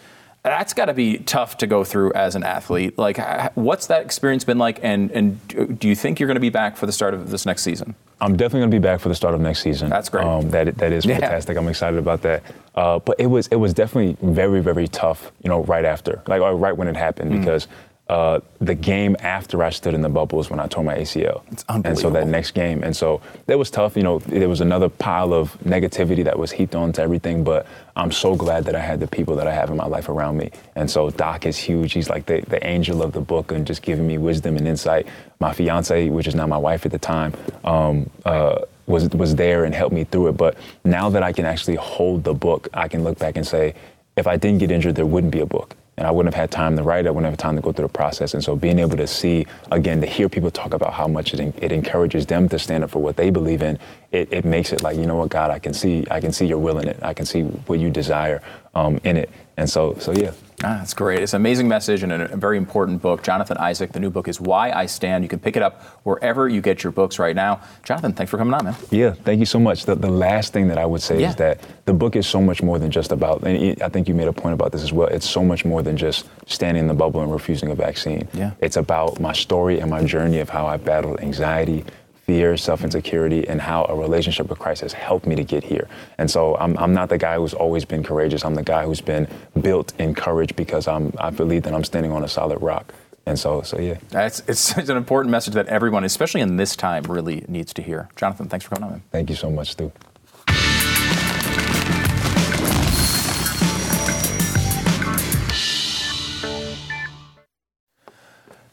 that's 0.45 0.75
got 0.75 0.87
to 0.87 0.95
be 0.95 1.19
tough 1.19 1.57
to 1.59 1.67
go 1.67 1.85
through 1.85 2.13
as 2.13 2.37
an 2.37 2.45
athlete. 2.45 2.99
Like, 2.99 3.19
what's 3.57 3.87
that 3.87 4.03
experience 4.03 4.45
been 4.45 4.59
like? 4.59 4.79
And 4.83 5.11
and 5.11 5.79
do 5.79 5.89
you 5.89 5.97
think 5.97 6.21
you're 6.21 6.27
going 6.27 6.37
to 6.37 6.41
be 6.41 6.51
back 6.51 6.77
for 6.77 6.85
the 6.85 6.93
start 6.93 7.15
of 7.15 7.31
this 7.31 7.47
next 7.47 7.63
season? 7.63 7.95
I'm 8.21 8.37
definitely 8.37 8.61
going 8.61 8.71
to 8.71 8.75
be 8.77 8.83
back 8.83 9.01
for 9.01 9.09
the 9.09 9.15
start 9.15 9.35
of 9.35 9.41
next 9.41 9.63
season. 9.63 9.89
That's 9.89 10.11
great. 10.11 10.27
Um, 10.27 10.51
that 10.51 10.77
that 10.77 10.93
is 10.93 11.05
fantastic. 11.07 11.55
Yeah. 11.55 11.63
I'm 11.63 11.69
excited 11.69 11.99
about 11.99 12.21
that. 12.23 12.43
Uh, 12.75 12.99
but 12.99 13.19
it 13.19 13.27
was 13.27 13.47
it 13.47 13.57
was 13.57 13.73
definitely 13.73 14.19
very 14.35 14.61
very 14.61 14.87
tough. 14.87 15.33
You 15.43 15.49
know, 15.49 15.65
right 15.65 15.87
after, 15.87 16.23
like 16.27 16.43
right 16.43 16.77
when 16.77 16.89
it 16.89 16.97
happened, 16.97 17.33
mm. 17.33 17.39
because 17.39 17.67
uh, 18.09 18.39
the 18.61 18.75
game 18.75 19.17
after 19.21 19.63
I 19.65 19.71
stood 19.71 19.95
in 19.95 20.03
the 20.03 20.11
bubble 20.11 20.37
was 20.37 20.51
when 20.51 20.61
I 20.61 20.67
tore 20.67 20.85
my 20.85 20.95
ACL. 20.95 21.43
It's 21.51 21.65
unbelievable. 21.71 21.89
And 21.89 21.99
so 21.99 22.11
that 22.11 22.27
next 22.27 22.51
game, 22.51 22.83
and 22.83 22.95
so 22.95 23.23
that 23.47 23.59
was 23.59 23.71
tough. 23.71 23.97
You 23.97 24.03
know, 24.03 24.19
there 24.19 24.49
was 24.49 24.61
another 24.61 24.91
pile 24.91 25.33
of 25.33 25.57
negativity 25.61 26.23
that 26.25 26.39
was 26.39 26.53
heaped 26.53 26.75
onto 26.75 27.01
everything. 27.01 27.45
But 27.45 27.67
I'm 27.97 28.13
so 28.13 28.35
glad 28.37 28.67
that 28.67 28.75
I 28.75 28.81
had 28.81 29.01
the 29.01 29.07
people 29.07 29.37
that 29.37 29.47
I 29.47 29.55
have 29.55 29.71
in 29.71 29.77
my 29.79 29.87
life 29.87 30.11
around 30.11 30.37
me. 30.37 30.51
And 30.77 30.91
so 30.91 31.09
Doc 31.09 31.47
is 31.47 31.57
huge. 31.57 31.95
He's 31.95 32.11
like 32.11 32.27
the, 32.27 32.43
the 32.43 32.65
angel 32.67 33.03
of 33.03 33.13
the 33.13 33.23
book 33.23 33.53
and 33.53 33.67
just 33.67 33.81
giving 33.81 34.07
me 34.07 34.19
wisdom 34.19 34.59
and 34.59 34.69
insight. 34.69 35.07
My 35.41 35.55
fiance, 35.55 36.11
which 36.11 36.27
is 36.27 36.35
now 36.35 36.47
my 36.47 36.59
wife 36.59 36.85
at 36.85 36.93
the 36.93 36.99
time, 36.99 37.33
um, 37.65 38.11
uh, 38.27 38.59
was 38.87 39.09
was 39.11 39.35
there 39.35 39.65
and 39.65 39.75
helped 39.75 39.95
me 39.95 40.05
through 40.05 40.29
it. 40.29 40.37
But 40.37 40.59
now 40.85 41.09
that 41.09 41.23
I 41.23 41.33
can 41.33 41.47
actually 41.47 41.77
hold 41.77 42.25
the 42.25 42.35
book, 42.35 42.69
I 42.75 42.87
can 42.87 43.03
look 43.03 43.19
back 43.19 43.39
and 43.39 43.47
say, 43.47 43.75
if 44.15 44.27
I 44.27 44.37
didn't 44.37 44.59
get 44.59 44.71
injured, 44.71 44.95
there 44.95 45.07
wouldn't 45.07 45.33
be 45.33 45.41
a 45.41 45.47
book 45.47 45.75
and 45.97 46.07
I 46.07 46.11
wouldn't 46.11 46.35
have 46.35 46.41
had 46.41 46.51
time 46.51 46.77
to 46.77 46.83
write. 46.83 47.07
I 47.07 47.11
wouldn't 47.11 47.31
have 47.31 47.39
time 47.39 47.57
to 47.57 47.63
go 47.63 47.73
through 47.73 47.87
the 47.87 47.93
process. 47.93 48.35
And 48.35 48.43
so 48.43 48.57
being 48.57 48.79
able 48.79 48.97
to 48.97 49.07
see, 49.07 49.47
again, 49.71 50.01
to 50.01 50.07
hear 50.07 50.29
people 50.29 50.51
talk 50.51 50.75
about 50.75 50.93
how 50.93 51.07
much 51.07 51.33
it, 51.35 51.55
it 51.59 51.73
encourages 51.73 52.27
them 52.27 52.49
to 52.49 52.59
stand 52.59 52.85
up 52.85 52.91
for 52.91 53.01
what 53.01 53.17
they 53.17 53.31
believe 53.31 53.63
in, 53.63 53.79
it, 54.15 54.33
it 54.33 54.45
makes 54.45 54.73
it 54.73 54.83
like, 54.83 54.97
you 54.97 55.07
know 55.07 55.17
what, 55.17 55.29
God, 55.29 55.51
I 55.51 55.59
can 55.59 55.75
see, 55.75 56.07
I 56.11 56.21
can 56.21 56.33
see 56.33 56.47
your 56.47 56.59
will 56.59 56.79
in 56.79 56.89
it. 56.89 56.99
I 57.03 57.13
can 57.13 57.27
see 57.27 57.43
what 57.43 57.81
you 57.81 57.91
desire 57.91 58.41
um, 58.75 59.01
in 59.03 59.17
it. 59.17 59.29
And 59.57 59.69
so, 59.69 59.97
so 59.99 60.13
yeah. 60.13 60.33
Ah, 60.63 60.79
that's 60.79 60.95
great. 60.95 61.21
It's 61.21 61.35
an 61.35 61.43
amazing 61.43 61.69
message 61.69 62.03
and 62.05 62.13
a, 62.13 62.37
very 62.37 62.57
important 62.57 63.03
book. 63.03 63.23
Jonathan 63.23 63.57
Isaac, 63.59 63.93
the 63.93 64.01
new 64.01 64.11
book 64.11 64.29
is 64.29 64.41
Why 64.41 64.71
I 64.71 64.87
Stand. 64.87 65.25
You 65.25 65.29
can 65.29 65.39
pick 65.41 65.57
it 65.57 65.63
up 65.63 65.83
wherever 66.05 66.49
you 66.49 66.61
get 66.61 66.83
your 66.83 66.93
books 66.93 67.19
right 67.19 67.37
now. 67.37 67.61
Jonathan, 67.83 68.13
thanks 68.13 68.31
for 68.31 68.39
coming 68.39 68.55
on, 68.55 68.65
man. 68.65 68.75
Yeah, 68.91 69.13
thank 69.13 69.41
you 69.41 69.47
so 69.47 69.59
much. 69.59 69.85
The, 69.85 69.97
the 69.97 70.11
last 70.11 70.53
thing 70.53 70.69
that 70.69 70.79
I 70.79 70.87
would 70.87 71.03
say 71.03 71.21
yeah. 71.21 71.31
is 71.31 71.37
that 71.37 71.61
the 71.85 71.93
book 71.93 72.17
is 72.17 72.27
so 72.27 72.41
much 72.41 72.63
more 72.63 72.79
than 72.79 72.91
just 72.91 73.13
about, 73.13 73.43
and 73.43 73.83
I 73.83 73.89
think 73.89 74.09
you 74.09 74.15
made 74.15 74.29
a 74.29 74.33
point 74.33 74.55
about 74.55 74.73
this 74.73 74.83
as 74.83 74.93
well, 74.93 75.09
it's 75.09 75.29
so 75.29 75.45
much 75.45 75.65
more 75.65 75.83
than 75.83 75.97
just 75.97 76.27
standing 76.47 76.83
in 76.83 76.87
the 76.87 76.95
bubble 76.95 77.21
and 77.21 77.33
refusing 77.33 77.71
a 77.71 77.75
vaccine. 77.75 78.27
Yeah. 78.33 78.53
It's 78.61 78.77
about 78.77 79.21
my 79.21 79.33
story 79.33 79.81
and 79.81 79.91
my 79.91 80.05
journey 80.05 80.39
of 80.39 80.49
how 80.49 80.67
I 80.67 80.79
battled 80.79 81.21
anxiety, 81.21 81.85
fear, 82.25 82.57
self 82.57 82.83
insecurity, 82.83 83.47
and 83.47 83.61
how 83.61 83.85
a 83.85 83.95
relationship 83.95 84.49
with 84.49 84.59
Christ 84.59 84.83
has 84.83 84.93
helped 84.93 85.27
me 85.27 85.35
to 85.37 85.45
get 85.45 85.65
here. 85.65 85.89
And 86.19 86.31
so 86.31 86.57
I'm, 86.57 86.77
I'm 86.79 86.95
not 86.95 87.09
the 87.09 87.19
guy 87.19 87.37
who's 87.37 87.55
always 87.55 87.85
been 87.85 88.03
courageous. 88.03 88.45
I'm 88.45 88.55
the 88.55 88.63
guy 88.63 88.85
who's 88.85 89.01
been 89.01 89.29
built 89.61 89.93
in 89.99 90.15
courage 90.15 90.57
because 90.57 90.89
I'm, 90.89 91.13
I 91.19 91.31
believe 91.31 91.63
that 91.65 91.75
I'm 91.75 91.85
standing 91.85 92.13
on 92.13 92.25
a 92.25 92.29
solid 92.29 92.61
rock. 92.63 92.95
And 93.27 93.39
so, 93.39 93.63
so 93.63 93.79
yeah. 93.79 93.99
It's, 94.13 94.43
it's, 94.47 94.77
it's 94.77 94.89
an 94.89 94.97
important 94.97 95.31
message 95.31 95.55
that 95.55 95.67
everyone, 95.69 96.05
especially 96.05 96.41
in 96.41 96.57
this 96.57 96.77
time, 96.77 97.05
really 97.05 97.45
needs 97.49 97.73
to 97.75 97.83
hear. 97.83 98.09
Jonathan, 98.17 98.49
thanks 98.49 98.67
for 98.67 98.75
coming 98.75 98.91
on. 98.91 99.03
Thank 99.11 99.31
you 99.31 99.37
so 99.37 99.51
much, 99.51 99.73
Stu. 99.73 99.93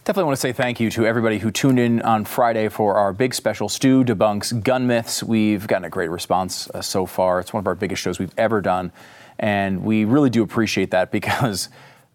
Definitely 0.03 0.29
want 0.29 0.37
to 0.37 0.41
say 0.41 0.51
thank 0.51 0.79
you 0.79 0.89
to 0.91 1.05
everybody 1.05 1.37
who 1.37 1.51
tuned 1.51 1.77
in 1.77 2.01
on 2.01 2.25
Friday 2.25 2.69
for 2.69 2.95
our 2.95 3.13
big 3.13 3.35
special 3.35 3.69
Stu 3.69 4.03
Debunks 4.03 4.63
Gun 4.63 4.87
Myths. 4.87 5.21
We've 5.21 5.67
gotten 5.67 5.85
a 5.85 5.91
great 5.91 6.09
response 6.09 6.67
uh, 6.71 6.81
so 6.81 7.05
far. 7.05 7.39
It's 7.39 7.53
one 7.53 7.61
of 7.61 7.67
our 7.67 7.75
biggest 7.75 8.01
shows 8.01 8.17
we've 8.17 8.33
ever 8.35 8.61
done. 8.61 8.91
And 9.37 9.83
we 9.83 10.05
really 10.05 10.31
do 10.31 10.41
appreciate 10.41 10.89
that 10.89 11.11
because 11.11 11.69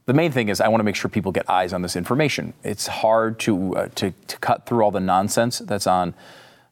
the 0.06 0.12
main 0.14 0.32
thing 0.32 0.48
is 0.48 0.60
I 0.60 0.66
want 0.66 0.80
to 0.80 0.84
make 0.84 0.96
sure 0.96 1.08
people 1.08 1.30
get 1.30 1.48
eyes 1.48 1.72
on 1.72 1.82
this 1.82 1.94
information. 1.94 2.54
It's 2.64 2.88
hard 2.88 3.38
to, 3.40 3.76
uh, 3.76 3.88
to, 3.94 4.10
to, 4.10 4.38
cut 4.38 4.66
through 4.66 4.82
all 4.82 4.90
the 4.90 4.98
nonsense 4.98 5.60
that's 5.60 5.86
on 5.86 6.12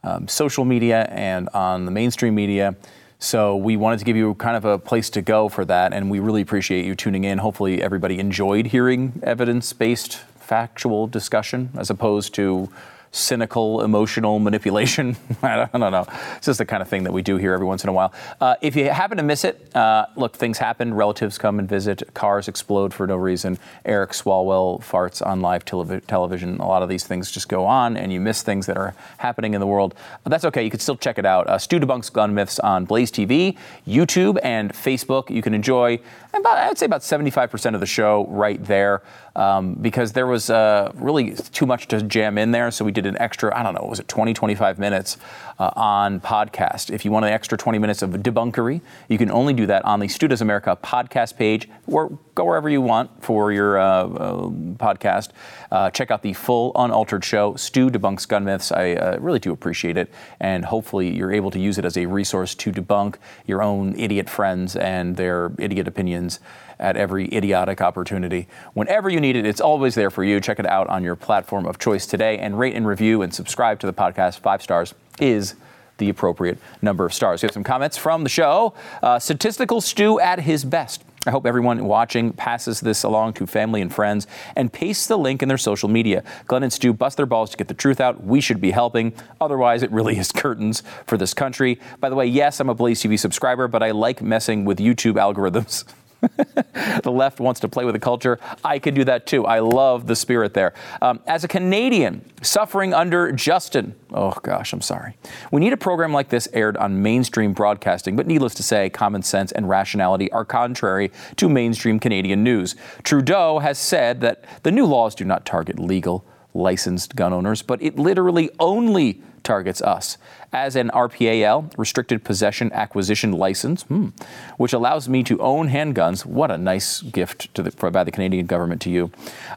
um, 0.03 0.27
social 0.27 0.65
media 0.65 1.05
and 1.13 1.49
on 1.51 1.85
the 1.85 1.93
mainstream 1.93 2.35
media. 2.35 2.75
So 3.21 3.55
we 3.55 3.77
wanted 3.77 4.01
to 4.01 4.05
give 4.05 4.17
you 4.17 4.35
kind 4.35 4.57
of 4.57 4.65
a 4.65 4.81
place 4.81 5.11
to 5.11 5.23
go 5.23 5.49
for 5.49 5.65
that, 5.65 5.93
and 5.93 6.11
we 6.11 6.19
really 6.19 6.43
appreciate 6.43 6.85
you 6.85 6.97
tuning 6.97 7.23
in. 7.23 7.39
Hopefully, 7.39 7.81
everybody 7.81 8.19
enjoyed 8.19 8.67
hearing 8.67 9.21
evidence-based 9.23 10.21
factual 10.45 11.07
discussion 11.07 11.71
as 11.77 11.91
opposed 11.91 12.35
to 12.35 12.69
cynical, 13.15 13.83
emotional 13.83 14.41
manipulation. 14.41 15.17
I, 15.43 15.69
don't, 15.73 15.93
know. 15.93 16.05
It's 16.37 16.47
just 16.47 16.59
the 16.59 16.67
kind 16.67 16.83
of 16.83 16.89
thing 16.89 17.05
that 17.05 17.13
we 17.13 17.23
do 17.23 17.37
here 17.37 17.55
every 17.55 17.67
once 17.67 17.85
in 17.85 17.89
a 17.89 17.93
while. 17.93 18.13
Uh, 18.41 18.57
if 18.61 18.75
you 18.75 18.91
happen 18.91 19.17
to 19.19 19.23
miss 19.23 19.45
it, 19.45 19.75
uh, 19.77 20.07
look, 20.17 20.37
things 20.37 20.59
happen. 20.59 20.93
Relatives 20.93 21.39
come 21.39 21.61
and 21.61 21.69
visit. 21.69 22.03
Cars 22.13 22.49
explode 22.49 22.93
for 22.93 23.07
no 23.07 23.17
reason. 23.17 23.57
Eric 23.85 24.11
Swalwell 24.11 24.83
farts 24.83 25.25
on 25.25 25.41
live 25.41 25.65
televi- 25.65 26.05
television. 26.07 26.59
A 26.59 26.67
lot 26.67 26.83
of 26.83 26.89
these 26.89 27.05
things 27.05 27.31
just 27.31 27.49
go 27.49 27.65
on, 27.65 27.97
and 27.97 28.13
you 28.13 28.21
miss 28.21 28.43
things 28.43 28.67
that 28.67 28.77
are 28.77 28.97
happening 29.19 29.55
in 29.55 29.61
the 29.61 29.67
world. 29.67 29.95
But 30.25 30.31
that's 30.31 30.45
okay. 30.47 30.65
You 30.65 30.71
can 30.71 30.81
still 30.81 30.97
check 30.97 31.17
it 31.17 31.25
out. 31.25 31.47
Uh, 31.47 31.57
Stu 31.57 31.79
Debunks 31.79 32.13
Gun 32.13 32.35
Myths 32.35 32.59
on 32.59 32.85
Blaze 32.85 33.13
TV, 33.13 33.57
YouTube, 33.87 34.39
and 34.43 34.73
Facebook. 34.73 35.31
You 35.31 35.41
can 35.41 35.55
enjoy 35.55 36.01
about, 36.45 36.59
I'd 36.59 36.79
say 36.79 36.87
about 36.87 37.03
75% 37.03 37.75
of 37.75 37.81
the 37.81 37.87
show 37.87 38.27
right 38.29 38.63
there. 38.65 39.03
Um, 39.37 39.75
because 39.75 40.13
there 40.13 40.27
was 40.27 40.51
uh, 40.51 40.93
really 40.95 41.35
too 41.35 41.67
much 41.67 41.89
to 41.89 42.03
jam 42.03 42.39
in 42.39 42.53
there. 42.53 42.71
So 42.71 42.85
we 42.85 42.93
did 42.93 43.07
an 43.07 43.19
extra, 43.19 43.57
I 43.57 43.63
don't 43.63 43.75
know, 43.75 43.87
was 43.89 43.99
it 43.99 44.09
20, 44.09 44.33
25 44.35 44.79
minutes 44.79 45.17
uh, 45.59 45.71
on 45.75 46.21
podcast. 46.21 46.91
If 46.91 47.05
you 47.05 47.11
want 47.11 47.25
an 47.25 47.33
extra 47.33 47.57
20 47.57 47.79
minutes 47.79 48.03
of 48.03 48.11
debunkery, 48.11 48.81
you 49.09 49.19
can 49.19 49.31
only 49.31 49.53
do 49.53 49.67
that 49.67 49.85
on 49.85 50.01
the 50.01 50.09
Stu 50.09 50.29
Does 50.29 50.41
America 50.41 50.77
podcast 50.83 51.37
page, 51.37 51.69
or 51.87 52.17
go 52.35 52.45
wherever 52.45 52.69
you 52.69 52.81
want 52.81 53.11
for 53.23 53.53
your 53.53 53.79
uh, 53.79 53.85
uh 53.85 54.49
podcast. 54.77 55.31
Uh, 55.71 55.91
check 55.91 56.11
out 56.11 56.23
the 56.23 56.33
full 56.33 56.73
unaltered 56.77 57.25
show, 57.25 57.55
Stu 57.57 57.91
Debunks 57.91 58.27
Gun 58.27 58.45
Myths. 58.45 58.73
I 58.73 58.93
uh, 58.93 59.19
really 59.21 59.39
do 59.39 59.53
appreciate 59.53 59.97
it, 59.97 60.13
and 60.41 60.65
hopefully 60.65 61.15
you're 61.15 61.33
able 61.33 61.51
to 61.51 61.59
use 61.59 61.79
it 61.79 61.85
as 61.85 61.97
a 61.97 62.07
resource 62.07 62.55
to 62.57 62.73
debunk 62.73 63.17
your 63.47 63.63
own 63.63 63.99
idiot 63.99 64.29
friends 64.29 64.77
and 64.77 65.17
their 65.17 65.53
idiot 65.59 65.89
opinions 65.89 66.41
at 66.79 66.97
every 66.97 67.33
idiotic 67.35 67.81
opportunity. 67.81 68.49
Whenever 68.75 69.09
you 69.09 69.21
need 69.21 69.37
it, 69.37 69.47
it's 69.47 69.61
always 69.61 69.95
there 69.95 70.11
for 70.11 70.25
you. 70.25 70.41
Check 70.41 70.59
it 70.59 70.67
out 70.67 70.89
on 70.89 71.03
your 71.03 71.17
platform 71.17 71.67
of 71.67 71.79
choice 71.79 72.07
today 72.07 72.39
and 72.39 72.59
rate 72.59 72.75
and 72.75 72.87
review 72.87 73.23
and 73.23 73.35
subscribe 73.35 73.81
to 73.81 73.87
the 73.87 73.93
podcast. 73.93 74.41
Five 74.41 74.63
stars 74.63 74.95
is 75.21 75.55
the 75.99 76.09
appropriate 76.09 76.59
number 76.83 77.05
of 77.05 77.15
stars. 77.15 77.43
We 77.43 77.47
have 77.47 77.53
some 77.53 77.65
comments 77.65 77.97
from 77.97 78.25
the 78.25 78.29
show. 78.29 78.75
Uh, 79.03 79.19
statistical 79.19 79.81
Stu 79.81 80.19
at 80.21 80.41
his 80.41 80.65
best. 80.65 81.05
I 81.27 81.31
hope 81.31 81.47
everyone 81.47 81.83
watching 81.87 82.33
passes 82.33 82.81
this 82.81 83.03
along 83.03 83.35
to 83.35 83.47
family 83.47 83.81
and 83.81 83.93
friends 83.93 84.27
and 84.57 84.71
pastes 84.71 85.07
the 85.07 85.17
link 85.17 85.43
in 85.43 85.49
their 85.49 85.57
social 85.57 85.89
media. 85.89 86.23
Glenn 86.47 86.63
and 86.63 86.73
Stu 86.73 86.93
bust 86.93 87.17
their 87.17 87.25
balls 87.25 87.51
to 87.51 87.57
get 87.57 87.69
the 87.69 87.75
truth 87.75 88.01
out. 88.01 88.23
We 88.23 88.43
should 88.43 88.61
be 88.61 88.71
helping. 88.71 89.15
Otherwise, 89.41 89.83
it 89.83 89.91
really 89.91 90.19
is 90.19 90.33
curtains 90.33 90.83
for 91.07 91.17
this 91.17 91.33
country. 91.33 91.81
By 92.01 92.11
the 92.11 92.15
way, 92.15 92.27
yes, 92.27 92.61
I'm 92.61 92.69
a 92.69 92.75
Blaze 92.75 93.03
TV 93.03 93.19
subscriber, 93.19 93.69
but 93.69 93.83
I 93.83 93.93
like 93.93 94.21
messing 94.21 94.67
with 94.67 94.79
YouTube 94.79 95.15
algorithms. 95.15 95.85
the 97.03 97.13
left 97.13 97.41
wants 97.41 97.61
to 97.61 97.69
play 97.69 97.85
with 97.85 97.95
the 97.95 98.01
culture. 98.01 98.39
I 98.65 98.79
can 98.79 98.95
do 98.95 99.05
that 99.05 99.27
too. 99.27 99.47
I 99.47 99.61
love 99.61 100.07
the 100.07 100.17
spirit 100.17 100.55
there. 100.55 100.75
Um, 101.03 101.21
as 101.27 101.45
a 101.45 101.49
Canadian 101.49 102.25
suffering 102.43 102.95
under 102.95 103.33
Justin, 103.33 103.95
oh 104.13 104.35
gosh, 104.43 104.73
I'm 104.73 104.81
sorry. 104.81 105.17
We 105.51 105.61
need 105.61 105.73
a 105.73 105.79
program 105.79 106.13
like 106.13 106.29
this 106.29 106.49
aired 106.53 106.77
on 106.77 107.03
mainstream 107.03 107.53
broadcasting, 107.53 108.17
but 108.17 108.27
needless 108.27 108.55
to 108.55 108.63
say, 108.63 108.91
common 108.91 109.23
sense 109.23 109.53
and 109.53 109.69
rationality 109.69 110.31
are 110.33 110.45
contrary 110.45 111.11
to 111.37 111.49
mainstream 111.49 111.99
Canadian 111.99 112.43
news. 112.43 112.77
Trudeau 113.03 113.59
has 113.59 113.79
said 113.79 114.21
that 114.21 114.45
the 114.63 114.71
new 114.71 114.87
laws 114.87 115.15
do 115.15 115.25
not 115.25 115.45
target 115.45 115.79
legal, 115.79 116.25
licensed 116.55 117.17
gun 117.17 117.33
owners, 117.33 117.63
but 117.63 117.83
it 117.83 117.99
literally 117.99 118.51
only 118.59 119.21
targets 119.43 119.83
us 119.83 120.17
as 120.55 120.77
an 120.77 120.89
RPAL, 120.95 121.77
restricted 121.77 122.23
possession 122.23 122.73
acquisition 122.73 123.33
license, 123.33 123.83
hmm, 123.83 124.11
which 124.57 124.73
allows 124.73 125.09
me 125.09 125.25
to 125.25 125.39
own 125.41 125.69
handguns. 125.69 126.25
What 126.25 126.53
a 126.53 126.57
nice 126.57 127.03
gift 127.03 127.53
the, 127.55 127.91
by 127.91 128.05
the 128.05 128.13
Canadian 128.13 128.47
government 128.47 128.81
to 128.83 128.91
you. 128.91 129.11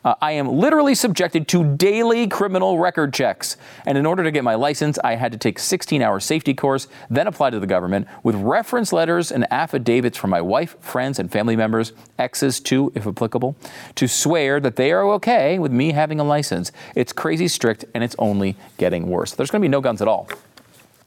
Uh, 0.03 0.15
I 0.21 0.31
am 0.31 0.47
literally 0.47 0.95
subjected 0.95 1.47
to 1.49 1.75
daily 1.77 2.27
criminal 2.27 2.79
record 2.79 3.13
checks. 3.13 3.57
And 3.85 3.95
in 3.95 4.07
order 4.07 4.23
to 4.23 4.31
get 4.31 4.43
my 4.43 4.55
license, 4.55 4.97
I 5.03 5.15
had 5.15 5.31
to 5.31 5.37
take 5.37 5.59
16 5.59 6.01
hour 6.01 6.19
safety 6.19 6.55
course, 6.55 6.87
then 7.11 7.27
apply 7.27 7.51
to 7.51 7.59
the 7.59 7.67
government 7.67 8.07
with 8.23 8.35
reference 8.35 8.91
letters 8.91 9.31
and 9.31 9.45
affidavits 9.53 10.17
from 10.17 10.31
my 10.31 10.41
wife, 10.41 10.77
friends, 10.79 11.19
and 11.19 11.31
family 11.31 11.55
members, 11.55 11.93
exes 12.17 12.59
too, 12.59 12.91
if 12.95 13.05
applicable, 13.05 13.55
to 13.93 14.07
swear 14.07 14.59
that 14.59 14.77
they 14.77 14.91
are 14.91 15.07
okay 15.11 15.59
with 15.59 15.71
me 15.71 15.91
having 15.91 16.19
a 16.19 16.23
license. 16.23 16.71
It's 16.95 17.13
crazy 17.13 17.47
strict 17.47 17.85
and 17.93 18.03
it's 18.03 18.15
only 18.17 18.55
getting 18.79 19.07
worse. 19.07 19.33
There's 19.33 19.51
going 19.51 19.61
to 19.61 19.65
be 19.65 19.69
no 19.69 19.81
guns 19.81 20.01
at 20.01 20.07
all 20.07 20.27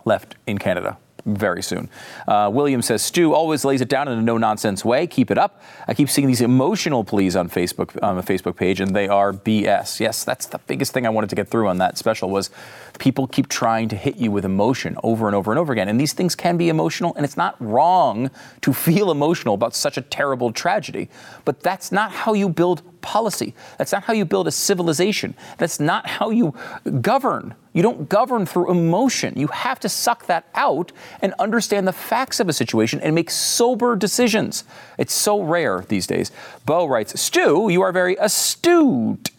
left 0.04 0.36
in 0.46 0.58
Canada 0.58 0.98
very 1.24 1.62
soon. 1.62 1.88
Uh, 2.26 2.50
William 2.52 2.82
says 2.82 3.02
Stu 3.02 3.34
always 3.34 3.64
lays 3.64 3.80
it 3.80 3.88
down 3.88 4.08
in 4.08 4.18
a 4.18 4.22
no 4.22 4.38
nonsense 4.38 4.84
way. 4.84 5.06
Keep 5.06 5.30
it 5.30 5.38
up. 5.38 5.62
I 5.86 5.94
keep 5.94 6.08
seeing 6.08 6.26
these 6.26 6.40
emotional 6.40 7.04
pleas 7.04 7.36
on 7.36 7.48
Facebook 7.48 8.00
on 8.02 8.16
the 8.16 8.22
Facebook 8.22 8.56
page, 8.56 8.80
and 8.80 8.94
they 8.94 9.08
are 9.08 9.32
BS. 9.32 10.00
Yes, 10.00 10.24
that's 10.24 10.46
the 10.46 10.58
biggest 10.58 10.92
thing 10.92 11.06
I 11.06 11.10
wanted 11.10 11.30
to 11.30 11.36
get 11.36 11.48
through 11.48 11.68
on 11.68 11.78
that 11.78 11.98
special 11.98 12.30
was 12.30 12.50
people 12.98 13.26
keep 13.26 13.48
trying 13.48 13.88
to 13.88 13.96
hit 13.96 14.16
you 14.16 14.30
with 14.30 14.44
emotion 14.44 14.96
over 15.02 15.26
and 15.26 15.34
over 15.34 15.50
and 15.52 15.58
over 15.58 15.72
again, 15.72 15.88
and 15.88 16.00
these 16.00 16.12
things 16.12 16.34
can 16.34 16.56
be 16.56 16.68
emotional, 16.68 17.14
and 17.16 17.24
it's 17.24 17.36
not 17.36 17.56
wrong 17.60 18.30
to 18.62 18.72
feel 18.72 19.10
emotional 19.10 19.54
about 19.54 19.74
such 19.74 19.96
a 19.96 20.02
terrible 20.02 20.52
tragedy, 20.52 21.08
but 21.44 21.60
that's 21.60 21.92
not 21.92 22.10
how 22.10 22.34
you 22.34 22.48
build 22.48 22.82
policy. 23.02 23.54
That's 23.78 23.92
not 23.92 24.04
how 24.04 24.12
you 24.12 24.24
build 24.24 24.48
a 24.48 24.50
civilization. 24.50 25.34
That's 25.58 25.80
not 25.80 26.06
how 26.06 26.30
you 26.30 26.54
govern. 27.00 27.54
You 27.72 27.82
don't 27.82 28.08
govern 28.08 28.46
through 28.46 28.70
emotion. 28.70 29.34
You 29.36 29.46
have 29.48 29.78
to 29.80 29.88
suck 29.88 30.26
that 30.26 30.46
out 30.54 30.92
and 31.22 31.34
understand 31.38 31.86
the 31.86 31.92
facts 31.92 32.40
of 32.40 32.48
a 32.48 32.52
situation 32.52 33.00
and 33.00 33.14
make 33.14 33.30
sober 33.30 33.96
decisions. 33.96 34.64
It's 34.98 35.14
so 35.14 35.42
rare 35.42 35.84
these 35.88 36.06
days. 36.06 36.32
Bo 36.66 36.86
writes, 36.86 37.20
Stu, 37.20 37.68
you 37.70 37.82
are 37.82 37.92
very 37.92 38.16
astute. 38.16 39.30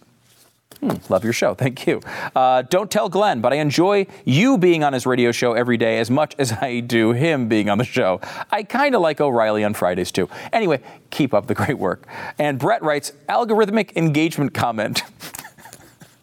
Hmm, 0.82 0.98
love 1.10 1.24
your 1.24 1.34
show. 1.34 1.54
Thank 1.54 1.86
you. 1.86 2.02
Uh, 2.36 2.64
don't 2.64 2.90
tell 2.90 3.08
Glenn, 3.08 3.40
but 3.40 3.54
I 3.54 3.58
enjoy 3.58 4.08
you 4.26 4.58
being 4.58 4.84
on 4.84 4.94
his 4.94 5.06
radio 5.06 5.32
show 5.32 5.54
every 5.54 5.78
day 5.78 6.00
as 6.00 6.10
much 6.10 6.36
as 6.40 6.54
I 6.54 6.80
do 6.80 7.12
him 7.12 7.48
being 7.48 7.70
on 7.70 7.78
the 7.78 7.86
show. 7.86 8.20
I 8.50 8.64
kind 8.64 8.96
of 8.96 9.02
like 9.02 9.22
O'Reilly 9.22 9.64
on 9.64 9.76
Fridays 9.76 10.12
too. 10.12 10.28
Anyway, 10.52 10.82
keep 11.12 11.36
up 11.36 11.46
the 11.46 11.54
great 11.54 11.78
work. 11.78 12.08
And 12.40 12.58
Brett 12.58 12.82
writes 12.82 13.14
algorithmic 13.30 13.96
engagement 13.96 14.56
comment. 14.56 15.04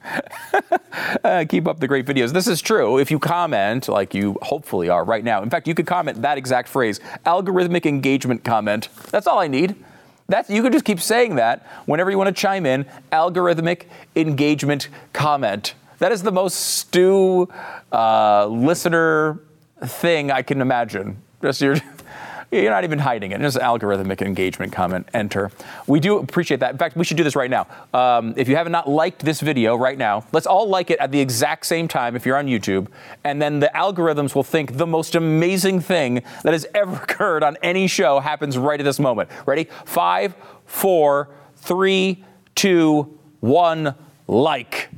uh, 1.25 1.45
keep 1.49 1.69
up 1.69 1.79
the 1.79 1.87
great 1.87 2.07
videos. 2.07 2.33
This 2.33 2.49
is 2.49 2.61
true. 2.61 2.99
If 2.99 3.13
you 3.13 3.21
comment, 3.21 3.89
like 3.89 4.13
you 4.13 4.37
hopefully 4.43 4.89
are 4.89 5.05
right 5.05 5.23
now, 5.23 5.41
in 5.43 5.51
fact, 5.51 5.69
you 5.69 5.75
could 5.75 5.87
comment 5.87 6.23
that 6.23 6.37
exact 6.37 6.69
phrase 6.69 6.99
algorithmic 7.25 7.87
engagement 7.87 8.43
comment. 8.43 8.89
That's 9.13 9.29
all 9.29 9.39
I 9.39 9.47
need. 9.47 9.77
That's, 10.29 10.51
you 10.51 10.63
could 10.63 10.73
just 10.73 10.85
keep 10.85 11.01
saying 11.01 11.37
that 11.37 11.67
whenever 11.87 12.11
you 12.11 12.19
want 12.19 12.29
to 12.29 12.39
chime 12.39 12.67
in. 12.67 12.85
Algorithmic 13.11 13.85
engagement 14.15 14.89
comment. 15.15 15.73
That 16.01 16.13
is 16.13 16.23
the 16.23 16.31
most 16.31 16.55
Stu 16.55 17.49
uh, 17.91 18.47
listener 18.47 19.41
thing 19.83 20.31
I 20.31 20.43
can 20.43 20.61
imagine. 20.61 21.23
Just 21.41 21.63
your. 21.63 21.77
You're 22.51 22.71
not 22.71 22.85
even 22.85 22.99
hiding 22.99 23.33
it. 23.33 23.43
It's 23.43 23.57
an 23.57 23.63
algorithmic 23.63 24.23
engagement 24.23 24.73
comment, 24.73 25.07
enter. 25.13 25.51
We 25.87 26.01
do 26.01 26.19
appreciate 26.19 26.61
that. 26.61 26.73
In 26.73 26.79
fact, 26.79 26.97
we 26.97 27.05
should 27.05 27.19
do 27.19 27.25
this 27.25 27.37
right 27.37 27.51
now. 27.51 27.67
Um, 27.93 28.33
if 28.39 28.49
you 28.49 28.57
have 28.57 28.71
not 28.71 28.89
liked 28.89 29.23
this 29.23 29.43
video 29.43 29.77
right 29.77 29.99
now, 29.99 30.25
let's 30.33 30.47
all 30.47 30.67
like 30.67 30.91
it 30.91 30.99
at 30.99 31.13
the 31.13 31.21
exact 31.21 31.67
same 31.67 31.89
time 31.89 32.17
if 32.17 32.25
you're 32.25 32.39
on 32.39 32.47
YouTube. 32.47 32.89
And 33.23 33.43
then 33.43 33.61
the 33.61 33.71
algorithms 33.75 34.35
will 34.35 34.45
think 34.45 34.79
the 34.79 34.87
most 34.87 35.15
amazing 35.15 35.81
thing 35.81 36.23
that 36.43 36.55
has 36.55 36.67
ever 36.75 36.97
occurred 36.97 37.43
on 37.43 37.59
any 37.63 37.87
show 37.87 38.19
happens 38.19 38.57
right 38.57 38.81
at 38.81 38.85
this 38.85 38.99
moment. 38.99 39.29
Ready? 39.45 39.69
Five, 39.85 40.35
four, 40.65 41.29
three, 41.57 42.25
two, 42.55 43.19
one, 43.41 43.95
like. 44.27 44.89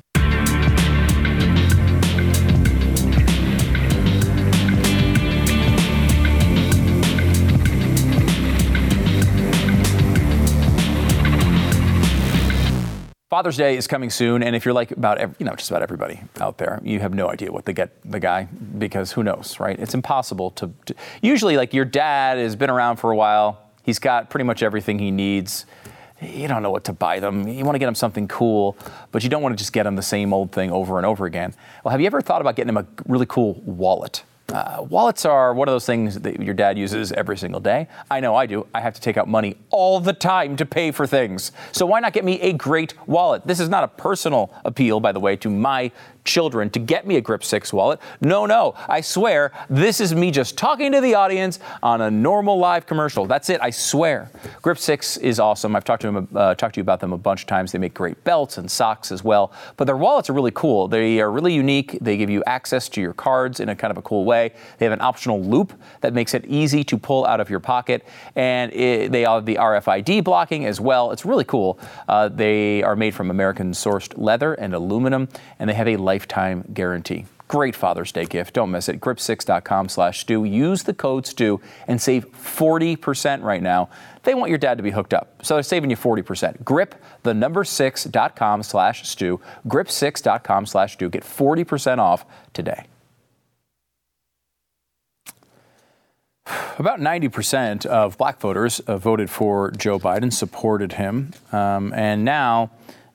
Father's 13.41 13.57
Day 13.57 13.79
is 13.79 13.87
coming 13.87 14.11
soon, 14.11 14.43
and 14.43 14.55
if 14.55 14.67
you're 14.67 14.75
like 14.75 14.91
about 14.91 15.17
every, 15.17 15.35
you 15.39 15.47
know 15.47 15.55
just 15.55 15.71
about 15.71 15.81
everybody 15.81 16.21
out 16.43 16.59
there, 16.59 16.79
you 16.85 17.01
have 17.01 17.15
no 17.15 17.31
idea 17.31 17.51
what 17.51 17.65
to 17.65 17.73
get 17.73 17.91
the 18.05 18.21
guy 18.21 18.47
because 18.77 19.13
who 19.13 19.23
knows, 19.23 19.59
right? 19.59 19.81
It's 19.81 19.95
impossible 19.95 20.51
to, 20.51 20.71
to. 20.85 20.95
Usually, 21.23 21.57
like 21.57 21.73
your 21.73 21.87
dad 21.87 22.37
has 22.37 22.55
been 22.55 22.69
around 22.69 22.99
for 22.99 23.13
a 23.13 23.17
while. 23.17 23.59
He's 23.83 23.99
got 23.99 24.29
pretty 24.29 24.45
much 24.45 24.63
everything 24.63 24.99
he 24.99 25.11
needs. 25.11 25.65
You 26.21 26.49
don't 26.49 26.63
know 26.63 26.71
what 26.71 26.85
to 26.85 26.93
buy 26.93 27.19
them. 27.19 27.49
You 27.49 27.65
want 27.65 27.77
to 27.77 27.79
get 27.79 27.87
them 27.87 27.95
something 27.95 28.29
cool, 28.29 28.77
but 29.11 29.25
you 29.25 29.31
don't 29.31 29.41
want 29.41 29.55
to 29.55 29.59
just 29.59 29.73
get 29.73 29.85
them 29.85 29.97
the 29.97 30.03
same 30.03 30.35
old 30.35 30.53
thing 30.53 30.71
over 30.71 30.99
and 30.99 31.07
over 31.07 31.25
again. 31.25 31.55
Well, 31.83 31.93
have 31.93 32.01
you 32.03 32.07
ever 32.09 32.21
thought 32.21 32.43
about 32.43 32.57
getting 32.57 32.69
him 32.69 32.77
a 32.77 32.87
really 33.07 33.25
cool 33.25 33.55
wallet? 33.65 34.23
Uh, 34.53 34.85
wallets 34.89 35.25
are 35.25 35.55
one 35.55 35.69
of 35.69 35.73
those 35.73 35.87
things 35.87 36.19
that 36.21 36.41
your 36.41 36.55
dad 36.55 36.77
uses 36.77 37.13
every 37.13 37.39
single 37.39 37.61
day. 37.61 37.87
I 38.11 38.19
know 38.19 38.35
I 38.35 38.47
do. 38.47 38.67
I 38.75 38.81
have 38.81 38.95
to 38.95 39.01
take 39.01 39.17
out 39.17 39.29
money 39.29 39.57
all 39.71 40.01
the 40.01 40.13
time 40.13 40.57
to 40.57 40.67
pay 40.67 40.91
for 40.91 41.07
things. 41.07 41.53
So 41.71 41.87
why 41.87 42.01
not 42.01 42.13
get 42.13 42.25
me 42.25 42.41
a 42.41 42.53
great 42.53 42.95
wallet? 43.07 43.47
This 43.47 43.61
is 43.61 43.69
not 43.69 43.85
a 43.85 43.89
personal 43.89 44.53
appeal, 44.65 44.99
by 44.99 45.13
the 45.13 45.21
way, 45.21 45.37
to 45.37 45.51
my 45.51 45.93
children 46.31 46.71
to 46.71 46.79
get 46.79 47.07
me 47.07 47.17
a 47.17 47.21
Grip 47.21 47.43
6 47.43 47.73
wallet. 47.73 48.01
No, 48.21 48.47
no, 48.47 48.75
I 48.89 49.01
swear 49.01 49.53
this 49.69 50.01
is 50.01 50.15
me 50.15 50.31
just 50.31 50.57
talking 50.57 50.93
to 50.93 51.01
the 51.01 51.15
audience 51.15 51.59
on 51.83 52.01
a 52.01 52.11
normal 52.11 52.59
live 52.59 52.87
commercial. 52.87 53.27
That's 53.27 53.51
it, 53.51 53.61
I 53.61 53.71
swear. 53.71 54.31
Grip 54.63 54.79
6 54.79 55.17
is 55.19 55.41
awesome. 55.41 55.75
I've 55.75 55.85
talked 55.85 56.03
to, 56.03 56.13
them, 56.13 56.29
uh, 56.35 56.55
talked 56.55 56.77
to 56.77 56.79
you 56.79 56.83
about 56.83 57.01
them 57.01 57.13
a 57.13 57.19
bunch 57.19 57.43
of 57.43 57.47
times. 57.49 57.73
They 57.73 57.79
make 57.79 57.95
great 57.95 58.23
belts 58.23 58.59
and 58.59 58.71
socks 58.71 59.11
as 59.11 59.25
well. 59.25 59.53
But 59.77 59.85
their 59.85 59.97
wallets 59.97 60.31
are 60.31 60.33
really 60.33 60.53
cool. 60.53 60.87
They 60.87 61.21
are 61.21 61.31
really 61.31 61.53
unique. 61.53 61.99
They 62.01 62.17
give 62.17 62.31
you 62.31 62.45
access 62.47 62.89
to 62.91 63.01
your 63.01 63.13
cards 63.13 63.59
in 63.59 63.69
a 63.69 63.75
kind 63.75 63.91
of 63.91 63.97
a 63.97 64.03
cool 64.03 64.25
way. 64.25 64.53
They 64.79 64.87
have 64.87 64.93
an 64.93 65.01
optional 65.01 65.43
loop 65.43 65.73
that 66.01 66.15
makes 66.15 66.33
it 66.35 66.45
easy 66.47 66.85
to 66.85 66.97
pull 66.97 67.27
out 67.27 67.41
of 67.41 67.51
your 67.51 67.61
pocket. 67.61 68.07
And 68.37 68.73
it, 68.73 69.11
they 69.11 69.23
have 69.23 69.47
the 69.47 69.57
RFID 69.57 70.23
blocking 70.23 70.67
as 70.67 70.81
well. 70.81 71.11
It's 71.11 71.25
really 71.25 71.45
cool. 71.45 71.81
Uh, 72.09 72.29
they 72.29 72.83
are 72.83 72.95
made 72.95 73.15
from 73.15 73.31
American 73.31 73.73
sourced 73.73 74.13
leather 74.17 74.55
and 74.55 74.75
aluminum, 74.75 75.29
and 75.59 75.69
they 75.69 75.75
have 75.75 75.89
a 75.89 75.97
lifetime 76.21 76.65
guarantee. 76.75 77.25
Great 77.49 77.75
Father's 77.75 78.13
Day 78.13 78.27
gift. 78.27 78.55
Don't 78.55 78.71
miss 78.71 78.89
it. 78.89 79.01
Grip6.com 79.01 79.89
slash 79.89 80.21
Stu. 80.21 80.45
Use 80.45 80.85
the 80.85 80.95
code 80.95 81.27
Stu 81.27 81.61
and 81.89 82.01
save 82.01 82.31
40% 82.33 83.43
right 83.43 83.63
now. 83.63 83.89
They 84.23 84.35
want 84.35 84.51
your 84.51 84.59
dad 84.59 84.77
to 84.77 84.85
be 84.85 84.91
hooked 84.91 85.15
up, 85.15 85.45
so 85.45 85.55
they're 85.55 85.63
saving 85.63 85.91
you 85.91 85.97
40%. 85.97 86.63
Grip, 86.63 86.95
the 87.23 87.33
number 87.33 87.65
6.com 87.65 88.63
slash 88.63 89.09
Stu. 89.09 89.41
Grip6.com 89.67 90.67
slash 90.67 90.93
Stu. 90.93 91.09
Get 91.09 91.25
40% 91.25 91.99
off 91.99 92.25
today. 92.53 92.85
About 96.79 97.01
90% 97.01 97.87
of 97.87 98.19
black 98.19 98.41
voters 98.41 98.81
uh, 98.81 98.97
voted 98.99 99.31
for 99.31 99.71
Joe 99.73 99.99
Biden, 99.99 100.33
supported 100.33 100.93
him, 100.95 101.33
um, 101.53 101.93
and 101.95 102.25
now 102.25 102.71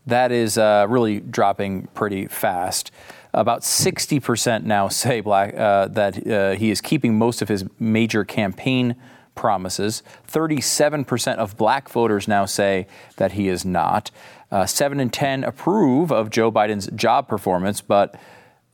that 0.06 0.32
is 0.32 0.58
uh, 0.58 0.86
really 0.89 1.20
dropping 1.20 1.88
pretty 1.93 2.28
fast. 2.28 2.91
About 3.34 3.62
60% 3.62 4.64
now 4.64 4.88
say 4.89 5.22
black, 5.22 5.56
uh, 5.56 5.88
that 5.89 6.28
uh, 6.28 6.51
he 6.51 6.72
is 6.72 6.82
keeping 6.82 7.18
most 7.18 7.41
of 7.41 7.49
his 7.49 7.66
major 7.80 8.24
campaign 8.24 8.95
promises. 9.36 10.01
37% 10.28 11.36
of 11.36 11.58
black 11.58 11.89
voters 11.89 12.28
now 12.28 12.45
say 12.45 12.88
that 13.18 13.34
he 13.34 13.49
is 13.49 13.66
not. 13.66 14.12
Uh, 14.51 14.66
7 14.66 14.99
in 14.99 15.10
10 15.10 15.43
approve 15.43 16.12
of 16.12 16.30
Joe 16.30 16.51
Biden's 16.51 16.88
job 16.95 17.28
performance, 17.28 17.82
but 17.82 18.16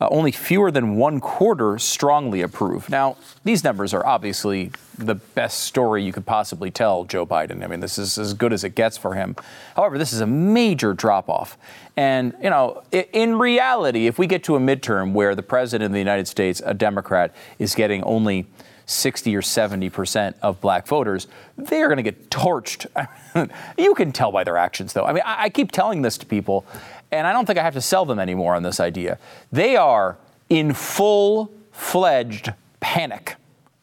uh, 0.01 0.07
only 0.09 0.31
fewer 0.31 0.71
than 0.71 0.95
one 0.95 1.19
quarter 1.19 1.77
strongly 1.77 2.41
approve. 2.41 2.89
Now, 2.89 3.17
these 3.43 3.63
numbers 3.63 3.93
are 3.93 4.03
obviously 4.03 4.71
the 4.97 5.13
best 5.13 5.59
story 5.59 6.03
you 6.03 6.11
could 6.11 6.25
possibly 6.25 6.71
tell 6.71 7.03
Joe 7.03 7.23
Biden. 7.23 7.63
I 7.63 7.67
mean, 7.67 7.81
this 7.81 7.99
is 7.99 8.17
as 8.17 8.33
good 8.33 8.51
as 8.51 8.63
it 8.63 8.73
gets 8.73 8.97
for 8.97 9.13
him. 9.13 9.35
However, 9.75 9.99
this 9.99 10.11
is 10.11 10.19
a 10.19 10.25
major 10.25 10.95
drop 10.95 11.29
off. 11.29 11.55
And, 11.95 12.33
you 12.41 12.49
know, 12.49 12.81
in 12.91 13.37
reality, 13.37 14.07
if 14.07 14.17
we 14.17 14.25
get 14.25 14.43
to 14.45 14.55
a 14.55 14.59
midterm 14.59 15.13
where 15.13 15.35
the 15.35 15.43
president 15.43 15.85
of 15.85 15.91
the 15.93 15.99
United 15.99 16.27
States, 16.27 16.63
a 16.65 16.73
Democrat, 16.73 17.35
is 17.59 17.75
getting 17.75 18.01
only 18.03 18.47
60 18.87 19.35
or 19.35 19.41
70 19.41 19.89
percent 19.89 20.35
of 20.41 20.59
black 20.59 20.87
voters, 20.87 21.27
they're 21.57 21.87
going 21.87 21.97
to 21.97 22.03
get 22.03 22.29
torched. 22.31 22.87
you 23.77 23.93
can 23.93 24.11
tell 24.11 24.31
by 24.31 24.43
their 24.43 24.57
actions, 24.57 24.93
though. 24.93 25.05
I 25.05 25.13
mean, 25.13 25.23
I, 25.25 25.43
I 25.43 25.49
keep 25.49 25.71
telling 25.71 26.01
this 26.01 26.17
to 26.17 26.25
people, 26.25 26.65
and 27.11 27.27
I 27.27 27.33
don't 27.33 27.45
think 27.45 27.59
I 27.59 27.63
have 27.63 27.73
to 27.73 27.81
sell 27.81 28.05
them 28.05 28.19
anymore 28.19 28.55
on 28.55 28.63
this 28.63 28.79
idea. 28.79 29.17
They 29.51 29.75
are 29.75 30.17
in 30.49 30.73
full 30.73 31.51
fledged 31.71 32.53
panic, 32.79 33.35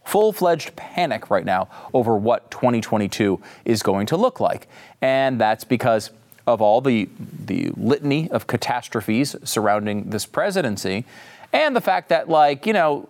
full 0.05 0.33
fledged 0.33 0.74
panic 0.76 1.31
right 1.31 1.45
now 1.45 1.68
over 1.93 2.16
what 2.16 2.51
2022 2.51 3.41
is 3.64 3.83
going 3.83 4.07
to 4.07 4.16
look 4.16 4.41
like. 4.41 4.68
And 5.03 5.41
that's 5.41 5.64
because 5.64 6.11
of 6.47 6.62
all 6.62 6.81
the, 6.81 7.09
the 7.45 7.70
litany 7.76 8.31
of 8.31 8.47
catastrophes 8.47 9.37
surrounding 9.45 10.11
this 10.11 10.24
presidency 10.24 11.05
and 11.53 11.76
the 11.76 11.81
fact 11.81 12.09
that, 12.09 12.29
like, 12.29 12.66
you 12.66 12.72
know, 12.72 13.09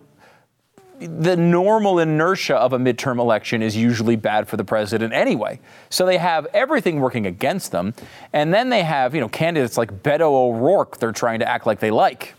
the 0.99 1.35
normal 1.37 1.99
inertia 1.99 2.55
of 2.55 2.73
a 2.73 2.77
midterm 2.77 3.19
election 3.19 3.61
is 3.61 3.75
usually 3.75 4.15
bad 4.15 4.47
for 4.47 4.57
the 4.57 4.63
president 4.63 5.13
anyway. 5.13 5.59
So 5.89 6.05
they 6.05 6.17
have 6.17 6.47
everything 6.53 6.99
working 6.99 7.25
against 7.25 7.71
them. 7.71 7.93
And 8.33 8.53
then 8.53 8.69
they 8.69 8.83
have, 8.83 9.15
you 9.15 9.21
know, 9.21 9.29
candidates 9.29 9.77
like 9.77 10.03
Beto 10.03 10.31
O'Rourke 10.31 10.97
they're 10.97 11.11
trying 11.11 11.39
to 11.39 11.47
act 11.47 11.65
like 11.65 11.79
they 11.79 11.91
like. 11.91 12.35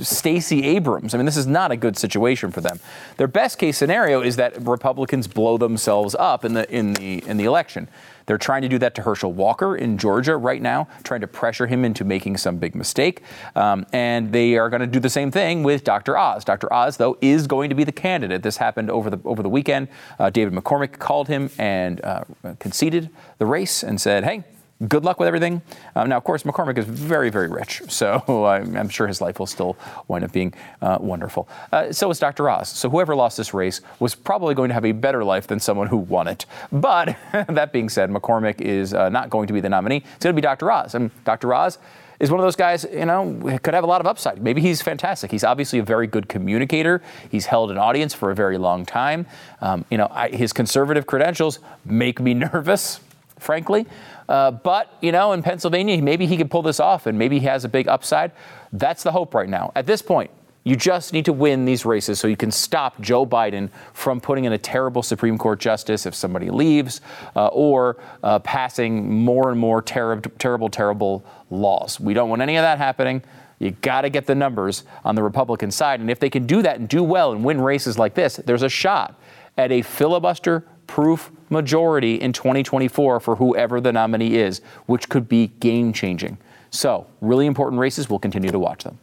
Stacey 0.00 0.64
Abrams. 0.64 1.12
I 1.12 1.18
mean, 1.18 1.26
this 1.26 1.36
is 1.36 1.46
not 1.46 1.70
a 1.70 1.76
good 1.76 1.98
situation 1.98 2.50
for 2.50 2.62
them. 2.62 2.80
Their 3.18 3.28
best 3.28 3.58
case 3.58 3.76
scenario 3.76 4.22
is 4.22 4.36
that 4.36 4.60
Republicans 4.62 5.26
blow 5.26 5.58
themselves 5.58 6.14
up 6.18 6.46
in 6.46 6.54
the 6.54 6.70
in 6.74 6.94
the 6.94 7.22
in 7.26 7.36
the 7.36 7.44
election. 7.44 7.88
They're 8.26 8.38
trying 8.38 8.62
to 8.62 8.68
do 8.68 8.78
that 8.78 8.94
to 8.96 9.02
Herschel 9.02 9.32
Walker 9.32 9.76
in 9.76 9.98
Georgia 9.98 10.36
right 10.36 10.60
now, 10.60 10.88
trying 11.02 11.20
to 11.20 11.26
pressure 11.26 11.66
him 11.66 11.84
into 11.84 12.04
making 12.04 12.36
some 12.36 12.58
big 12.58 12.74
mistake. 12.74 13.22
Um, 13.54 13.86
and 13.92 14.32
they 14.32 14.56
are 14.56 14.70
going 14.70 14.80
to 14.80 14.86
do 14.86 15.00
the 15.00 15.10
same 15.10 15.30
thing 15.30 15.62
with 15.62 15.84
Dr. 15.84 16.16
Oz. 16.16 16.44
Dr. 16.44 16.72
Oz, 16.72 16.96
though, 16.96 17.18
is 17.20 17.46
going 17.46 17.70
to 17.70 17.74
be 17.74 17.84
the 17.84 17.92
candidate. 17.92 18.42
This 18.42 18.56
happened 18.56 18.90
over 18.90 19.10
the 19.10 19.18
over 19.24 19.42
the 19.42 19.48
weekend. 19.48 19.88
Uh, 20.18 20.30
David 20.30 20.54
McCormick 20.54 20.98
called 20.98 21.28
him 21.28 21.50
and 21.58 22.04
uh, 22.04 22.24
conceded 22.58 23.10
the 23.38 23.46
race 23.46 23.82
and 23.82 24.00
said, 24.00 24.24
"Hey, 24.24 24.44
good 24.88 25.04
luck 25.04 25.18
with 25.18 25.26
everything. 25.26 25.62
Um, 25.94 26.08
now, 26.08 26.16
of 26.16 26.24
course, 26.24 26.42
McCormick 26.42 26.78
is 26.78 26.84
very, 26.84 27.30
very 27.30 27.48
rich, 27.48 27.82
so 27.88 28.46
I'm, 28.46 28.76
I'm 28.76 28.88
sure 28.88 29.06
his 29.06 29.20
life 29.20 29.38
will 29.38 29.46
still 29.46 29.76
wind 30.08 30.24
up 30.24 30.32
being 30.32 30.54
uh, 30.80 30.98
wonderful. 31.00 31.48
Uh, 31.70 31.92
so 31.92 32.10
is 32.10 32.18
Dr. 32.18 32.48
Oz. 32.48 32.68
So 32.68 32.90
whoever 32.90 33.14
lost 33.14 33.36
this 33.36 33.54
race 33.54 33.80
was 33.98 34.14
probably 34.14 34.54
going 34.54 34.68
to 34.68 34.74
have 34.74 34.84
a 34.84 34.92
better 34.92 35.24
life 35.24 35.46
than 35.46 35.60
someone 35.60 35.88
who 35.88 35.96
won 35.96 36.28
it. 36.28 36.46
But 36.70 37.16
that 37.32 37.72
being 37.72 37.88
said, 37.88 38.10
McCormick 38.10 38.60
is 38.60 38.94
uh, 38.94 39.08
not 39.08 39.30
going 39.30 39.46
to 39.46 39.52
be 39.52 39.60
the 39.60 39.68
nominee. 39.68 39.98
It's 39.98 40.24
going 40.24 40.34
to 40.34 40.40
be 40.40 40.42
Dr. 40.42 40.70
Oz. 40.70 40.94
And 40.94 41.10
Dr. 41.24 41.52
Oz 41.54 41.78
is 42.22 42.30
one 42.30 42.38
of 42.38 42.44
those 42.44 42.56
guys, 42.56 42.86
you 42.90 43.04
know, 43.04 43.58
could 43.62 43.74
have 43.74 43.82
a 43.82 43.86
lot 43.86 44.00
of 44.00 44.06
upside. 44.06 44.40
Maybe 44.40 44.60
he's 44.60 44.80
fantastic. 44.80 45.32
He's 45.32 45.42
obviously 45.42 45.80
a 45.80 45.82
very 45.82 46.06
good 46.06 46.28
communicator. 46.28 47.02
He's 47.28 47.46
held 47.46 47.72
an 47.72 47.78
audience 47.78 48.14
for 48.14 48.30
a 48.30 48.34
very 48.34 48.58
long 48.58 48.86
time. 48.86 49.26
Um, 49.60 49.84
you 49.90 49.98
know, 49.98 50.06
I, 50.10 50.28
his 50.28 50.52
conservative 50.52 51.04
credentials 51.06 51.58
make 51.84 52.20
me 52.20 52.32
nervous, 52.52 53.00
frankly. 53.40 53.86
Uh, 54.28 54.50
but, 54.50 54.96
you 55.00 55.12
know, 55.12 55.32
in 55.32 55.42
Pennsylvania, 55.42 56.00
maybe 56.02 56.26
he 56.26 56.36
could 56.36 56.50
pull 56.50 56.62
this 56.62 56.80
off 56.80 57.06
and 57.06 57.18
maybe 57.18 57.38
he 57.38 57.46
has 57.46 57.64
a 57.64 57.68
big 57.68 57.88
upside. 57.88 58.32
That's 58.72 59.02
the 59.02 59.12
hope 59.12 59.34
right 59.34 59.48
now. 59.48 59.72
At 59.74 59.86
this 59.86 60.02
point, 60.02 60.30
you 60.64 60.76
just 60.76 61.12
need 61.12 61.24
to 61.24 61.32
win 61.32 61.64
these 61.64 61.84
races 61.84 62.20
so 62.20 62.28
you 62.28 62.36
can 62.36 62.52
stop 62.52 63.00
Joe 63.00 63.26
Biden 63.26 63.68
from 63.92 64.20
putting 64.20 64.44
in 64.44 64.52
a 64.52 64.58
terrible 64.58 65.02
Supreme 65.02 65.36
Court 65.36 65.58
justice 65.58 66.06
if 66.06 66.14
somebody 66.14 66.50
leaves 66.50 67.00
uh, 67.34 67.48
or 67.48 67.96
uh, 68.22 68.38
passing 68.38 69.24
more 69.24 69.50
and 69.50 69.58
more 69.58 69.82
ter- 69.82 70.20
terrible, 70.20 70.68
terrible 70.68 71.24
laws. 71.50 71.98
We 71.98 72.14
don't 72.14 72.28
want 72.28 72.42
any 72.42 72.56
of 72.56 72.62
that 72.62 72.78
happening. 72.78 73.22
You 73.58 73.72
got 73.72 74.02
to 74.02 74.10
get 74.10 74.26
the 74.26 74.34
numbers 74.34 74.84
on 75.04 75.14
the 75.14 75.22
Republican 75.22 75.70
side. 75.70 76.00
And 76.00 76.10
if 76.10 76.20
they 76.20 76.30
can 76.30 76.46
do 76.46 76.62
that 76.62 76.78
and 76.78 76.88
do 76.88 77.02
well 77.02 77.32
and 77.32 77.44
win 77.44 77.60
races 77.60 77.98
like 77.98 78.14
this, 78.14 78.36
there's 78.36 78.62
a 78.62 78.68
shot 78.68 79.20
at 79.56 79.70
a 79.72 79.82
filibuster 79.82 80.64
proof 80.92 81.30
majority 81.48 82.16
in 82.16 82.34
2024 82.34 83.18
for 83.18 83.36
whoever 83.36 83.80
the 83.80 83.90
nominee 83.90 84.34
is, 84.34 84.60
which 84.84 85.08
could 85.08 85.26
be 85.26 85.46
game 85.58 85.90
changing. 85.90 86.36
So, 86.68 87.06
really 87.22 87.46
important 87.46 87.80
races. 87.80 88.10
We'll 88.10 88.18
continue 88.18 88.50
to 88.50 88.58
watch 88.58 88.84
them. 88.84 88.98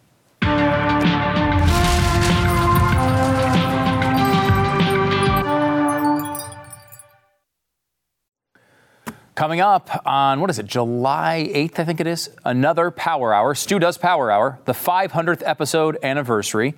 Coming 9.34 9.60
up 9.60 10.04
on, 10.06 10.42
what 10.42 10.52
is 10.52 10.60
it, 10.60 10.68
July 10.68 11.50
8th, 11.56 11.80
I 11.80 11.86
think 11.86 12.00
it 12.00 12.06
is, 12.06 12.30
another 12.46 12.92
Power 12.92 13.34
Hour. 13.34 13.56
Stu 13.56 13.80
does 13.80 13.98
Power 13.98 14.30
Hour, 14.30 14.60
the 14.66 14.74
500th 14.74 15.42
episode 15.44 15.98
anniversary. 16.04 16.76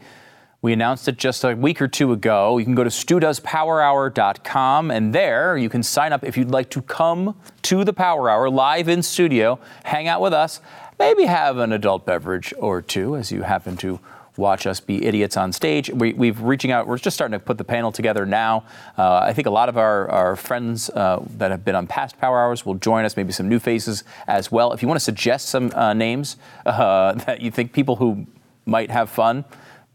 We 0.63 0.73
announced 0.73 1.07
it 1.07 1.17
just 1.17 1.43
a 1.43 1.55
week 1.55 1.81
or 1.81 1.87
two 1.87 2.11
ago. 2.11 2.59
You 2.59 2.65
can 2.65 2.75
go 2.75 2.83
to 2.83 2.91
studoespowerhour.com, 2.91 4.91
and 4.91 5.11
there 5.11 5.57
you 5.57 5.69
can 5.69 5.81
sign 5.81 6.13
up 6.13 6.23
if 6.23 6.37
you'd 6.37 6.51
like 6.51 6.69
to 6.69 6.83
come 6.83 7.35
to 7.63 7.83
the 7.83 7.93
Power 7.93 8.29
Hour 8.29 8.47
live 8.47 8.87
in 8.87 9.01
studio, 9.01 9.57
hang 9.85 10.07
out 10.07 10.21
with 10.21 10.33
us, 10.33 10.61
maybe 10.99 11.23
have 11.23 11.57
an 11.57 11.71
adult 11.71 12.05
beverage 12.05 12.53
or 12.59 12.79
two 12.79 13.15
as 13.15 13.31
you 13.31 13.41
happen 13.41 13.75
to 13.77 13.99
watch 14.37 14.67
us 14.67 14.79
be 14.79 15.03
idiots 15.03 15.35
on 15.35 15.51
stage. 15.51 15.89
We, 15.89 16.27
have 16.27 16.43
reaching 16.43 16.69
out. 16.69 16.85
We're 16.85 16.99
just 16.99 17.15
starting 17.15 17.39
to 17.39 17.43
put 17.43 17.57
the 17.57 17.63
panel 17.63 17.91
together 17.91 18.27
now. 18.27 18.63
Uh, 18.99 19.15
I 19.15 19.33
think 19.33 19.47
a 19.47 19.51
lot 19.51 19.67
of 19.67 19.79
our, 19.79 20.07
our 20.11 20.35
friends 20.35 20.91
uh, 20.91 21.25
that 21.37 21.49
have 21.49 21.65
been 21.65 21.73
on 21.73 21.87
past 21.87 22.19
Power 22.19 22.39
Hours 22.39 22.67
will 22.67 22.75
join 22.75 23.03
us. 23.03 23.17
Maybe 23.17 23.33
some 23.33 23.49
new 23.49 23.57
faces 23.57 24.03
as 24.27 24.51
well. 24.51 24.73
If 24.73 24.83
you 24.83 24.87
want 24.87 24.99
to 24.99 25.03
suggest 25.03 25.49
some 25.49 25.71
uh, 25.71 25.95
names 25.95 26.37
uh, 26.67 27.13
that 27.13 27.41
you 27.41 27.49
think 27.49 27.73
people 27.73 27.95
who 27.95 28.27
might 28.67 28.91
have 28.91 29.09
fun 29.09 29.43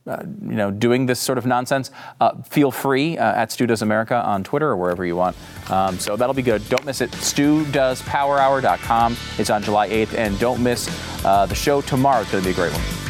uh, 0.06 0.22
you 0.42 0.56
know, 0.56 0.70
doing 0.70 1.06
this 1.06 1.18
sort 1.18 1.38
of 1.38 1.46
nonsense, 1.46 1.90
uh, 2.20 2.40
feel 2.42 2.70
free 2.70 3.18
uh, 3.18 3.34
at 3.34 3.50
Stu 3.50 3.66
Does 3.66 3.82
America 3.82 4.14
on 4.14 4.44
Twitter 4.44 4.68
or 4.68 4.76
wherever 4.76 5.04
you 5.04 5.16
want. 5.16 5.36
Um, 5.70 5.98
so 5.98 6.16
that'll 6.16 6.34
be 6.34 6.42
good. 6.42 6.68
Don't 6.68 6.84
miss 6.84 7.00
it. 7.00 7.10
StuDoesPowerHour.com. 7.10 9.16
It's 9.38 9.50
on 9.50 9.62
July 9.62 9.88
8th. 9.88 10.14
And 10.14 10.38
don't 10.38 10.62
miss 10.62 10.88
uh, 11.24 11.46
the 11.46 11.54
show 11.54 11.80
tomorrow. 11.80 12.20
It's 12.20 12.30
going 12.30 12.42
to 12.42 12.48
be 12.48 12.52
a 12.52 12.54
great 12.54 12.72
one. 12.72 13.05